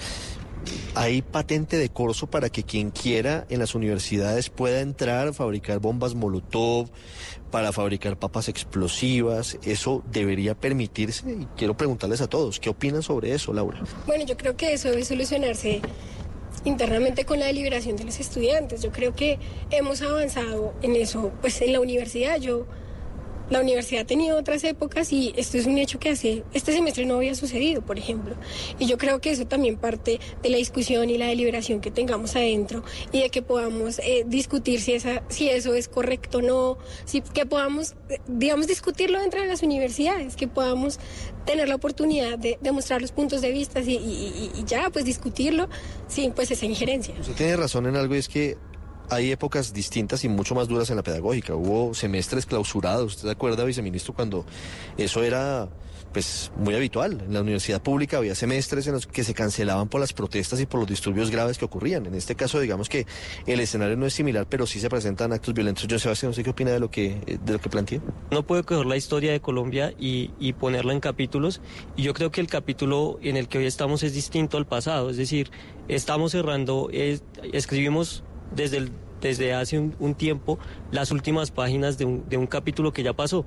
hay 0.96 1.22
patente 1.22 1.78
de 1.78 1.90
corso 1.90 2.28
para 2.28 2.50
que 2.50 2.64
quien 2.64 2.92
quiera 2.92 3.46
en 3.50 3.60
las 3.60 3.76
universidades 3.76 4.50
pueda 4.50 4.82
entrar 4.82 5.30
a 5.30 5.34
fabricar 5.34 5.80
bombas 5.80 6.14
Molotov, 6.16 6.90
para 7.52 7.72
fabricar 7.72 8.18
papas 8.18 8.50
explosivas. 8.50 9.58
Eso 9.64 10.04
debería 10.12 10.56
permitirse 10.56 11.30
y 11.32 11.48
quiero 11.58 11.78
preguntarles 11.78 12.22
a 12.22 12.28
todos, 12.28 12.60
¿qué 12.60 12.70
opinan 12.70 13.04
sobre 13.04 13.34
eso, 13.34 13.54
Laura? 13.54 13.82
Bueno, 14.08 14.26
yo 14.26 14.38
creo 14.38 14.56
que 14.56 14.74
eso 14.74 14.90
debe 14.90 15.06
solucionarse 15.06 15.82
internamente 16.66 17.26
con 17.26 17.40
la 17.40 17.46
deliberación 17.48 17.96
de 17.96 18.06
los 18.06 18.20
estudiantes. 18.20 18.82
Yo 18.82 18.92
creo 18.92 19.14
que 19.14 19.38
hemos 19.70 20.02
avanzado 20.02 20.74
en 20.82 20.96
eso, 20.96 21.32
pues 21.42 21.62
en 21.62 21.74
la 21.74 21.80
universidad 21.80 22.40
yo 22.40 22.66
la 23.54 23.62
universidad 23.62 24.02
ha 24.02 24.06
tenido 24.06 24.38
otras 24.38 24.64
épocas 24.64 25.14
y 25.14 25.34
esto 25.38 25.58
es 25.58 25.66
un 25.66 25.78
hecho 25.78 26.00
que 26.00 26.10
hace 26.10 26.44
este 26.54 26.74
semestre 26.74 27.06
no 27.06 27.16
había 27.16 27.36
sucedido, 27.36 27.82
por 27.82 27.98
ejemplo. 27.98 28.36
Y 28.80 28.88
yo 28.88 28.98
creo 28.98 29.22
que 29.22 29.32
eso 29.32 29.46
también 29.46 29.78
parte 29.78 30.20
de 30.42 30.50
la 30.50 30.58
discusión 30.58 31.10
y 31.10 31.18
la 31.18 31.28
deliberación 31.28 31.80
que 31.80 31.92
tengamos 31.92 32.36
adentro 32.36 32.84
y 33.12 33.22
de 33.22 33.30
que 33.30 33.42
podamos 33.42 34.00
eh, 34.00 34.26
discutir 34.28 34.82
si, 34.82 34.94
esa, 34.94 35.24
si 35.30 35.50
eso 35.50 35.76
es 35.76 35.88
correcto 35.88 36.40
o 36.40 36.42
no, 36.42 36.78
si, 37.06 37.22
que 37.22 37.46
podamos, 37.46 37.96
eh, 38.10 38.20
digamos, 38.28 38.68
discutirlo 38.68 39.20
dentro 39.20 39.40
de 39.40 39.48
las 39.48 39.62
universidades, 39.62 40.36
que 40.36 40.48
podamos 40.48 41.00
tener 41.46 41.70
la 41.70 41.76
oportunidad 41.76 42.40
de, 42.40 42.58
demostrar 42.62 43.02
los 43.02 43.12
puntos 43.12 43.42
de 43.42 43.52
vista 43.52 43.82
y, 43.82 44.52
ya, 44.66 44.90
pues 44.90 45.06
discutirlo 45.06 45.70
sin 46.08 46.32
pues 46.32 46.50
esa 46.52 46.66
injerencia. 46.66 47.14
Usted 47.20 47.34
tiene 47.34 47.56
razón 47.56 47.86
en 47.86 47.96
algo 47.96 48.16
es 48.16 48.28
que 48.28 48.58
hay 49.10 49.32
épocas 49.32 49.74
distintas 49.74 50.24
y 50.24 50.30
mucho 50.30 50.56
más 50.56 50.68
duras 50.68 50.90
en 50.90 50.98
la 50.98 51.04
pedagógica. 51.04 51.56
Hubo 51.56 51.94
semestres 51.94 52.46
clausurados. 52.46 53.16
¿Usted 53.16 53.28
se 53.28 53.32
acuerda, 53.32 53.64
viceministro, 53.64 54.14
cuando 54.14 54.46
eso 54.98 55.24
era 55.24 55.70
pues 56.14 56.52
muy 56.56 56.76
habitual. 56.76 57.24
En 57.26 57.34
la 57.34 57.42
universidad 57.42 57.82
pública 57.82 58.18
había 58.18 58.36
semestres 58.36 58.88
en 58.88 58.94
los 58.94 59.08
que 59.08 59.24
se 59.24 59.34
cancelaban 59.34 59.90
por 59.90 60.00
las 60.00 60.14
protestas 60.14 60.62
y 60.62 60.66
por 60.66 60.80
los 60.80 60.88
disturbios 60.88 61.32
graves 61.32 61.58
que 61.58 61.66
ocurrían. 61.66 62.06
En 62.06 62.14
este 62.14 62.36
caso, 62.36 62.60
digamos 62.60 62.88
que 62.88 63.06
el 63.48 63.60
escenario 63.60 63.98
no 63.98 64.06
es 64.06 64.14
similar, 64.14 64.46
pero 64.48 64.68
sí 64.68 64.80
se 64.80 64.90
presentan 64.90 65.34
actos 65.34 65.54
violentos. 65.54 65.88
Yo, 65.88 66.00
Sebastián, 66.00 66.30
no 66.30 66.36
sé 66.36 66.44
qué 66.44 66.52
opina 66.52 66.72
de 66.72 66.80
lo 66.80 66.90
que, 66.90 67.40
de 67.44 67.54
lo 67.54 67.60
que 67.60 67.70
planteé. 67.70 68.00
No 68.32 68.46
puedo 68.46 68.64
coger 68.64 68.86
la 68.86 68.96
historia 68.96 69.32
de 69.32 69.42
Colombia 69.42 69.94
y, 70.00 70.32
y 70.40 70.54
ponerla 70.54 70.94
en 70.94 71.00
capítulos. 71.00 71.62
Y 71.96 72.04
yo 72.04 72.14
creo 72.14 72.32
que 72.32 72.42
el 72.42 72.48
capítulo 72.48 73.20
en 73.24 73.36
el 73.36 73.48
que 73.48 73.58
hoy 73.58 73.66
estamos 73.66 74.04
es 74.04 74.14
distinto 74.14 74.58
al 74.58 74.68
pasado. 74.68 75.10
Es 75.10 75.18
decir, 75.18 75.50
estamos 75.88 76.32
cerrando, 76.32 76.90
escribimos 77.52 78.24
desde, 78.56 78.90
desde 79.22 79.54
hace 79.54 79.80
un, 79.80 80.16
tiempo 80.16 80.60
las 80.92 81.12
últimas 81.12 81.52
páginas 81.52 81.98
de 81.98 82.06
un, 82.06 82.28
de 82.30 82.38
un 82.38 82.48
capítulo 82.48 82.94
que 82.94 83.04
ya 83.04 83.14
pasó. 83.14 83.46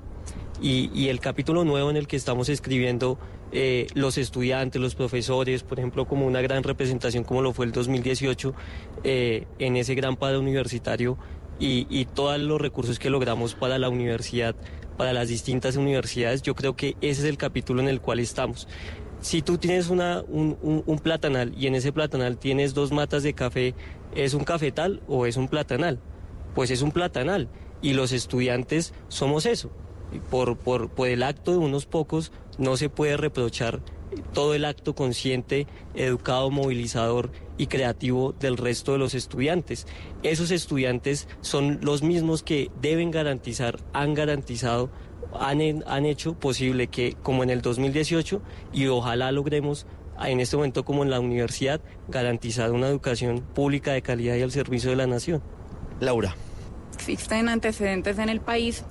Y, 0.61 0.89
y, 0.93 1.09
el 1.09 1.19
capítulo 1.19 1.63
nuevo 1.65 1.89
en 1.89 1.97
el 1.97 2.07
que 2.07 2.15
estamos 2.15 2.49
escribiendo 2.49 3.19
eh, 3.51 3.87
los 3.93 4.17
estudiantes, 4.17 4.81
los 4.81 4.95
profesores, 4.95 5.63
por 5.63 5.79
ejemplo, 5.79 6.05
como 6.05 6.25
una 6.25 6.41
gran 6.41 6.63
representación 6.63 7.23
como 7.23 7.41
lo 7.41 7.53
fue 7.53 7.65
el 7.65 7.71
2018 7.71 8.53
eh, 9.03 9.45
en 9.59 9.77
ese 9.77 9.95
gran 9.95 10.17
padre 10.17 10.37
universitario 10.39 11.17
y, 11.59 11.87
y, 11.89 12.05
todos 12.05 12.39
los 12.39 12.59
recursos 12.59 12.99
que 12.99 13.09
logramos 13.09 13.55
para 13.55 13.79
la 13.79 13.87
universidad, 13.87 14.55
para 14.97 15.13
las 15.13 15.29
distintas 15.29 15.77
universidades, 15.77 16.41
yo 16.41 16.55
creo 16.55 16.75
que 16.75 16.97
ese 17.01 17.21
es 17.21 17.23
el 17.23 17.37
capítulo 17.37 17.81
en 17.81 17.87
el 17.87 18.01
cual 18.01 18.19
estamos. 18.19 18.67
Si 19.21 19.41
tú 19.41 19.57
tienes 19.57 19.89
una, 19.89 20.21
un, 20.21 20.99
platanal 21.01 21.53
y 21.57 21.67
en 21.67 21.75
ese 21.75 21.91
platanal 21.91 22.37
tienes 22.37 22.73
dos 22.73 22.91
matas 22.91 23.23
de 23.23 23.33
café 23.33 23.73
¿Es 24.15 24.33
un 24.33 24.43
cafetal 24.43 25.01
o 25.07 25.25
es 25.25 25.37
un 25.37 25.47
platanal? 25.47 25.99
Pues 26.55 26.71
es 26.71 26.81
un 26.81 26.91
platanal 26.91 27.49
y 27.81 27.93
los 27.93 28.11
estudiantes 28.11 28.93
somos 29.09 29.45
eso. 29.45 29.69
Por, 30.31 30.57
por, 30.57 30.89
por 30.89 31.07
el 31.07 31.23
acto 31.23 31.51
de 31.51 31.57
unos 31.57 31.85
pocos 31.85 32.31
no 32.57 32.77
se 32.77 32.89
puede 32.89 33.17
reprochar 33.17 33.81
todo 34.33 34.53
el 34.53 34.65
acto 34.65 34.95
consciente, 34.95 35.67
educado, 35.93 36.49
movilizador 36.49 37.31
y 37.57 37.67
creativo 37.67 38.33
del 38.39 38.57
resto 38.57 38.93
de 38.93 38.97
los 38.99 39.13
estudiantes. 39.13 39.85
Esos 40.23 40.51
estudiantes 40.51 41.27
son 41.41 41.79
los 41.81 42.03
mismos 42.03 42.43
que 42.43 42.71
deben 42.81 43.11
garantizar, 43.11 43.79
han 43.93 44.13
garantizado, 44.13 44.89
han, 45.39 45.83
han 45.85 46.05
hecho 46.05 46.33
posible 46.33 46.87
que, 46.87 47.15
como 47.23 47.43
en 47.43 47.49
el 47.49 47.61
2018, 47.61 48.41
y 48.73 48.87
ojalá 48.87 49.31
logremos 49.31 49.85
en 50.25 50.39
este 50.39 50.55
momento 50.55 50.83
como 50.83 51.03
en 51.03 51.09
la 51.09 51.19
universidad, 51.19 51.81
garantizar 52.07 52.71
una 52.71 52.87
educación 52.87 53.41
pública 53.41 53.93
de 53.93 54.01
calidad 54.01 54.35
y 54.35 54.41
al 54.41 54.51
servicio 54.51 54.89
de 54.89 54.95
la 54.95 55.07
nación. 55.07 55.41
Laura. 55.99 56.35
Existen 56.95 57.49
antecedentes 57.49 58.17
en 58.17 58.29
el 58.29 58.41
país 58.41 58.83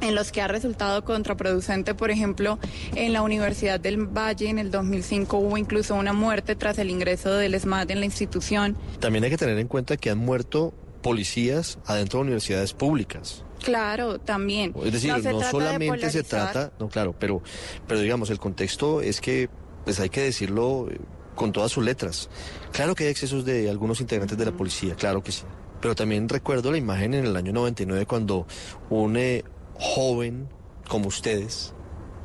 en 0.00 0.14
los 0.14 0.32
que 0.32 0.42
ha 0.42 0.48
resultado 0.48 1.04
contraproducente, 1.04 1.94
por 1.94 2.10
ejemplo, 2.10 2.58
en 2.94 3.12
la 3.12 3.22
Universidad 3.22 3.80
del 3.80 4.06
Valle 4.06 4.48
en 4.48 4.58
el 4.58 4.70
2005 4.70 5.38
hubo 5.38 5.56
incluso 5.56 5.94
una 5.94 6.12
muerte 6.12 6.56
tras 6.56 6.78
el 6.78 6.90
ingreso 6.90 7.32
del 7.34 7.54
ESMAD 7.54 7.90
en 7.90 8.00
la 8.00 8.06
institución. 8.06 8.76
También 9.00 9.24
hay 9.24 9.30
que 9.30 9.36
tener 9.36 9.58
en 9.58 9.68
cuenta 9.68 9.96
que 9.96 10.10
han 10.10 10.18
muerto 10.18 10.74
policías 11.02 11.78
adentro 11.86 12.18
de 12.18 12.24
universidades 12.24 12.72
públicas. 12.72 13.43
Claro, 13.64 14.18
también. 14.18 14.74
Es 14.84 14.92
decir, 14.92 15.10
no, 15.10 15.42
solamente 15.42 16.10
se 16.10 16.22
trata, 16.22 16.70
no 16.78 16.88
claro, 16.88 17.14
pero, 17.18 17.42
pero 17.88 18.00
digamos, 18.00 18.28
el 18.28 18.38
contexto 18.38 19.00
es 19.00 19.20
que 19.20 19.48
pues 19.84 20.00
hay 20.00 20.10
que 20.10 20.20
decirlo 20.20 20.88
eh, 20.90 20.98
con 21.34 21.50
todas 21.52 21.72
sus 21.72 21.82
letras. 21.82 22.28
Claro 22.72 22.94
que 22.94 23.04
hay 23.04 23.10
excesos 23.10 23.44
de 23.44 23.70
algunos 23.70 24.00
integrantes 24.00 24.36
de 24.36 24.44
la 24.44 24.52
policía, 24.52 24.94
claro 24.94 25.22
que 25.22 25.32
sí. 25.32 25.44
Pero 25.80 25.94
también 25.94 26.28
recuerdo 26.28 26.70
la 26.70 26.78
imagen 26.78 27.14
en 27.14 27.24
el 27.24 27.36
año 27.36 27.52
99 27.52 28.04
cuando 28.06 28.46
un 28.90 29.16
eh, 29.16 29.44
joven 29.74 30.48
como 30.88 31.08
ustedes, 31.08 31.72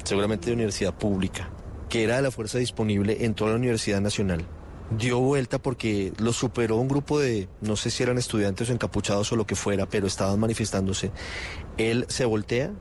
seguramente 0.04 0.48
de 0.48 0.54
universidad 0.54 0.94
pública, 0.94 1.50
que 1.88 2.04
era 2.04 2.18
de 2.18 2.24
la 2.24 2.32
fuerza 2.32 2.58
disponible 2.58 3.24
en 3.26 3.34
toda 3.34 3.52
la 3.52 3.58
Universidad 3.58 4.02
Nacional, 4.02 4.46
dio 4.98 5.20
vuelta 5.20 5.60
porque 5.60 6.14
lo 6.18 6.34
superó 6.34 6.78
un 6.78 6.88
grupo 6.88 7.20
de, 7.20 7.48
no 7.62 7.76
sé 7.76 7.92
si 7.92 8.04
eran 8.04 8.18
estudiantes 8.18 8.70
o 8.70 8.74
encapuchados 8.74 9.32
o 9.32 9.36
lo 9.36 9.46
que 9.46 9.56
fuera, 9.56 9.88
pero 9.88 10.08
estaban 10.08 10.40
manifestándose. 10.40 11.12
Él 11.78 12.06
se 12.10 12.26
voltea, 12.26 12.72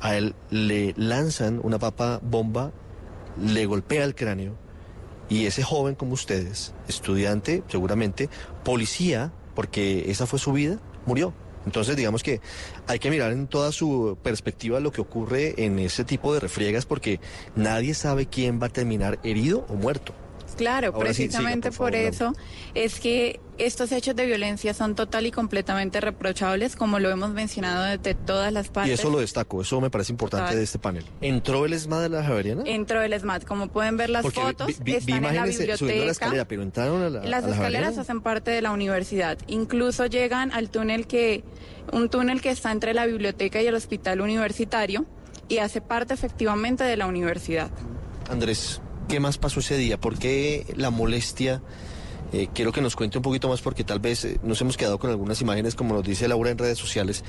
a 0.00 0.16
él 0.16 0.34
le 0.50 0.94
lanzan 0.96 1.60
una 1.62 1.78
papa 1.78 2.20
bomba 2.22 2.72
le 3.42 3.66
golpea 3.66 4.04
el 4.04 4.14
cráneo 4.14 4.54
y 5.28 5.46
ese 5.46 5.62
joven 5.62 5.94
como 5.94 6.12
ustedes, 6.12 6.74
estudiante 6.88 7.62
seguramente, 7.68 8.28
policía, 8.62 9.32
porque 9.54 10.10
esa 10.10 10.26
fue 10.26 10.38
su 10.38 10.52
vida, 10.52 10.78
murió. 11.06 11.32
Entonces, 11.64 11.96
digamos 11.96 12.22
que 12.22 12.42
hay 12.86 12.98
que 12.98 13.10
mirar 13.10 13.32
en 13.32 13.46
toda 13.46 13.72
su 13.72 14.18
perspectiva 14.22 14.80
lo 14.80 14.92
que 14.92 15.00
ocurre 15.00 15.64
en 15.64 15.78
ese 15.78 16.04
tipo 16.04 16.34
de 16.34 16.40
refriegas 16.40 16.84
porque 16.84 17.20
nadie 17.56 17.94
sabe 17.94 18.26
quién 18.26 18.60
va 18.60 18.66
a 18.66 18.70
terminar 18.70 19.18
herido 19.22 19.64
o 19.70 19.74
muerto. 19.74 20.14
Claro, 20.54 20.92
precisamente 20.98 21.70
por, 21.70 21.94
eso 21.94 22.34
es 22.74 23.00
que 23.00 23.40
estos 23.58 23.92
hechos 23.92 24.16
de 24.16 24.26
violencia 24.26 24.74
son 24.74 24.94
total 24.94 25.26
y 25.26 25.30
completamente 25.30 26.00
reprochables, 26.00 26.76
como 26.76 26.98
lo 26.98 27.10
hemos 27.10 27.30
mencionado 27.30 27.84
desde 27.84 28.14
todas 28.14 28.52
las 28.52 28.68
partes. 28.68 28.90
Y 28.90 28.94
eso 28.94 29.10
lo 29.10 29.20
destaco, 29.20 29.62
eso 29.62 29.80
me 29.80 29.90
parece 29.90 30.12
importante 30.12 30.56
de 30.56 30.62
este 30.62 30.78
panel. 30.78 31.04
¿Entró 31.20 31.64
el 31.64 31.72
ESMAD 31.72 32.02
de 32.02 32.08
la 32.08 32.24
Javeriana? 32.24 32.62
Entró 32.66 33.02
el 33.02 33.12
ESMAD, 33.12 33.42
como 33.42 33.68
pueden 33.68 33.96
ver 33.96 34.10
las 34.10 34.22
fotos, 34.22 34.68
están 34.84 35.24
en 35.24 35.34
la 35.34 35.44
biblioteca. 35.44 36.04
La 36.04 36.10
escalera, 36.10 36.44
pero 36.46 36.62
entraron 36.62 37.02
a 37.02 37.10
la, 37.10 37.24
las 37.24 37.44
escaleras 37.46 37.98
hacen 37.98 38.20
parte 38.20 38.50
de 38.50 38.62
la 38.62 38.72
universidad, 38.72 39.38
incluso 39.46 40.06
llegan 40.06 40.52
al 40.52 40.70
túnel 40.70 41.06
que, 41.06 41.44
un 41.92 42.08
túnel 42.08 42.40
que 42.40 42.50
está 42.50 42.72
entre 42.72 42.94
la 42.94 43.06
biblioteca 43.06 43.62
y 43.62 43.66
el 43.66 43.74
hospital 43.74 44.20
universitario 44.20 45.06
y 45.48 45.58
hace 45.58 45.80
parte 45.80 46.14
efectivamente 46.14 46.84
de 46.84 46.96
la 46.96 47.06
universidad. 47.06 47.70
Andrés, 48.30 48.80
¿Qué 49.08 49.20
más 49.20 49.38
pasó 49.38 49.60
ese 49.60 49.76
día? 49.76 50.00
¿Por 50.00 50.18
qué 50.18 50.66
la 50.76 50.90
molestia? 50.90 51.62
Eh, 52.32 52.48
quiero 52.52 52.72
que 52.72 52.80
nos 52.80 52.96
cuente 52.96 53.18
un 53.18 53.22
poquito 53.22 53.48
más 53.48 53.60
porque 53.60 53.84
tal 53.84 54.00
vez 54.00 54.24
eh, 54.24 54.40
nos 54.42 54.60
hemos 54.60 54.76
quedado 54.76 54.98
con 54.98 55.10
algunas 55.10 55.40
imágenes, 55.40 55.76
como 55.76 55.94
nos 55.94 56.02
dice 56.02 56.26
Laura 56.26 56.50
en 56.50 56.58
redes 56.58 56.78
sociales, 56.78 57.22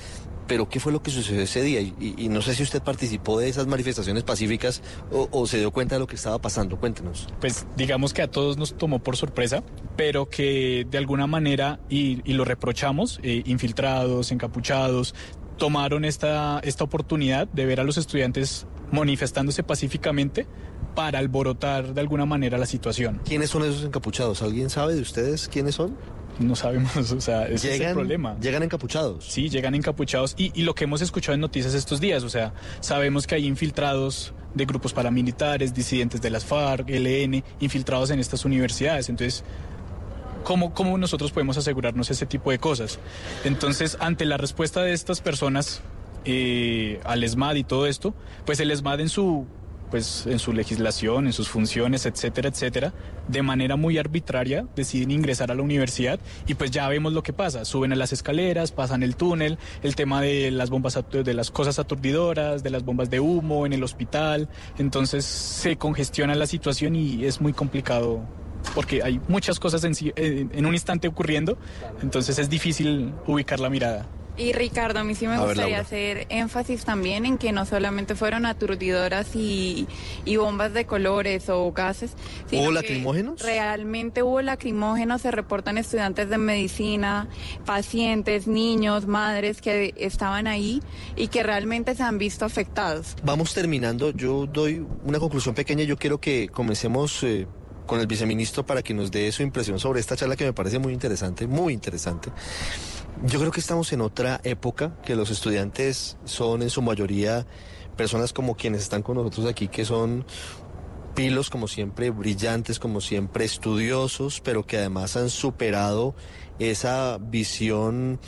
pero 0.48 0.68
¿qué 0.68 0.80
fue 0.80 0.92
lo 0.92 1.04
que 1.04 1.12
sucedió 1.12 1.42
ese 1.42 1.62
día? 1.62 1.82
Y, 1.82 2.28
no 2.30 2.42
sé 2.42 2.56
si 2.56 2.64
usted 2.64 2.82
participó 2.82 3.40
de 3.40 3.50
esas 3.50 3.68
manifestaciones 3.68 4.24
pacíficas 4.24 4.82
o, 5.12 5.46
se 5.46 5.60
dio 5.60 5.72
cuenta 5.72 5.96
de 5.96 6.00
lo 6.00 6.08
que 6.08 6.16
estaba 6.16 6.40
pasando. 6.40 6.78
Cuéntenos. 6.78 7.28
Pues 7.40 7.68
digamos 7.76 8.14
que 8.14 8.24
a 8.24 8.32
todos 8.32 8.58
nos 8.58 8.78
tomó 8.78 9.00
por 9.00 9.16
sorpresa, 9.16 9.64
pero 9.96 10.30
que 10.30 10.88
de 10.90 10.98
alguna 10.98 11.28
manera, 11.28 11.80
y, 11.90 12.22
lo 12.34 12.46
reprochamos, 12.46 13.20
eh, 13.22 13.44
infiltrados, 13.46 14.32
encapuchados, 14.32 15.14
tomaron 15.58 16.04
esta, 16.04 16.60
esta 16.64 16.84
oportunidad 16.84 17.48
de 17.48 17.66
ver 17.66 17.80
a 17.80 17.84
los 17.84 17.98
estudiantes 17.98 18.66
manifestándose 18.92 19.64
pacíficamente 19.64 20.48
para 20.96 21.20
alborotar 21.20 21.94
de 21.94 22.02
alguna 22.02 22.26
manera 22.26 22.58
la 22.58 22.66
situación. 22.66 23.22
¿Quiénes 23.26 23.50
son 23.50 23.64
esos 23.64 23.84
encapuchados? 23.84 24.42
¿Alguien 24.42 24.70
sabe 24.70 24.96
de 24.96 25.02
ustedes 25.02 25.48
quiénes 25.48 25.76
son? 25.76 25.96
No 26.40 26.56
sabemos, 26.56 26.96
o 27.12 27.22
sea, 27.22 27.48
ese 27.48 27.76
es 27.76 27.82
el 27.82 27.94
problema. 27.94 28.38
Llegan 28.42 28.64
encapuchados. 28.64 29.26
Sí, 29.26 29.50
llegan 29.50 29.76
encapuchados 29.76 30.36
y, 30.38 30.52
y, 30.60 30.64
lo 30.64 30.76
que 30.76 30.86
hemos 30.86 31.02
escuchado 31.02 31.34
en 31.36 31.42
noticias 31.42 31.74
estos 31.74 32.02
días, 32.02 32.24
o 32.24 32.30
sea, 32.30 32.54
sabemos 32.82 33.28
que 33.28 33.36
hay 33.36 33.46
infiltrados 33.46 34.34
de 34.54 34.66
grupos 34.66 34.94
paramilitares, 34.94 35.74
disidentes 35.74 36.22
de 36.22 36.30
las 36.30 36.46
FARC, 36.46 36.90
LN, 36.90 37.44
infiltrados 37.60 38.10
en 38.10 38.20
estas 38.20 38.46
universidades, 38.46 39.10
entonces... 39.10 39.44
¿Cómo, 40.44 40.76
¿Cómo 40.76 40.96
nosotros 41.00 41.32
podemos 41.32 41.58
asegurarnos 41.58 42.12
ese 42.12 42.28
tipo 42.28 42.52
de 42.52 42.60
cosas? 42.60 43.00
Entonces, 43.46 43.98
ante 44.00 44.26
la 44.26 44.38
respuesta 44.38 44.84
de 44.84 44.94
estas 44.94 45.20
personas 45.20 45.82
eh, 46.24 47.00
al 47.04 47.24
ESMAD 47.24 47.56
y 47.56 47.64
todo 47.64 47.88
esto, 47.88 48.14
pues 48.46 48.60
el 48.60 48.70
ESMAD 48.70 49.00
en 49.00 49.10
su 49.10 49.48
pues 49.90 50.26
en 50.28 50.40
su 50.40 50.54
legislación, 50.54 51.28
en 51.28 51.34
sus 51.34 51.50
funciones, 51.50 52.06
etcétera, 52.06 52.50
etcétera, 52.50 52.94
de 53.28 53.42
manera 53.42 53.76
muy 53.76 53.98
arbitraria 53.98 54.66
deciden 54.76 55.12
ingresar 55.12 55.52
a 55.52 55.56
la 55.56 55.62
universidad 55.62 56.20
y 56.48 56.56
pues 56.56 56.72
ya 56.72 56.88
vemos 56.90 57.14
lo 57.14 57.24
que 57.24 57.34
pasa, 57.34 57.66
suben 57.66 57.94
a 57.94 57.96
las 57.96 58.14
escaleras, 58.14 58.72
pasan 58.72 59.04
el 59.04 59.16
túnel, 59.16 59.58
el 59.84 59.96
tema 59.96 60.22
de 60.22 60.52
las 60.52 60.70
bombas 60.70 61.00
de 61.12 61.34
las 61.34 61.52
cosas 61.52 61.80
aturdidoras, 61.80 62.64
de 62.64 62.70
las 62.70 62.84
bombas 62.84 63.10
de 63.10 63.20
humo 63.20 63.66
en 63.66 63.74
el 63.74 63.84
hospital, 63.84 64.50
entonces 64.78 65.26
se 65.26 65.78
congestiona 65.78 66.36
la 66.36 66.48
situación 66.48 66.96
y 66.96 67.26
es 67.26 67.42
muy 67.42 67.54
complicado 67.54 68.22
porque 68.74 69.04
hay 69.04 69.22
muchas 69.28 69.60
cosas 69.60 69.84
en, 69.84 69.94
en 70.16 70.66
un 70.66 70.74
instante 70.74 71.08
ocurriendo, 71.08 71.58
entonces 72.02 72.40
es 72.40 72.50
difícil 72.50 73.14
ubicar 73.28 73.60
la 73.60 73.70
mirada. 73.70 74.08
Y 74.38 74.52
Ricardo, 74.52 75.00
a 75.00 75.04
mí 75.04 75.16
sí 75.16 75.28
me 75.28 75.40
gustaría 75.40 75.80
hacer 75.80 76.28
énfasis 76.30 76.84
también 76.84 77.26
en 77.26 77.38
que 77.38 77.52
no 77.52 77.66
solamente 77.66 78.16
fueron 78.16 78.46
aturdidoras 78.46 79.36
y, 79.36 79.88
bombas 80.38 80.74
de 80.74 80.86
colores 80.86 81.50
o 81.50 81.72
gases. 81.72 82.12
¿Hubo 82.52 82.72
lacrimógenos? 82.72 83.42
Realmente 83.42 84.24
hubo 84.24 84.42
lacrimógenos, 84.42 85.22
se 85.22 85.32
reportan 85.32 85.78
estudiantes 85.78 86.30
de 86.30 86.38
medicina, 86.38 87.30
pacientes, 87.66 88.48
niños, 88.48 89.08
madres 89.08 89.62
que 89.62 89.94
estaban 89.98 90.48
ahí 90.48 90.82
y 91.16 91.30
que 91.30 91.42
realmente 91.42 91.96
se 91.96 92.04
han 92.04 92.18
visto 92.18 92.44
afectados. 92.46 93.16
Vamos 93.24 93.54
terminando, 93.54 94.12
yo 94.12 94.46
doy 94.46 94.86
una 95.04 95.20
conclusión 95.20 95.56
pequeña, 95.56 95.84
yo 95.84 95.98
quiero 95.98 96.20
que 96.20 96.50
comencemos... 96.50 97.24
Eh, 97.24 97.48
con 97.86 98.00
el 98.00 98.08
viceministro 98.08 98.66
para 98.66 98.82
que 98.82 98.94
nos 98.94 99.12
dé 99.12 99.32
su 99.32 99.44
impresión 99.44 99.80
sobre 99.80 100.00
esta 100.00 100.16
charla 100.16 100.36
que 100.36 100.46
me 100.46 100.54
parece 100.54 100.80
muy 100.80 100.94
interesante, 100.94 101.48
muy 101.48 101.74
interesante. 101.74 102.32
Yo 103.24 103.40
creo 103.40 103.52
que 103.52 103.62
estamos 103.62 103.94
en 103.94 104.02
otra 104.02 104.42
época, 104.44 104.98
que 105.04 105.16
los 105.16 105.32
estudiantes 105.32 106.18
son 106.26 106.62
en 106.62 106.70
su 106.70 106.82
mayoría 106.82 107.48
personas 107.96 108.34
como 108.34 108.56
quienes 108.56 108.82
están 108.82 109.04
con 109.04 109.16
nosotros 109.16 109.48
aquí, 109.48 109.70
que 109.70 109.86
son 109.86 110.26
pilos 111.16 111.50
como 111.50 111.70
siempre, 111.70 112.10
brillantes 112.10 112.78
como 112.78 113.00
siempre, 113.00 113.46
estudiosos, 113.46 114.42
pero 114.42 114.68
que 114.68 114.78
además 114.78 115.16
han 115.16 115.30
superado 115.30 116.14
esa 116.60 117.18
visión 117.20 118.20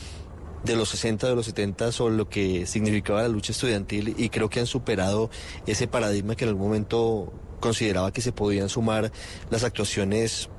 de 0.63 0.77
los 0.77 0.89
60, 0.89 1.27
de 1.27 1.35
los 1.35 1.45
70 1.45 1.91
sobre 1.91 2.15
lo 2.15 2.29
que 2.29 2.65
significaba 2.65 3.21
la 3.21 3.27
lucha 3.27 3.51
estudiantil 3.51 4.15
y 4.17 4.29
creo 4.29 4.49
que 4.49 4.61
han 4.61 4.67
superado 4.67 5.29
ese 5.67 5.87
paradigma 5.87 6.35
que 6.35 6.45
en 6.45 6.49
algún 6.49 6.67
momento 6.67 7.33
consideraba 7.59 8.11
que 8.13 8.21
se 8.21 8.31
podían 8.31 8.69
sumar 8.69 9.11
las 9.49 9.65
actuaciones 9.65 10.49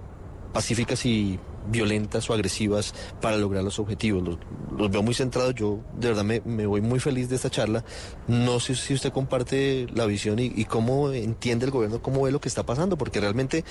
pacíficas 0.52 1.04
y 1.06 1.40
violentas 1.70 2.28
o 2.30 2.34
agresivas 2.34 2.94
para 3.20 3.36
lograr 3.36 3.62
los 3.64 3.78
objetivos. 3.78 4.38
Los, 4.76 4.90
veo 4.90 5.02
muy 5.02 5.14
centrados, 5.14 5.54
yo 5.54 5.80
de 5.98 6.08
verdad 6.08 6.24
me, 6.24 6.66
voy 6.66 6.80
muy 6.80 7.00
feliz 7.00 7.28
de 7.28 7.36
esta 7.36 7.50
charla. 7.50 7.84
No 8.26 8.60
sé 8.60 8.74
si 8.74 8.94
usted 8.94 9.12
comparte 9.12 9.86
la 9.94 10.06
visión 10.06 10.38
y, 10.38 10.64
cómo 10.64 11.10
entiende 11.12 11.66
el 11.66 11.70
gobierno, 11.70 12.02
cómo 12.02 12.22
ve 12.22 12.32
lo 12.32 12.40
que 12.40 12.48
está 12.48 12.64
pasando, 12.64 12.96
porque 12.96 13.20
realmente 13.20 13.64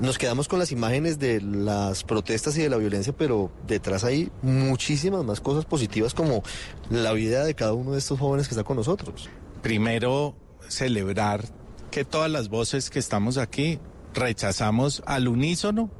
nos 0.00 0.18
quedamos 0.18 0.48
con 0.48 0.58
las 0.58 0.72
imágenes 0.72 1.18
de 1.18 1.40
las 1.40 2.04
protestas 2.04 2.56
y 2.56 2.62
de 2.62 2.70
la 2.70 2.76
violencia, 2.76 3.12
pero 3.16 3.50
detrás 3.66 4.04
hay 4.04 4.30
muchísimas 4.42 5.24
más 5.24 5.40
cosas 5.40 5.64
positivas 5.64 6.14
como 6.14 6.42
la 6.88 7.12
vida 7.12 7.44
de 7.44 7.54
cada 7.54 7.72
uno 7.74 7.92
de 7.92 7.98
estos 7.98 8.18
jóvenes 8.18 8.48
que 8.48 8.54
está 8.54 8.64
con 8.64 8.76
nosotros. 8.76 9.28
Primero, 9.62 10.34
celebrar 10.68 11.44
que 11.90 12.04
todas 12.04 12.30
las 12.30 12.48
voces 12.48 12.88
que 12.88 12.98
estamos 12.98 13.36
aquí 13.36 13.78
rechazamos 14.14 15.02
al 15.06 15.28
unísono 15.28 15.90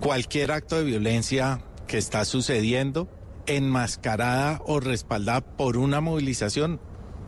cualquier 0.00 0.52
acto 0.52 0.76
de 0.76 0.84
violencia 0.84 1.60
que 1.86 1.98
está 1.98 2.24
sucediendo 2.24 3.08
enmascarada 3.46 4.60
o 4.66 4.80
respaldada 4.80 5.40
por 5.40 5.76
una 5.76 6.00
movilización 6.00 6.80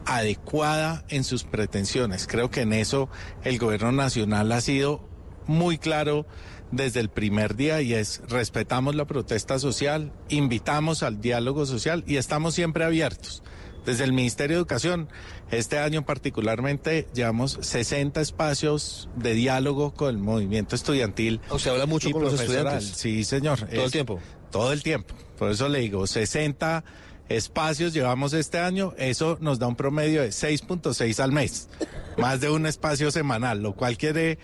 adecuada 0.06 1.04
en 1.08 1.24
sus 1.24 1.44
pretensiones. 1.44 2.26
Creo 2.26 2.50
que 2.50 2.62
en 2.62 2.72
eso 2.72 3.08
el 3.44 3.58
gobierno 3.58 3.92
nacional 3.92 4.52
ha 4.52 4.60
sido 4.60 5.08
muy 5.46 5.78
claro 5.78 6.26
desde 6.70 7.00
el 7.00 7.08
primer 7.08 7.56
día 7.56 7.80
y 7.82 7.94
es 7.94 8.22
respetamos 8.28 8.94
la 8.94 9.06
protesta 9.06 9.58
social, 9.58 10.12
invitamos 10.28 11.02
al 11.02 11.20
diálogo 11.20 11.66
social 11.66 12.04
y 12.06 12.16
estamos 12.16 12.54
siempre 12.54 12.84
abiertos. 12.84 13.42
Desde 13.90 14.04
el 14.04 14.12
Ministerio 14.12 14.54
de 14.54 14.60
Educación, 14.60 15.08
este 15.50 15.80
año 15.80 16.06
particularmente, 16.06 17.08
llevamos 17.12 17.58
60 17.60 18.20
espacios 18.20 19.08
de 19.16 19.34
diálogo 19.34 19.92
con 19.94 20.10
el 20.10 20.18
movimiento 20.18 20.76
estudiantil. 20.76 21.40
O 21.48 21.58
sea, 21.58 21.72
habla 21.72 21.86
mucho 21.86 22.08
con 22.12 22.22
los 22.22 22.40
estudiantes. 22.40 22.84
Sí, 22.84 23.24
señor. 23.24 23.66
¿Todo 23.66 23.84
el 23.86 23.90
tiempo? 23.90 24.20
Todo 24.52 24.72
el 24.72 24.84
tiempo. 24.84 25.16
Por 25.36 25.50
eso 25.50 25.68
le 25.68 25.80
digo, 25.80 26.06
60 26.06 26.84
espacios 27.28 27.92
llevamos 27.92 28.32
este 28.32 28.60
año, 28.60 28.94
eso 28.96 29.38
nos 29.40 29.58
da 29.58 29.66
un 29.66 29.74
promedio 29.74 30.22
de 30.22 30.28
6.6 30.28 31.18
al 31.18 31.32
mes, 31.32 31.68
más 32.16 32.40
de 32.40 32.48
un 32.48 32.66
espacio 32.66 33.10
semanal, 33.10 33.60
lo 33.60 33.74
cual 33.74 33.98
quiere, 33.98 34.38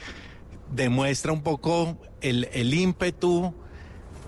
demuestra 0.72 1.30
un 1.30 1.44
poco 1.44 2.01
el, 2.20 2.49
el 2.53 2.74
ímpetu 2.74 3.55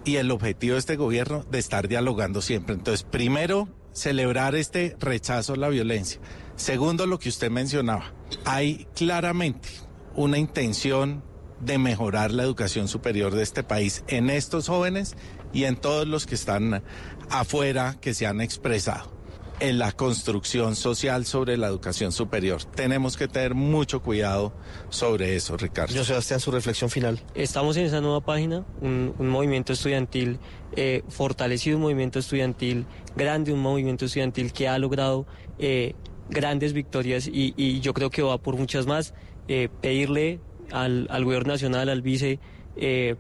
y 0.04 0.14
el 0.14 0.30
objetivo 0.30 0.74
de 0.74 0.78
este 0.78 0.94
gobierno 0.94 1.44
de 1.50 1.58
estar 1.58 1.88
dialogando 1.88 2.40
siempre. 2.40 2.76
Entonces, 2.76 3.02
primero, 3.02 3.68
celebrar 3.92 4.54
este 4.54 4.96
rechazo 5.00 5.54
a 5.54 5.56
la 5.56 5.68
violencia. 5.68 6.20
Segundo, 6.56 7.06
lo 7.06 7.18
que 7.18 7.28
usted 7.28 7.50
mencionaba, 7.50 8.12
hay 8.44 8.86
claramente 8.94 9.68
una 10.14 10.38
intención 10.38 11.22
de 11.60 11.78
mejorar 11.78 12.32
la 12.32 12.42
educación 12.42 12.88
superior 12.88 13.34
de 13.34 13.42
este 13.42 13.62
país 13.62 14.04
en 14.08 14.30
estos 14.30 14.68
jóvenes 14.68 15.16
y 15.52 15.64
en 15.64 15.76
todos 15.76 16.06
los 16.06 16.26
que 16.26 16.34
están 16.34 16.82
afuera 17.30 17.96
que 18.00 18.14
se 18.14 18.26
han 18.26 18.40
expresado 18.40 19.17
en 19.60 19.78
la 19.78 19.92
construcción 19.92 20.76
social 20.76 21.24
sobre 21.24 21.56
la 21.56 21.66
educación 21.66 22.12
superior. 22.12 22.64
Tenemos 22.64 23.16
que 23.16 23.28
tener 23.28 23.54
mucho 23.54 24.02
cuidado 24.02 24.52
sobre 24.88 25.36
eso, 25.36 25.56
Ricardo. 25.56 25.94
Yo, 25.94 26.04
Sebastián, 26.04 26.40
su 26.40 26.50
reflexión 26.50 26.90
final. 26.90 27.20
Estamos 27.34 27.76
en 27.76 27.86
esa 27.86 28.00
nueva 28.00 28.20
página, 28.20 28.64
un, 28.80 29.14
movimiento 29.18 29.72
estudiantil 29.72 30.38
eh, 30.76 31.02
fortalecido, 31.08 31.76
un 31.76 31.82
movimiento 31.82 32.18
estudiantil 32.18 32.86
grande, 33.16 33.52
un 33.52 33.60
movimiento 33.60 34.04
estudiantil 34.04 34.52
que 34.52 34.68
ha 34.68 34.78
logrado 34.78 35.26
eh, 35.58 35.94
grandes 36.30 36.72
victorias 36.72 37.28
y, 37.30 37.80
yo 37.80 37.94
creo 37.94 38.10
que 38.10 38.22
va 38.22 38.38
por 38.38 38.56
muchas 38.56 38.86
más. 38.86 39.14
Eh, 39.48 39.68
pedirle 39.80 40.40
al, 40.72 41.06
gobierno 41.24 41.54
nacional, 41.54 41.88
al 41.88 42.02
vice, 42.02 42.38
que, 42.76 43.16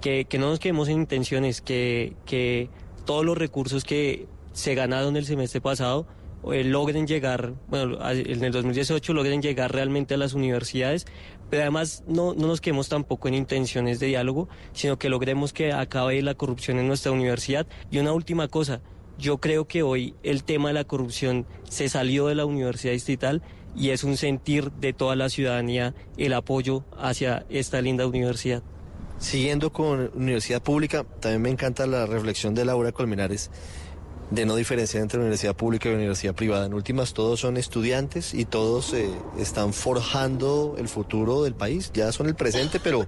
que, 0.00 0.38
no 0.38 0.50
nos 0.50 0.58
quedemos 0.58 0.88
en 0.88 0.98
intenciones, 0.98 1.62
que, 1.62 2.14
que 2.26 2.68
todos 3.06 3.24
los 3.24 3.36
recursos 3.36 3.82
que 3.82 4.28
se 4.52 4.74
ganaron 4.74 5.16
el 5.16 5.26
semestre 5.26 5.60
pasado 5.60 6.06
eh, 6.52 6.64
logren 6.64 7.06
llegar, 7.06 7.52
bueno, 7.68 7.98
en 8.10 8.44
el 8.44 8.52
2018 8.52 9.12
logren 9.12 9.42
llegar 9.42 9.72
realmente 9.72 10.14
a 10.14 10.16
las 10.16 10.32
universidades, 10.32 11.06
pero 11.50 11.62
además 11.62 12.02
no, 12.06 12.34
no 12.34 12.46
nos 12.46 12.62
quedemos 12.62 12.88
tampoco 12.88 13.28
en 13.28 13.34
intenciones 13.34 14.00
de 14.00 14.06
diálogo, 14.06 14.48
sino 14.72 14.98
que 14.98 15.10
logremos 15.10 15.52
que 15.52 15.72
acabe 15.72 16.22
la 16.22 16.34
corrupción 16.34 16.78
en 16.78 16.88
nuestra 16.88 17.12
universidad. 17.12 17.66
Y 17.90 17.98
una 17.98 18.12
última 18.12 18.48
cosa, 18.48 18.80
yo 19.18 19.38
creo 19.38 19.66
que 19.66 19.82
hoy 19.82 20.14
el 20.22 20.42
tema 20.44 20.68
de 20.68 20.74
la 20.74 20.84
corrupción 20.84 21.46
se 21.68 21.90
salió 21.90 22.28
de 22.28 22.36
la 22.36 22.46
universidad 22.46 22.94
distrital 22.94 23.42
y 23.76 23.90
es 23.90 24.02
un 24.02 24.16
sentir 24.16 24.72
de 24.72 24.94
toda 24.94 25.16
la 25.16 25.28
ciudadanía 25.28 25.94
el 26.16 26.32
apoyo 26.32 26.84
hacia 26.96 27.44
esta 27.50 27.82
linda 27.82 28.06
universidad. 28.06 28.62
Siguiendo 29.18 29.70
con 29.70 30.10
universidad 30.14 30.62
pública, 30.62 31.04
también 31.20 31.42
me 31.42 31.50
encanta 31.50 31.86
la 31.86 32.06
reflexión 32.06 32.54
de 32.54 32.64
Laura 32.64 32.92
Colmenares 32.92 33.50
de 34.30 34.46
no 34.46 34.54
diferenciar 34.54 35.02
entre 35.02 35.18
universidad 35.18 35.56
pública 35.56 35.88
y 35.88 35.94
universidad 35.94 36.34
privada. 36.34 36.66
En 36.66 36.74
últimas, 36.74 37.14
todos 37.14 37.40
son 37.40 37.56
estudiantes 37.56 38.32
y 38.32 38.44
todos 38.44 38.94
eh, 38.94 39.10
están 39.38 39.72
forjando 39.72 40.76
el 40.78 40.88
futuro 40.88 41.42
del 41.42 41.54
país. 41.54 41.90
Ya 41.92 42.12
son 42.12 42.28
el 42.28 42.34
presente, 42.34 42.80
pero 42.80 43.06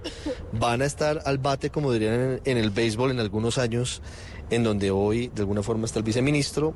van 0.51 0.81
a 0.81 0.85
estar 0.85 1.21
al 1.25 1.37
bate, 1.37 1.69
como 1.69 1.91
dirían 1.91 2.41
en, 2.43 2.57
el 2.57 2.69
béisbol, 2.69 3.11
en 3.11 3.19
algunos 3.19 3.57
años, 3.57 4.01
en 4.49 4.63
donde 4.63 4.91
hoy 4.91 5.31
de 5.33 5.41
alguna 5.41 5.63
forma 5.63 5.85
está 5.85 5.99
el 5.99 6.05
viceministro, 6.05 6.73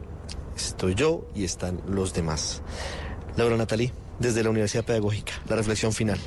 estoy 0.56 0.96
yo 0.96 1.28
y 1.36 1.44
están 1.44 1.82
los 1.88 2.14
demás. 2.14 2.62
Laura 3.36 3.58
Natalí, 3.58 3.92
desde 4.20 4.44
la 4.44 4.50
Universidad 4.50 4.86
Pedagógica, 4.86 5.34
la 5.48 5.58
reflexión 5.58 5.92
final. 5.94 6.20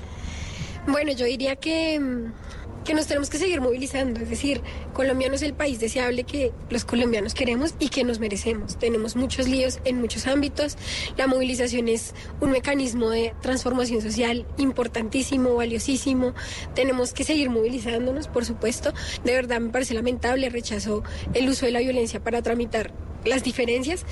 Bueno, 0.87 1.13
yo 1.13 1.27
diría 1.27 1.57
que 1.57 1.99
mm, 1.99 2.33
que 2.85 2.95
nos 2.95 3.07
tenemos 3.07 3.31
que 3.31 3.39
seguir 3.39 3.61
movilizando. 3.61 4.21
Es 4.21 4.31
decir, 4.31 4.61
Colombia 4.93 5.29
no 5.29 5.35
es 5.35 5.43
el 5.43 5.55
país 5.55 5.81
deseable 5.81 6.25
que 6.25 6.53
los 6.71 6.85
colombianos 6.85 7.35
queremos 7.35 7.75
y 7.79 7.89
que 7.89 8.05
nos 8.05 8.19
merecemos. 8.19 8.79
Tenemos 8.79 9.17
muchos 9.17 9.49
líos 9.49 9.81
en 9.85 10.01
muchos 10.01 10.27
ámbitos. 10.27 10.77
La 11.17 11.27
movilización 11.27 11.89
es 11.89 12.15
un 12.41 12.51
mecanismo 12.51 13.11
de 13.11 13.35
transformación 13.41 14.01
social 14.03 14.47
importantísimo, 14.59 15.55
valiosísimo. 15.55 16.35
Tenemos 16.75 17.13
que 17.13 17.25
seguir 17.25 17.51
movilizándonos, 17.51 18.29
por 18.29 18.45
supuesto. 18.45 18.93
De 19.25 19.33
verdad 19.33 19.61
me 19.61 19.71
parece 19.71 19.95
lamentable, 19.95 20.49
rechazo 20.49 21.03
el 21.35 21.49
uso 21.49 21.67
de 21.67 21.73
la 21.73 21.81
violencia 21.81 22.21
para 22.21 22.43
tramitar 22.43 22.93
las 23.25 23.45
diferencias, 23.45 24.05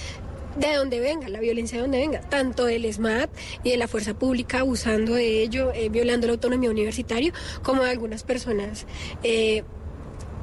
de 0.59 0.75
donde 0.75 1.01
venga, 1.01 1.29
la 1.29 1.41
violencia 1.41 1.77
de 1.77 1.83
donde 1.83 1.99
venga, 1.99 2.21
tanto 2.21 2.65
del 2.65 2.93
SMAT 2.93 3.31
y 3.63 3.71
de 3.71 3.77
la 3.77 3.89
fuerza 3.89 4.15
pública 4.15 4.61
abusando 4.61 5.15
de 5.15 5.43
ello, 5.43 5.73
eh, 5.73 5.89
violando 5.89 6.27
la 6.27 6.35
autonomía 6.35 6.71
universitaria, 6.71 7.33
como 7.63 7.83
de 7.83 7.91
algunas 7.91 8.23
personas. 8.23 8.87
Eh, 9.23 9.65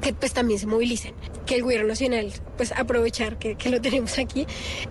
que 0.00 0.12
pues 0.12 0.34
también 0.34 0.60
se 0.60 0.66
movilicen, 0.66 1.14
que 1.46 1.54
el 1.54 1.62
gobierno 1.62 1.88
nacional 1.88 2.30
pues 2.58 2.70
aprovechar 2.72 3.38
que, 3.38 3.56
que 3.56 3.70
lo 3.70 3.80
tenemos 3.82 4.18
aquí. 4.18 4.46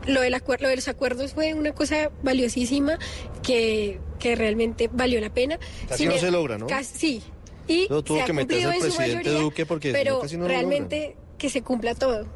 Lo, 0.08 0.22
del 0.22 0.34
acuerdo, 0.34 0.68
de 0.68 0.76
los 0.76 0.88
acuerdos 0.88 1.34
fue 1.34 1.54
una 1.54 1.74
cosa 1.74 2.12
valiosísima 2.24 2.98
que, 3.44 4.00
que 4.20 4.36
realmente 4.36 4.90
valió 4.92 5.22
la 5.22 5.30
pena. 5.30 5.60
Casi 5.88 6.08
no 6.08 6.18
se 6.18 6.32
logra, 6.32 6.58
¿no? 6.58 6.68
Casi, 6.68 6.98
sí. 6.98 7.24
Y 7.68 7.88
tuvo 7.88 8.04
se 8.04 8.22
ha 8.22 8.26
que 8.26 8.34
cumplido 8.34 8.72
en 8.72 8.92
su 8.92 8.98
mayoría, 8.98 9.32
Duque 9.34 9.66
porque 9.66 9.90
no, 9.92 9.94
pero 9.94 10.20
casi 10.20 10.38
no 10.38 10.44
lo 10.44 10.50
realmente 10.50 11.16
que 11.38 11.50
se 11.50 11.62
cumpla 11.62 11.96
todo. 11.96 12.28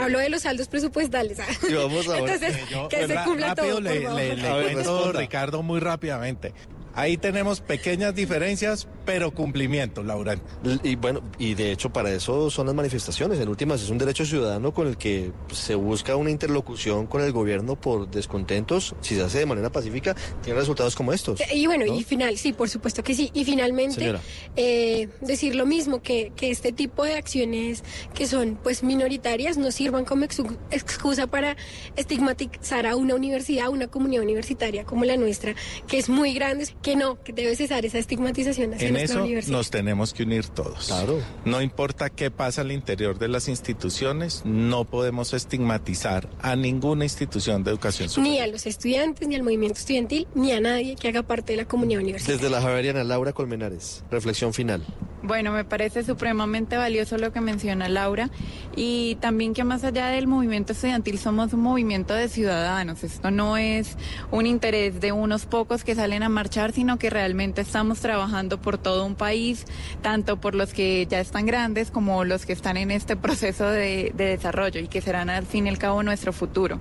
Hablo 0.00 0.18
de 0.18 0.28
los 0.28 0.42
saldos 0.42 0.68
presupuestales. 0.68 1.38
¿ah? 1.40 1.46
Y 1.68 1.74
vamos 1.74 2.06
ahora. 2.08 2.18
Entonces, 2.34 2.56
que 2.90 2.96
Pues 2.96 3.06
se 3.08 3.14
cumpla 3.24 3.48
rápido 3.54 3.68
todo. 3.76 3.80
le, 3.80 3.90
por 3.94 4.02
favor. 4.04 4.20
le- 4.20 4.36
le 4.36 4.48
A 4.48 4.54
ver, 4.56 4.72
cuento. 4.72 5.12
Ricardo, 5.12 5.62
muy 5.62 5.80
rápidamente. 5.80 6.52
Ahí 6.96 7.18
tenemos 7.18 7.60
pequeñas 7.60 8.14
diferencias, 8.14 8.88
pero 9.04 9.30
cumplimiento, 9.30 10.02
Laura. 10.02 10.36
Y 10.82 10.96
bueno, 10.96 11.22
y 11.38 11.52
de 11.52 11.70
hecho 11.70 11.90
para 11.90 12.10
eso 12.10 12.50
son 12.50 12.66
las 12.66 12.74
manifestaciones. 12.74 13.38
En 13.38 13.50
últimas 13.50 13.82
es 13.82 13.90
un 13.90 13.98
derecho 13.98 14.24
ciudadano 14.24 14.72
con 14.72 14.86
el 14.88 14.96
que 14.96 15.30
se 15.52 15.74
busca 15.74 16.16
una 16.16 16.30
interlocución 16.30 17.06
con 17.06 17.20
el 17.20 17.32
gobierno 17.32 17.76
por 17.76 18.10
descontentos. 18.10 18.94
Si 19.02 19.14
se 19.14 19.22
hace 19.22 19.40
de 19.40 19.46
manera 19.46 19.70
pacífica, 19.70 20.16
tiene 20.42 20.58
resultados 20.58 20.96
como 20.96 21.12
estos. 21.12 21.38
Y 21.52 21.66
bueno, 21.66 21.84
¿no? 21.84 21.94
y 21.94 22.02
final, 22.02 22.38
sí, 22.38 22.54
por 22.54 22.70
supuesto 22.70 23.04
que 23.04 23.14
sí. 23.14 23.30
Y 23.34 23.44
finalmente, 23.44 24.14
eh, 24.56 25.10
decir 25.20 25.54
lo 25.54 25.66
mismo, 25.66 26.00
que, 26.00 26.32
que 26.34 26.50
este 26.50 26.72
tipo 26.72 27.04
de 27.04 27.14
acciones 27.14 27.84
que 28.14 28.26
son 28.26 28.58
pues 28.62 28.82
minoritarias 28.82 29.58
no 29.58 29.70
sirvan 29.70 30.06
como 30.06 30.24
excusa 30.24 31.26
para 31.26 31.58
estigmatizar 31.96 32.86
a 32.86 32.96
una 32.96 33.14
universidad, 33.14 33.66
a 33.66 33.70
una 33.70 33.88
comunidad 33.88 34.22
universitaria 34.22 34.84
como 34.84 35.04
la 35.04 35.18
nuestra, 35.18 35.54
que 35.86 35.98
es 35.98 36.08
muy 36.08 36.32
grande, 36.32 36.66
que 36.86 36.94
no, 36.94 37.20
que 37.20 37.32
debe 37.32 37.56
cesar 37.56 37.84
esa 37.84 37.98
estigmatización 37.98 38.72
hacia 38.72 38.86
En 38.86 38.94
nuestra 38.94 39.16
eso 39.16 39.24
universidad. 39.24 39.56
nos 39.56 39.70
tenemos 39.70 40.14
que 40.14 40.22
unir 40.22 40.46
todos. 40.46 40.86
Claro. 40.86 41.18
No 41.44 41.60
importa 41.60 42.10
qué 42.10 42.30
pasa 42.30 42.60
al 42.60 42.70
interior 42.70 43.18
de 43.18 43.26
las 43.26 43.48
instituciones, 43.48 44.42
no 44.44 44.84
podemos 44.84 45.34
estigmatizar 45.34 46.28
a 46.40 46.54
ninguna 46.54 47.04
institución 47.04 47.64
de 47.64 47.72
educación 47.72 48.08
superior. 48.08 48.34
Ni 48.36 48.40
a 48.40 48.46
los 48.46 48.66
estudiantes, 48.66 49.26
ni 49.26 49.34
al 49.34 49.42
movimiento 49.42 49.80
estudiantil, 49.80 50.28
ni 50.36 50.52
a 50.52 50.60
nadie 50.60 50.94
que 50.94 51.08
haga 51.08 51.24
parte 51.24 51.54
de 51.54 51.56
la 51.56 51.64
comunidad 51.64 52.02
universitaria. 52.02 52.40
Desde 52.40 52.54
la 52.54 52.62
Javeriana, 52.62 53.02
Laura 53.02 53.32
Colmenares, 53.32 54.04
reflexión 54.08 54.54
final. 54.54 54.86
Bueno, 55.26 55.50
me 55.50 55.64
parece 55.64 56.04
supremamente 56.04 56.76
valioso 56.76 57.18
lo 57.18 57.32
que 57.32 57.40
menciona 57.40 57.88
Laura 57.88 58.30
y 58.76 59.16
también 59.16 59.54
que 59.54 59.64
más 59.64 59.82
allá 59.82 60.06
del 60.06 60.28
movimiento 60.28 60.72
estudiantil 60.72 61.18
somos 61.18 61.52
un 61.52 61.62
movimiento 61.62 62.14
de 62.14 62.28
ciudadanos. 62.28 63.02
Esto 63.02 63.32
no 63.32 63.56
es 63.56 63.96
un 64.30 64.46
interés 64.46 65.00
de 65.00 65.10
unos 65.10 65.46
pocos 65.46 65.82
que 65.82 65.96
salen 65.96 66.22
a 66.22 66.28
marchar, 66.28 66.70
sino 66.76 66.98
que 66.98 67.08
realmente 67.08 67.62
estamos 67.62 68.00
trabajando 68.00 68.60
por 68.60 68.76
todo 68.76 69.06
un 69.06 69.14
país, 69.14 69.64
tanto 70.02 70.38
por 70.42 70.54
los 70.54 70.74
que 70.74 71.06
ya 71.06 71.20
están 71.20 71.46
grandes 71.46 71.90
como 71.90 72.22
los 72.24 72.44
que 72.44 72.52
están 72.52 72.76
en 72.76 72.90
este 72.90 73.16
proceso 73.16 73.64
de, 73.70 74.12
de 74.14 74.24
desarrollo 74.26 74.78
y 74.80 74.86
que 74.86 75.00
serán 75.00 75.30
al 75.30 75.46
fin 75.46 75.64
y 75.66 75.70
al 75.70 75.78
cabo 75.78 76.02
nuestro 76.02 76.34
futuro. 76.34 76.78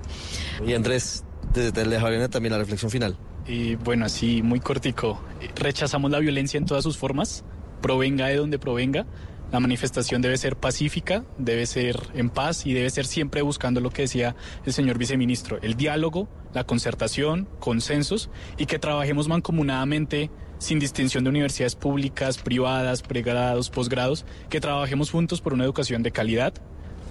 Y 0.68 0.74
Andrés, 0.74 1.24
desde 1.54 1.86
la 1.86 2.02
Javeriana 2.02 2.28
también 2.28 2.52
la 2.52 2.58
reflexión 2.58 2.92
final. 2.92 3.18
Y 3.48 3.76
bueno, 3.76 4.06
así 4.06 4.42
muy 4.42 4.60
cortico, 4.60 5.22
rechazamos 5.56 6.12
la 6.12 6.20
violencia 6.20 6.58
en 6.58 6.66
todas 6.66 6.84
sus 6.84 6.98
formas, 6.98 7.46
provenga 7.82 8.28
de 8.28 8.36
donde 8.36 8.60
provenga. 8.60 9.06
La 9.52 9.60
manifestación 9.60 10.22
debe 10.22 10.38
ser 10.38 10.58
pacífica, 10.58 11.24
debe 11.38 11.66
ser 11.66 12.00
en 12.14 12.30
paz 12.30 12.66
y 12.66 12.74
debe 12.74 12.90
ser 12.90 13.06
siempre 13.06 13.42
buscando 13.42 13.80
lo 13.80 13.90
que 13.90 14.04
decía 14.04 14.36
el 14.66 14.74
señor 14.74 14.98
viceministro, 14.98 15.60
el 15.62 15.76
diálogo, 15.76 16.28
la 16.54 16.66
concertación, 16.66 17.48
consensos 17.60 18.30
y 18.58 18.66
que 18.66 18.80
trabajemos 18.80 19.28
mancomunadamente 19.28 20.32
sin 20.58 20.80
distinción 20.80 21.24
de 21.24 21.30
universidades 21.30 21.76
públicas, 21.76 22.38
privadas, 22.38 23.02
pregrados, 23.02 23.70
posgrados, 23.70 24.26
que 24.50 24.60
trabajemos 24.60 25.12
juntos 25.12 25.42
por 25.42 25.54
una 25.54 25.64
educación 25.64 26.02
de 26.02 26.12
calidad, 26.12 26.54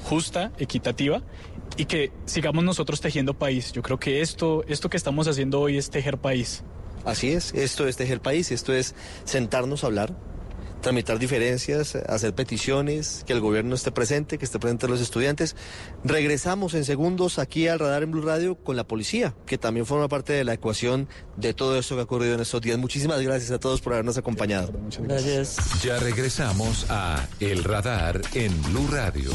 justa, 0.05 0.53
equitativa 0.59 1.23
y 1.77 1.87
que 1.87 2.13
sigamos 2.27 2.65
nosotros 2.65 3.01
tejiendo 3.01 3.35
país. 3.35 3.73
Yo 3.73 3.83
creo 3.83 3.99
que 3.99 4.21
esto, 4.21 4.65
esto 4.67 4.89
que 4.91 4.97
estamos 4.97 5.29
haciendo 5.29 5.61
hoy 5.61 5.77
es 5.77 5.91
tejer 5.91 6.19
país. 6.19 6.65
Así 7.05 7.31
es, 7.33 7.53
esto 7.55 7.87
es 7.87 7.97
tejer 7.97 8.21
país, 8.21 8.51
esto 8.51 8.73
es 8.73 8.95
sentarnos 9.25 9.85
a 9.85 9.89
hablar, 9.89 10.17
tramitar 10.85 11.19
diferencias, 11.19 11.97
hacer 11.97 12.35
peticiones, 12.35 13.25
que 13.27 13.33
el 13.33 13.41
gobierno 13.41 13.75
esté 13.75 13.91
presente, 13.91 14.39
que 14.39 14.45
esté 14.45 14.59
presente 14.59 14.87
los 14.87 15.01
estudiantes. 15.01 15.57
Regresamos 16.05 16.75
en 16.75 16.85
segundos 16.85 17.39
aquí 17.39 17.67
al 17.67 17.79
radar 17.79 18.03
en 18.03 18.13
Blue 18.13 18.23
Radio 18.23 18.55
con 18.55 18.77
la 18.77 18.85
policía, 18.85 19.35
que 19.47 19.57
también 19.57 19.87
forma 19.87 20.09
parte 20.09 20.35
de 20.35 20.45
la 20.45 20.53
ecuación 20.53 21.09
de 21.37 21.55
todo 21.55 21.79
esto 21.79 21.95
que 21.95 22.03
ha 22.03 22.05
ocurrido 22.05 22.35
en 22.35 22.41
estos 22.41 22.61
días. 22.61 22.79
Muchísimas 22.79 23.21
gracias 23.23 23.51
a 23.51 23.59
todos 23.59 23.81
por 23.81 23.95
habernos 23.95 24.19
acompañado. 24.19 24.73
Gracias. 25.01 25.57
Ya 25.83 25.99
regresamos 25.99 26.87
a 26.91 27.27
El 27.41 27.65
Radar 27.65 28.21
en 28.35 28.63
Blue 28.65 28.87
Radio. 28.93 29.31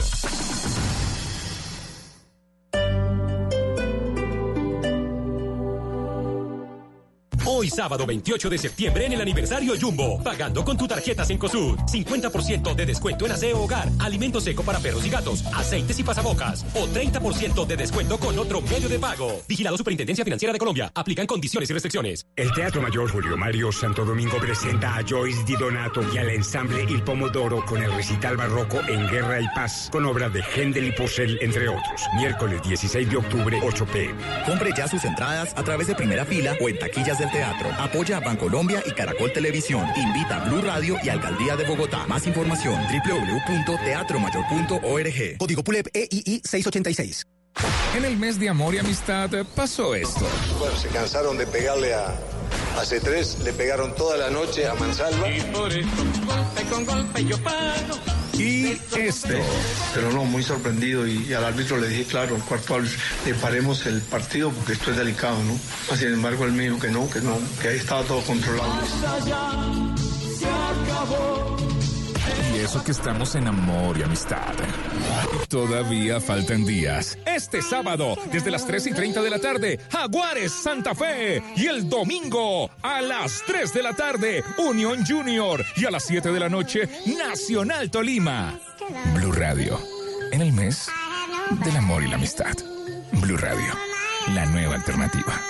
Hoy 7.59 7.69
sábado 7.69 8.05
28 8.05 8.49
de 8.49 8.57
septiembre 8.57 9.05
en 9.05 9.11
el 9.11 9.19
aniversario 9.19 9.73
Jumbo, 9.77 10.23
pagando 10.23 10.63
con 10.63 10.77
tu 10.77 10.87
tarjeta 10.87 11.25
Cencosud. 11.25 11.77
50% 11.91 12.73
de 12.73 12.85
descuento 12.85 13.25
en 13.25 13.33
aseo 13.33 13.63
hogar, 13.63 13.89
alimento 13.99 14.39
seco 14.39 14.63
para 14.63 14.79
perros 14.79 15.05
y 15.05 15.09
gatos, 15.09 15.43
aceites 15.53 15.99
y 15.99 16.03
pasabocas. 16.03 16.65
O 16.73 16.87
30% 16.87 17.67
de 17.67 17.75
descuento 17.75 18.17
con 18.17 18.39
otro 18.39 18.61
medio 18.61 18.87
de 18.87 18.97
pago. 18.97 19.41
Vigilado 19.45 19.75
Superintendencia 19.75 20.23
Financiera 20.23 20.53
de 20.53 20.59
Colombia. 20.59 20.89
Aplican 20.95 21.27
condiciones 21.27 21.69
y 21.69 21.73
restricciones. 21.73 22.25
El 22.33 22.49
Teatro 22.53 22.81
Mayor 22.81 23.11
Julio 23.11 23.35
Mario 23.35 23.73
Santo 23.73 24.05
Domingo 24.05 24.37
presenta 24.37 24.95
a 24.95 25.03
Joyce 25.05 25.43
Di 25.43 25.57
Donato 25.57 26.01
y 26.13 26.17
al 26.17 26.29
ensamble 26.29 26.85
Il 26.87 27.03
Pomodoro 27.03 27.65
con 27.65 27.83
el 27.83 27.91
recital 27.91 28.37
barroco 28.37 28.79
en 28.87 29.05
Guerra 29.09 29.41
y 29.41 29.47
Paz, 29.53 29.89
con 29.91 30.05
obras 30.05 30.31
de 30.31 30.41
Händel 30.55 30.85
y 30.85 30.91
Purcell, 30.93 31.37
entre 31.41 31.67
otros. 31.67 32.03
Miércoles 32.15 32.61
16 32.63 33.09
de 33.09 33.17
octubre, 33.17 33.59
8 33.61 33.85
pm. 33.85 34.15
Compre 34.45 34.71
ya 34.77 34.87
sus 34.87 35.03
entradas 35.03 35.51
a 35.57 35.63
través 35.63 35.87
de 35.87 35.95
primera 35.95 36.23
fila 36.23 36.55
o 36.61 36.69
en 36.69 36.79
taquillas 36.79 37.19
del 37.19 37.29
teatro. 37.29 37.48
Apoya 37.79 38.17
a 38.17 38.19
Bancolombia 38.19 38.83
y 38.85 38.91
Caracol 38.91 39.33
Televisión. 39.33 39.87
Invita 39.95 40.37
a 40.37 40.49
Blue 40.49 40.61
Radio 40.61 40.97
y 41.03 41.09
Alcaldía 41.09 41.55
de 41.55 41.65
Bogotá. 41.65 42.05
Más 42.07 42.27
información 42.27 42.79
www.teatromayor.org. 42.81 45.37
Código 45.37 45.63
PULEP 45.63 45.87
EII 45.93 46.41
686. 46.43 47.25
En 47.95 48.05
el 48.05 48.17
mes 48.17 48.39
de 48.39 48.49
amor 48.49 48.75
y 48.75 48.77
amistad 48.77 49.29
pasó 49.55 49.95
esto. 49.95 50.27
Bueno, 50.59 50.77
se 50.77 50.87
cansaron 50.89 51.37
de 51.37 51.47
pegarle 51.47 51.93
a, 51.93 52.13
a 52.77 52.83
C3, 52.83 53.39
le 53.43 53.53
pegaron 53.53 53.95
toda 53.95 54.17
la 54.17 54.29
noche 54.29 54.67
a 54.67 54.73
Mansalva. 54.75 55.29
Y 55.29 55.41
por 55.41 55.71
eso, 55.71 55.89
golpe 56.25 56.63
con 56.69 56.85
golpe 56.85 57.25
yo 57.25 57.37
paro. 57.43 57.95
Y 58.37 58.79
esto. 58.97 59.33
Pero 59.93 60.13
no, 60.13 60.23
muy 60.23 60.43
sorprendido 60.43 61.05
y, 61.05 61.25
y 61.27 61.33
al 61.33 61.43
árbitro 61.43 61.77
le 61.77 61.89
dije, 61.89 62.05
claro, 62.05 62.35
al 62.35 62.43
cuarto 62.43 62.75
árbitro, 62.75 62.97
le 63.25 63.33
paremos 63.35 63.85
el 63.85 64.01
partido 64.01 64.51
porque 64.51 64.73
esto 64.73 64.91
es 64.91 64.97
delicado, 64.97 65.37
¿no? 65.43 65.95
Sin 65.95 66.13
embargo, 66.13 66.45
él 66.45 66.53
me 66.53 66.63
dijo 66.63 66.79
que 66.79 66.89
no, 66.89 67.09
que 67.09 67.19
no, 67.19 67.37
que 67.61 67.67
ahí 67.67 67.77
estaba 67.77 68.03
todo 68.03 68.21
controlado. 68.21 68.73
se 70.37 70.45
acabó. 70.45 71.58
Eso 72.59 72.83
que 72.83 72.91
estamos 72.91 73.35
en 73.35 73.47
amor 73.47 73.97
y 73.97 74.03
amistad. 74.03 74.53
Todavía 75.47 76.19
faltan 76.19 76.65
días. 76.65 77.17
Este 77.25 77.61
sábado, 77.61 78.17
desde 78.33 78.51
las 78.51 78.67
3 78.67 78.87
y 78.87 78.91
30 78.91 79.21
de 79.21 79.29
la 79.29 79.39
tarde, 79.39 79.79
Jaguares 79.89 80.51
Santa 80.51 80.93
Fe. 80.93 81.41
Y 81.55 81.67
el 81.67 81.87
domingo, 81.87 82.69
a 82.81 82.99
las 82.99 83.43
3 83.47 83.73
de 83.73 83.81
la 83.81 83.93
tarde, 83.93 84.43
Unión 84.57 85.05
Junior. 85.05 85.63
Y 85.77 85.85
a 85.85 85.91
las 85.91 86.03
7 86.03 86.33
de 86.33 86.39
la 86.39 86.49
noche, 86.49 86.89
Nacional 87.05 87.89
Tolima. 87.89 88.59
Blue 89.15 89.31
Radio, 89.31 89.79
en 90.33 90.41
el 90.41 90.51
mes 90.51 90.89
del 91.63 91.77
amor 91.77 92.03
y 92.03 92.09
la 92.09 92.15
amistad. 92.15 92.57
Blue 93.13 93.37
Radio, 93.37 93.73
la 94.33 94.45
nueva 94.47 94.75
alternativa. 94.75 95.41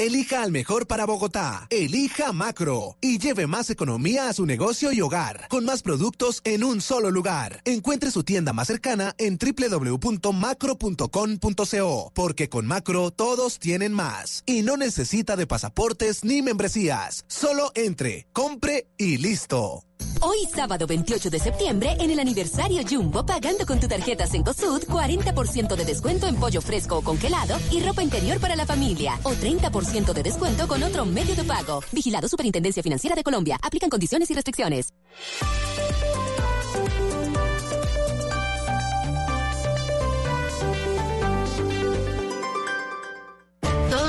Elija 0.00 0.42
al 0.42 0.50
mejor 0.50 0.86
para 0.86 1.04
Bogotá. 1.04 1.66
Elija 1.68 2.32
Macro 2.32 2.96
y 3.02 3.18
lleve 3.18 3.46
más 3.46 3.68
economía 3.68 4.30
a 4.30 4.32
su 4.32 4.46
negocio 4.46 4.92
y 4.92 5.02
hogar 5.02 5.46
con 5.48 5.66
más 5.66 5.82
productos 5.82 6.40
en 6.44 6.64
un 6.64 6.80
solo 6.80 7.10
lugar. 7.10 7.60
Encuentre 7.66 8.10
su 8.10 8.24
tienda 8.24 8.54
más 8.54 8.68
cercana 8.68 9.14
en 9.18 9.36
www.macro.com.co 9.36 12.12
porque 12.14 12.48
con 12.48 12.66
Macro 12.66 13.10
todos 13.10 13.58
tienen 13.58 13.92
más 13.92 14.42
y 14.46 14.62
no 14.62 14.78
necesita 14.78 15.36
de 15.36 15.46
pasaportes 15.46 16.24
ni 16.24 16.40
membresías. 16.40 17.26
Solo 17.28 17.70
entre, 17.74 18.26
compre 18.32 18.86
y 18.96 19.18
listo. 19.18 19.84
Hoy 20.22 20.46
sábado 20.54 20.86
28 20.86 21.30
de 21.30 21.38
septiembre 21.38 21.96
en 21.98 22.10
el 22.10 22.20
aniversario 22.20 22.82
Jumbo 22.86 23.24
pagando 23.24 23.64
con 23.64 23.80
tu 23.80 23.88
tarjeta 23.88 24.26
Cencosud 24.26 24.84
40% 24.84 25.74
de 25.74 25.84
descuento 25.86 26.26
en 26.26 26.36
pollo 26.36 26.60
fresco 26.60 26.98
o 26.98 27.02
congelado 27.02 27.56
y 27.70 27.80
ropa 27.80 28.02
interior 28.02 28.38
para 28.38 28.54
la 28.54 28.66
familia 28.66 29.18
o 29.22 29.32
30% 29.32 30.12
de 30.12 30.22
descuento 30.22 30.68
con 30.68 30.82
otro 30.82 31.06
medio 31.06 31.34
de 31.34 31.44
pago. 31.44 31.82
Vigilado 31.90 32.28
Superintendencia 32.28 32.82
Financiera 32.82 33.16
de 33.16 33.22
Colombia. 33.22 33.58
Aplican 33.62 33.88
condiciones 33.88 34.30
y 34.30 34.34
restricciones. 34.34 34.92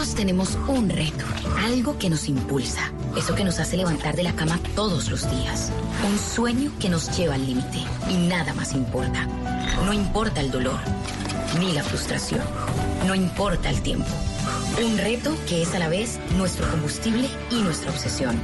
Todos 0.02 0.16
tenemos 0.16 0.58
un 0.68 0.90
reto, 0.90 1.24
algo 1.60 2.00
que 2.00 2.10
nos 2.10 2.28
impulsa, 2.28 2.92
Eso 3.16 3.36
que 3.36 3.44
nos 3.44 3.60
hace 3.60 3.78
levantar 3.78 4.16
de 4.16 4.24
la 4.24 4.34
cama 4.34 4.60
todos 4.76 5.12
los 5.12 5.30
días. 5.30 5.72
Un 6.10 6.18
sueño 6.18 6.72
que 6.80 6.90
nos 6.90 7.16
lleva 7.16 7.36
al 7.36 7.46
límite. 7.46 7.78
Y 8.10 8.16
nada 8.28 8.52
más 8.56 8.74
importa. 8.74 9.28
No 9.86 9.94
importa 9.94 10.42
el 10.42 10.50
dolor, 10.50 10.80
ni 11.60 11.74
la 11.74 11.84
frustración. 11.84 12.42
No 13.06 13.14
importa 13.14 13.70
el 13.70 13.84
tiempo. 13.84 14.08
Un 14.84 14.98
reto 14.98 15.38
que 15.48 15.62
es 15.62 15.76
a 15.76 15.78
la 15.78 15.88
vez 15.88 16.20
nuestro 16.36 16.68
combustible 16.72 17.30
y 17.52 17.62
nuestra 17.62 17.92
obsesión. 17.92 18.40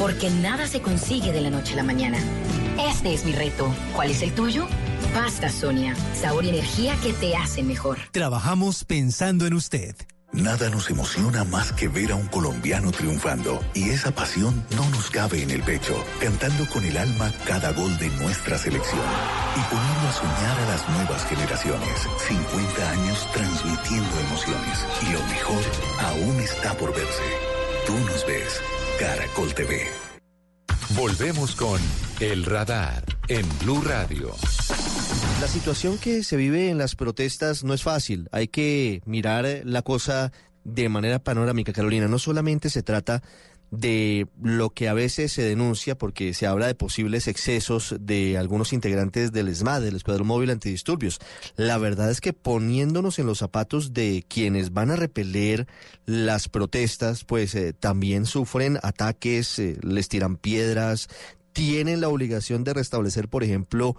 Porque 0.00 0.30
nada 0.30 0.66
se 0.66 0.82
consigue 0.82 1.30
de 1.30 1.42
la 1.42 1.50
noche 1.50 1.74
a 1.74 1.76
la 1.76 1.84
mañana. 1.84 2.18
Este 2.90 3.14
es 3.14 3.24
mi 3.24 3.30
reto. 3.30 3.72
¿Cuál 3.94 4.10
es 4.10 4.20
el 4.22 4.34
tuyo? 4.34 4.66
Pasta 5.14 5.48
Sonia. 5.48 5.94
Sabor 6.20 6.44
y 6.44 6.48
energía 6.48 6.96
que 7.04 7.12
te 7.12 7.36
hacen 7.36 7.68
mejor. 7.68 7.98
Trabajamos 8.10 8.84
pensando 8.84 9.46
en 9.46 9.54
usted. 9.54 9.94
Nada 10.32 10.70
nos 10.70 10.88
emociona 10.88 11.44
más 11.44 11.72
que 11.72 11.88
ver 11.88 12.10
a 12.12 12.16
un 12.16 12.26
colombiano 12.28 12.90
triunfando 12.90 13.60
y 13.74 13.90
esa 13.90 14.12
pasión 14.12 14.64
no 14.74 14.88
nos 14.88 15.10
cabe 15.10 15.42
en 15.42 15.50
el 15.50 15.62
pecho, 15.62 15.94
cantando 16.20 16.66
con 16.70 16.82
el 16.84 16.96
alma 16.96 17.30
cada 17.44 17.70
gol 17.72 17.98
de 17.98 18.08
nuestra 18.08 18.56
selección 18.56 19.04
y 19.54 19.60
poniendo 19.74 20.08
a 20.08 20.12
soñar 20.12 20.58
a 20.58 20.68
las 20.70 20.88
nuevas 20.88 21.24
generaciones. 21.26 22.08
50 22.28 22.90
años 22.90 23.28
transmitiendo 23.34 24.20
emociones 24.20 24.86
y 25.02 25.12
lo 25.12 25.20
mejor 25.26 25.62
aún 26.00 26.40
está 26.40 26.74
por 26.78 26.94
verse. 26.94 27.22
Tú 27.86 27.92
nos 27.92 28.26
ves, 28.26 28.60
Caracol 28.98 29.54
TV. 29.54 29.86
Volvemos 30.96 31.54
con 31.54 31.80
El 32.20 32.46
Radar 32.46 33.04
en 33.28 33.46
Blue 33.58 33.82
Radio. 33.82 34.34
La 35.42 35.48
situación 35.48 35.98
que 35.98 36.22
se 36.22 36.36
vive 36.36 36.68
en 36.68 36.78
las 36.78 36.94
protestas 36.94 37.64
no 37.64 37.74
es 37.74 37.82
fácil. 37.82 38.28
Hay 38.30 38.46
que 38.46 39.02
mirar 39.06 39.44
la 39.64 39.82
cosa 39.82 40.30
de 40.62 40.88
manera 40.88 41.18
panorámica, 41.18 41.72
Carolina. 41.72 42.06
No 42.06 42.20
solamente 42.20 42.70
se 42.70 42.84
trata 42.84 43.24
de 43.72 44.28
lo 44.40 44.70
que 44.70 44.88
a 44.88 44.94
veces 44.94 45.32
se 45.32 45.42
denuncia 45.42 45.98
porque 45.98 46.32
se 46.32 46.46
habla 46.46 46.68
de 46.68 46.76
posibles 46.76 47.26
excesos 47.26 47.96
de 47.98 48.38
algunos 48.38 48.72
integrantes 48.72 49.32
del 49.32 49.48
ESMAD, 49.48 49.82
del 49.82 49.96
Escuadrón 49.96 50.28
Móvil 50.28 50.50
Antidisturbios. 50.50 51.18
La 51.56 51.76
verdad 51.76 52.08
es 52.12 52.20
que 52.20 52.32
poniéndonos 52.32 53.18
en 53.18 53.26
los 53.26 53.38
zapatos 53.38 53.92
de 53.92 54.24
quienes 54.28 54.72
van 54.72 54.92
a 54.92 54.96
repeler 54.96 55.66
las 56.06 56.48
protestas, 56.48 57.24
pues 57.24 57.56
eh, 57.56 57.72
también 57.72 58.26
sufren 58.26 58.78
ataques, 58.84 59.58
eh, 59.58 59.76
les 59.82 60.08
tiran 60.08 60.36
piedras, 60.36 61.08
tienen 61.52 62.00
la 62.00 62.08
obligación 62.08 62.62
de 62.62 62.74
restablecer, 62.74 63.28
por 63.28 63.42
ejemplo, 63.42 63.96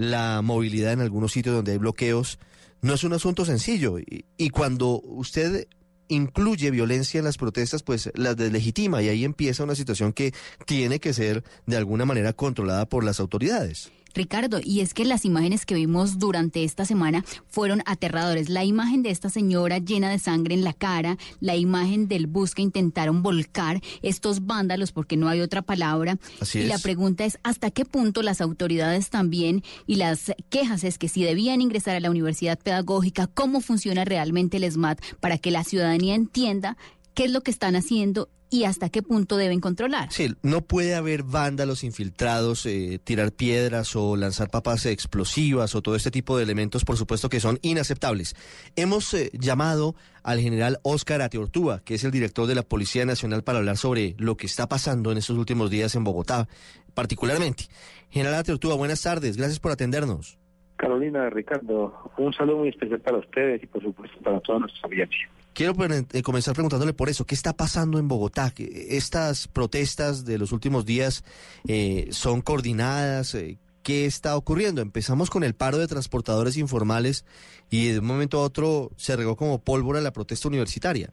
la 0.00 0.40
movilidad 0.40 0.94
en 0.94 1.02
algunos 1.02 1.32
sitios 1.32 1.54
donde 1.54 1.72
hay 1.72 1.78
bloqueos. 1.78 2.38
No 2.80 2.94
es 2.94 3.04
un 3.04 3.12
asunto 3.12 3.44
sencillo. 3.44 3.98
Y, 3.98 4.48
cuando 4.48 4.98
usted 5.02 5.68
incluye 6.08 6.70
violencia 6.70 7.18
en 7.18 7.26
las 7.26 7.36
protestas, 7.36 7.82
pues 7.82 8.10
las 8.14 8.34
deslegitima 8.34 9.02
y 9.02 9.10
ahí 9.10 9.24
empieza 9.26 9.62
una 9.62 9.74
situación 9.74 10.14
que 10.14 10.32
tiene 10.64 11.00
que 11.00 11.12
ser 11.12 11.44
de 11.66 11.76
alguna 11.76 12.06
manera 12.06 12.32
controlada 12.32 12.88
por 12.88 13.04
las 13.04 13.20
autoridades. 13.20 13.92
Ricardo, 14.14 14.60
y 14.62 14.80
es 14.80 14.94
que 14.94 15.04
las 15.04 15.24
imágenes 15.24 15.66
que 15.66 15.74
vimos 15.74 16.18
durante 16.18 16.64
esta 16.64 16.84
semana 16.84 17.24
fueron 17.48 17.82
aterradores. 17.86 18.48
La 18.48 18.64
imagen 18.64 19.02
de 19.02 19.10
esta 19.10 19.30
señora 19.30 19.78
llena 19.78 20.10
de 20.10 20.18
sangre 20.18 20.54
en 20.54 20.64
la 20.64 20.72
cara, 20.72 21.18
la 21.40 21.56
imagen 21.56 22.08
del 22.08 22.26
bus 22.26 22.54
que 22.54 22.62
intentaron 22.62 23.22
volcar, 23.22 23.80
estos 24.02 24.46
vándalos, 24.46 24.92
porque 24.92 25.16
no 25.16 25.28
hay 25.28 25.40
otra 25.40 25.62
palabra. 25.62 26.18
Así 26.40 26.60
y 26.60 26.62
es. 26.62 26.68
la 26.68 26.78
pregunta 26.78 27.24
es, 27.24 27.38
¿hasta 27.42 27.70
qué 27.70 27.84
punto 27.84 28.22
las 28.22 28.40
autoridades 28.40 29.10
también 29.10 29.62
y 29.86 29.96
las 29.96 30.32
quejas 30.48 30.84
es 30.84 30.98
que 30.98 31.08
si 31.08 31.22
debían 31.22 31.60
ingresar 31.60 31.96
a 31.96 32.00
la 32.00 32.10
universidad 32.10 32.58
pedagógica, 32.58 33.26
cómo 33.26 33.60
funciona 33.60 34.04
realmente 34.04 34.56
el 34.56 34.70
SMAT 34.70 35.00
para 35.20 35.38
que 35.38 35.50
la 35.50 35.64
ciudadanía 35.64 36.14
entienda 36.14 36.76
qué 37.14 37.24
es 37.24 37.32
lo 37.32 37.42
que 37.42 37.50
están 37.50 37.76
haciendo 37.76 38.28
y 38.50 38.64
hasta 38.64 38.90
qué 38.90 39.02
punto 39.02 39.36
deben 39.36 39.60
controlar? 39.60 40.10
Sí, 40.10 40.34
no 40.42 40.62
puede 40.62 40.96
haber 40.96 41.22
vándalos 41.22 41.84
infiltrados, 41.84 42.66
eh, 42.66 43.00
tirar 43.02 43.32
piedras 43.32 43.94
o 43.94 44.16
lanzar 44.16 44.50
papas 44.50 44.86
explosivas 44.86 45.74
o 45.74 45.82
todo 45.82 45.94
este 45.94 46.10
tipo 46.10 46.36
de 46.36 46.42
elementos, 46.42 46.84
por 46.84 46.96
supuesto 46.96 47.28
que 47.28 47.40
son 47.40 47.58
inaceptables. 47.62 48.34
Hemos 48.74 49.14
eh, 49.14 49.30
llamado 49.34 49.94
al 50.24 50.40
general 50.40 50.78
Óscar 50.82 51.22
Ateortúa, 51.22 51.80
que 51.84 51.94
es 51.94 52.04
el 52.04 52.10
director 52.10 52.46
de 52.46 52.56
la 52.56 52.62
Policía 52.62 53.06
Nacional, 53.06 53.44
para 53.44 53.58
hablar 53.58 53.76
sobre 53.76 54.16
lo 54.18 54.36
que 54.36 54.46
está 54.46 54.68
pasando 54.68 55.12
en 55.12 55.18
estos 55.18 55.38
últimos 55.38 55.70
días 55.70 55.94
en 55.94 56.04
Bogotá, 56.04 56.48
particularmente. 56.94 57.64
General 58.10 58.34
Ateortúa, 58.34 58.74
buenas 58.74 59.02
tardes, 59.02 59.36
gracias 59.36 59.60
por 59.60 59.70
atendernos. 59.70 60.38
Carolina, 60.76 61.28
Ricardo, 61.30 62.10
un 62.16 62.32
saludo 62.32 62.58
muy 62.58 62.70
especial 62.70 63.00
para 63.00 63.18
ustedes 63.18 63.62
y 63.62 63.66
por 63.66 63.82
supuesto 63.82 64.18
para 64.22 64.40
toda 64.40 64.60
nuestra 64.60 64.80
audiencia. 64.84 65.28
Quiero 65.52 65.74
eh, 65.84 66.22
comenzar 66.22 66.54
preguntándole 66.54 66.92
por 66.92 67.08
eso, 67.08 67.24
¿qué 67.24 67.34
está 67.34 67.52
pasando 67.52 67.98
en 67.98 68.08
Bogotá? 68.08 68.50
Que 68.50 68.96
Estas 68.96 69.48
protestas 69.48 70.24
de 70.24 70.38
los 70.38 70.52
últimos 70.52 70.86
días 70.86 71.24
eh, 71.66 72.08
son 72.10 72.40
coordinadas. 72.40 73.34
eh, 73.34 73.58
¿Qué 73.82 74.04
está 74.04 74.36
ocurriendo? 74.36 74.82
Empezamos 74.82 75.30
con 75.30 75.42
el 75.42 75.54
paro 75.54 75.78
de 75.78 75.86
transportadores 75.88 76.56
informales 76.56 77.24
y 77.70 77.88
de 77.88 77.98
un 77.98 78.06
momento 78.06 78.38
a 78.38 78.42
otro 78.42 78.90
se 78.96 79.16
regó 79.16 79.36
como 79.36 79.58
pólvora 79.58 80.00
la 80.00 80.12
protesta 80.12 80.48
universitaria. 80.48 81.12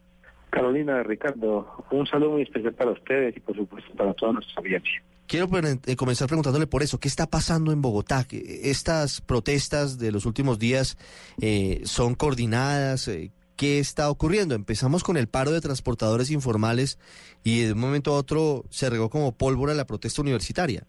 Carolina, 0.50 1.02
Ricardo, 1.02 1.84
un 1.90 2.06
saludo 2.06 2.32
muy 2.32 2.42
especial 2.42 2.74
para 2.74 2.92
ustedes 2.92 3.36
y 3.36 3.40
por 3.40 3.56
supuesto 3.56 3.92
para 3.96 4.14
toda 4.14 4.32
nuestra 4.34 4.54
audiencia. 4.58 5.02
Quiero 5.26 5.48
eh, 5.84 5.96
comenzar 5.96 6.26
preguntándole 6.26 6.66
por 6.66 6.82
eso, 6.82 6.98
¿qué 6.98 7.08
está 7.08 7.26
pasando 7.26 7.70
en 7.70 7.82
Bogotá? 7.82 8.26
Estas 8.30 9.20
protestas 9.20 9.98
de 9.98 10.10
los 10.10 10.24
últimos 10.24 10.58
días 10.58 10.96
eh, 11.40 11.82
son 11.84 12.14
coordinadas. 12.14 13.08
eh, 13.08 13.30
¿Qué 13.58 13.80
está 13.80 14.08
ocurriendo? 14.08 14.54
Empezamos 14.54 15.02
con 15.02 15.16
el 15.16 15.26
paro 15.26 15.50
de 15.50 15.60
transportadores 15.60 16.30
informales 16.30 16.96
y 17.42 17.64
de 17.64 17.72
un 17.72 17.80
momento 17.80 18.12
a 18.12 18.18
otro 18.18 18.62
se 18.70 18.88
regó 18.88 19.10
como 19.10 19.36
pólvora 19.36 19.74
la 19.74 19.84
protesta 19.84 20.22
universitaria. 20.22 20.84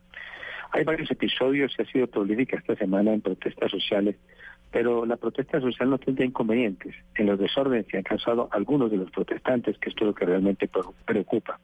Hay 0.71 0.83
varios 0.83 1.09
episodios 1.09 1.73
que 1.75 1.81
ha 1.81 1.91
sido 1.91 2.05
prolífica 2.05 2.57
esta 2.57 2.75
semana 2.75 3.11
en 3.11 3.21
protestas 3.21 3.71
sociales, 3.71 4.17
pero 4.69 5.03
la 5.07 5.17
protesta 5.17 5.59
social 5.59 5.89
no 5.89 5.97
tendría 5.97 6.27
inconvenientes 6.27 6.93
en 7.15 7.25
los 7.25 7.39
desórdenes 7.39 7.87
que 7.87 7.97
han 7.97 8.03
causado 8.03 8.49
algunos 8.51 8.91
de 8.91 8.97
los 8.97 9.09
protestantes, 9.09 9.79
que 9.79 9.89
esto 9.89 10.03
es 10.03 10.07
lo 10.09 10.13
que 10.13 10.25
realmente 10.25 10.67
pre- 10.67 10.83
preocupa. 11.05 11.59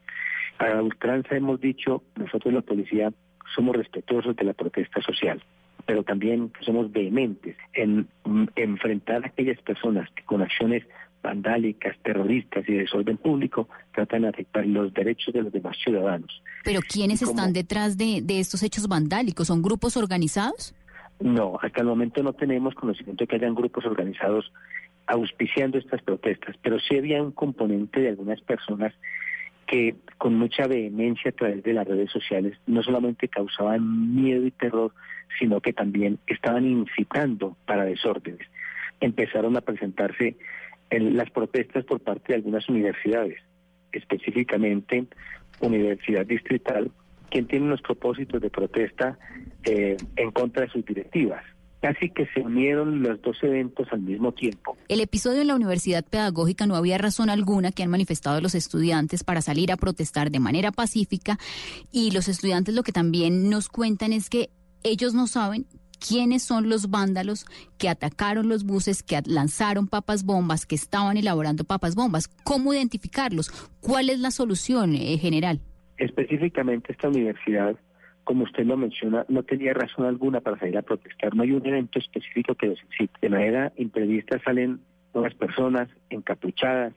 A 0.58 0.82
ultranza 0.82 1.36
hemos 1.36 1.62
dicho, 1.62 2.02
nosotros 2.16 2.52
la 2.52 2.62
policía 2.62 3.14
somos 3.56 3.76
respetuosos 3.76 4.36
de 4.36 4.44
la 4.44 4.54
protesta 4.54 5.00
social, 5.04 5.44
pero 5.86 6.04
también 6.04 6.52
somos 6.62 6.92
vehementes 6.92 7.56
en 7.74 8.08
mm, 8.24 8.46
enfrentar 8.56 9.24
a 9.24 9.28
aquellas 9.28 9.62
personas 9.62 10.10
que 10.16 10.24
con 10.24 10.42
acciones 10.42 10.84
vandálicas, 11.22 11.98
terroristas 12.04 12.64
y 12.68 12.74
de 12.74 12.80
desorden 12.80 13.18
público 13.18 13.68
tratan 13.94 14.24
de 14.24 14.30
afectar 14.30 14.66
los 14.66 14.94
derechos 14.94 15.34
de 15.34 15.42
los 15.42 15.52
demás 15.52 15.76
ciudadanos. 15.84 16.44
Pero 16.64 16.82
¿quiénes 16.88 17.22
están 17.22 17.52
detrás 17.52 17.98
de, 17.98 18.22
de 18.24 18.40
estos 18.40 18.62
hechos 18.62 18.88
vandálicos? 18.88 19.48
¿Son 19.48 19.62
grupos 19.62 19.98
organizados? 19.98 20.76
No, 21.20 21.58
hasta 21.62 21.82
el 21.82 21.88
momento 21.88 22.22
no 22.22 22.34
tenemos 22.34 22.76
conocimiento 22.76 23.24
de 23.24 23.28
que 23.28 23.38
hayan 23.38 23.56
grupos 23.56 23.86
organizados 23.86 24.52
auspiciando 25.08 25.78
estas 25.78 26.02
protestas, 26.02 26.56
pero 26.62 26.80
sí 26.80 26.98
había 26.98 27.22
un 27.22 27.32
componente 27.32 28.02
de 28.02 28.10
algunas 28.10 28.42
personas 28.42 28.94
que 29.68 29.96
con 30.18 30.36
mucha 30.36 30.68
vehemencia 30.68 31.32
a 31.32 31.34
través 31.34 31.64
de 31.64 31.74
las 31.74 31.88
redes 31.88 32.12
sociales 32.12 32.58
no 32.68 32.84
solamente 32.84 33.28
causaban 33.28 34.16
miedo 34.16 34.46
y 34.46 34.52
terror, 34.52 34.94
sino 35.40 35.62
que 35.62 35.74
también 35.74 36.20
estaban 36.28 36.66
incitando 36.66 37.58
para 37.66 37.86
desórdenes. 37.86 38.48
Empezaron 39.02 39.58
a 39.58 39.62
presentarse 39.62 40.38
en 40.90 41.18
las 41.18 41.30
protestas 41.32 41.84
por 41.86 42.00
parte 42.00 42.30
de 42.30 42.36
algunas 42.36 42.68
universidades, 42.70 43.42
específicamente 43.92 45.06
Universidad 45.60 46.26
Distrital, 46.26 46.92
quien 47.30 47.48
tiene 47.48 47.66
unos 47.66 47.82
propósitos 47.82 48.42
de 48.42 48.50
protesta 48.50 49.18
eh, 49.64 49.98
en 50.16 50.32
contra 50.32 50.64
de 50.64 50.70
sus 50.70 50.86
directivas. 50.86 51.44
Casi 51.86 52.10
que 52.10 52.26
se 52.34 52.42
unieron 52.42 53.04
los 53.04 53.22
dos 53.22 53.38
eventos 53.44 53.88
al 53.92 54.02
mismo 54.02 54.32
tiempo. 54.32 54.76
El 54.88 55.02
episodio 55.02 55.42
en 55.42 55.48
la 55.48 55.56
Universidad 55.56 56.04
Pedagógica 56.04 56.66
no 56.66 56.76
había 56.76 56.98
razón 56.98 57.30
alguna 57.30 57.72
que 57.72 57.84
han 57.84 57.92
manifestado 57.92 58.42
los 58.42 58.56
estudiantes 58.56 59.24
para 59.24 59.44
salir 59.44 59.72
a 59.72 59.78
protestar 59.78 60.32
de 60.32 60.40
manera 60.40 60.72
pacífica 60.72 61.38
y 61.92 62.10
los 62.10 62.28
estudiantes 62.28 62.74
lo 62.74 62.82
que 62.82 62.92
también 62.92 63.52
nos 63.52 63.70
cuentan 63.70 64.14
es 64.14 64.32
que 64.32 64.50
ellos 64.82 65.14
no 65.14 65.28
saben 65.28 65.68
quiénes 66.00 66.42
son 66.42 66.70
los 66.70 66.90
vándalos 66.90 67.46
que 67.78 67.88
atacaron 67.88 68.50
los 68.50 68.64
buses, 68.64 69.04
que 69.04 69.22
lanzaron 69.24 69.88
papas 69.88 70.26
bombas, 70.26 70.66
que 70.66 70.74
estaban 70.74 71.18
elaborando 71.18 71.66
papas 71.66 71.94
bombas. 71.94 72.30
¿Cómo 72.44 72.74
identificarlos? 72.74 73.52
¿Cuál 73.80 74.10
es 74.10 74.18
la 74.18 74.32
solución 74.32 74.96
eh, 74.96 75.20
general? 75.20 75.62
Específicamente 75.98 76.94
esta 76.94 77.10
universidad, 77.10 77.76
como 78.26 78.44
usted 78.44 78.66
lo 78.66 78.76
menciona, 78.76 79.24
no 79.30 79.44
tenía 79.44 79.74
razón 79.74 80.06
alguna 80.06 80.42
para 80.42 80.60
salir 80.60 80.78
a 80.78 80.82
protestar. 80.82 81.34
No 81.36 81.44
hay 81.44 81.52
un 81.52 81.66
evento 81.66 82.00
específico 82.00 82.56
que 82.56 82.68
los 82.68 82.84
incite. 82.84 83.14
De 83.22 83.30
manera 83.30 83.72
imprevista 83.78 84.40
salen 84.44 84.82
unas 85.14 85.34
personas 85.36 85.88
encapuchadas 86.10 86.94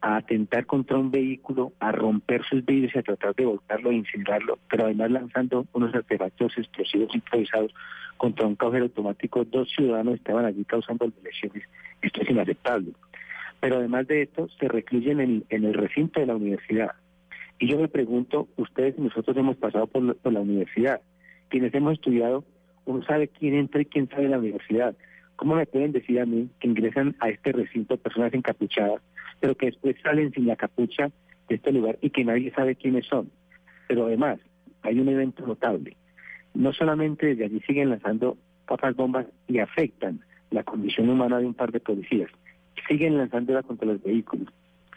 a 0.00 0.16
atentar 0.16 0.64
contra 0.64 0.96
un 0.96 1.10
vehículo, 1.10 1.72
a 1.80 1.92
romper 1.92 2.42
sus 2.44 2.64
vidrios 2.64 2.94
y 2.94 2.98
a 2.98 3.02
tratar 3.02 3.34
de 3.34 3.44
volcarlo 3.44 3.90
e 3.90 3.96
incinerarlo, 3.96 4.58
pero 4.70 4.84
además 4.84 5.10
lanzando 5.10 5.66
unos 5.72 5.94
artefactos 5.94 6.56
explosivos 6.56 7.14
improvisados 7.14 7.74
contra 8.16 8.46
un 8.46 8.54
cajero 8.54 8.84
automático. 8.84 9.44
Dos 9.44 9.68
ciudadanos 9.70 10.14
estaban 10.14 10.46
allí 10.46 10.64
causando 10.64 11.12
lesiones. 11.22 11.64
Esto 12.00 12.22
es 12.22 12.30
inaceptable. 12.30 12.92
Pero 13.58 13.76
además 13.76 14.06
de 14.06 14.22
esto, 14.22 14.48
se 14.58 14.68
recluyen 14.68 15.20
en, 15.20 15.44
en 15.50 15.64
el 15.64 15.74
recinto 15.74 16.20
de 16.20 16.26
la 16.26 16.36
universidad 16.36 16.92
Y 17.60 17.68
yo 17.68 17.78
me 17.78 17.88
pregunto, 17.88 18.48
ustedes 18.56 18.94
y 18.98 19.02
nosotros 19.02 19.36
hemos 19.36 19.56
pasado 19.56 19.86
por, 19.86 20.16
por 20.16 20.32
la 20.32 20.40
universidad, 20.40 21.02
quienes 21.50 21.74
hemos 21.74 21.92
estudiado, 21.92 22.42
uno 22.86 23.04
sabe 23.04 23.28
quién 23.28 23.54
entra 23.54 23.82
y 23.82 23.84
quién 23.84 24.08
sale 24.08 24.24
de 24.24 24.28
la 24.30 24.38
universidad. 24.38 24.96
¿Cómo 25.36 25.54
me 25.54 25.66
pueden 25.66 25.92
decir 25.92 26.20
a 26.20 26.26
mí 26.26 26.48
que 26.58 26.68
ingresan 26.68 27.16
a 27.20 27.28
este 27.28 27.52
recinto 27.52 27.98
personas 27.98 28.32
encapuchadas, 28.32 29.02
pero 29.40 29.54
que 29.56 29.66
después 29.66 29.94
salen 30.02 30.32
sin 30.32 30.46
la 30.46 30.56
capucha 30.56 31.10
de 31.48 31.54
este 31.54 31.70
lugar 31.72 31.98
y 32.00 32.08
que 32.10 32.24
nadie 32.24 32.50
sabe 32.52 32.76
quiénes 32.76 33.06
son? 33.06 33.30
Pero 33.88 34.06
además, 34.06 34.38
hay 34.80 34.98
un 34.98 35.08
evento 35.10 35.46
notable. 35.46 35.98
No 36.54 36.72
solamente 36.72 37.26
desde 37.26 37.44
allí 37.44 37.60
siguen 37.66 37.90
lanzando 37.90 38.38
papas 38.66 38.96
bombas 38.96 39.26
y 39.48 39.58
afectan 39.58 40.20
la 40.50 40.64
condición 40.64 41.10
humana 41.10 41.38
de 41.38 41.46
un 41.46 41.54
par 41.54 41.72
de 41.72 41.80
policías, 41.80 42.30
siguen 42.88 43.18
lanzándola 43.18 43.62
contra 43.62 43.86
los 43.86 44.02
vehículos, 44.02 44.48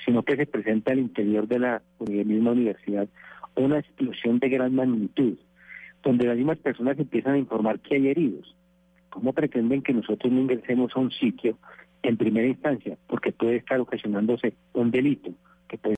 sino 0.05 0.23
que 0.23 0.35
se 0.35 0.45
presenta 0.45 0.91
al 0.91 0.99
interior 0.99 1.47
de 1.47 1.59
la 1.59 1.81
misma 1.99 2.51
universidad 2.51 3.07
una 3.55 3.79
explosión 3.79 4.39
de 4.39 4.49
gran 4.49 4.73
magnitud, 4.73 5.37
donde 6.01 6.25
las 6.25 6.37
mismas 6.37 6.57
personas 6.57 6.97
empiezan 6.97 7.35
a 7.35 7.37
informar 7.37 7.79
que 7.79 7.95
hay 7.95 8.07
heridos. 8.07 8.55
¿Cómo 9.09 9.31
pretenden 9.33 9.83
que 9.83 9.93
nosotros 9.93 10.31
no 10.33 10.41
ingresemos 10.41 10.91
a 10.95 10.99
un 10.99 11.11
sitio 11.11 11.57
en 12.01 12.17
primera 12.17 12.47
instancia? 12.47 12.97
Porque 13.07 13.31
puede 13.31 13.57
estar 13.57 13.79
ocasionándose 13.79 14.55
un 14.73 14.89
delito, 14.89 15.31
que 15.67 15.77
puede 15.77 15.91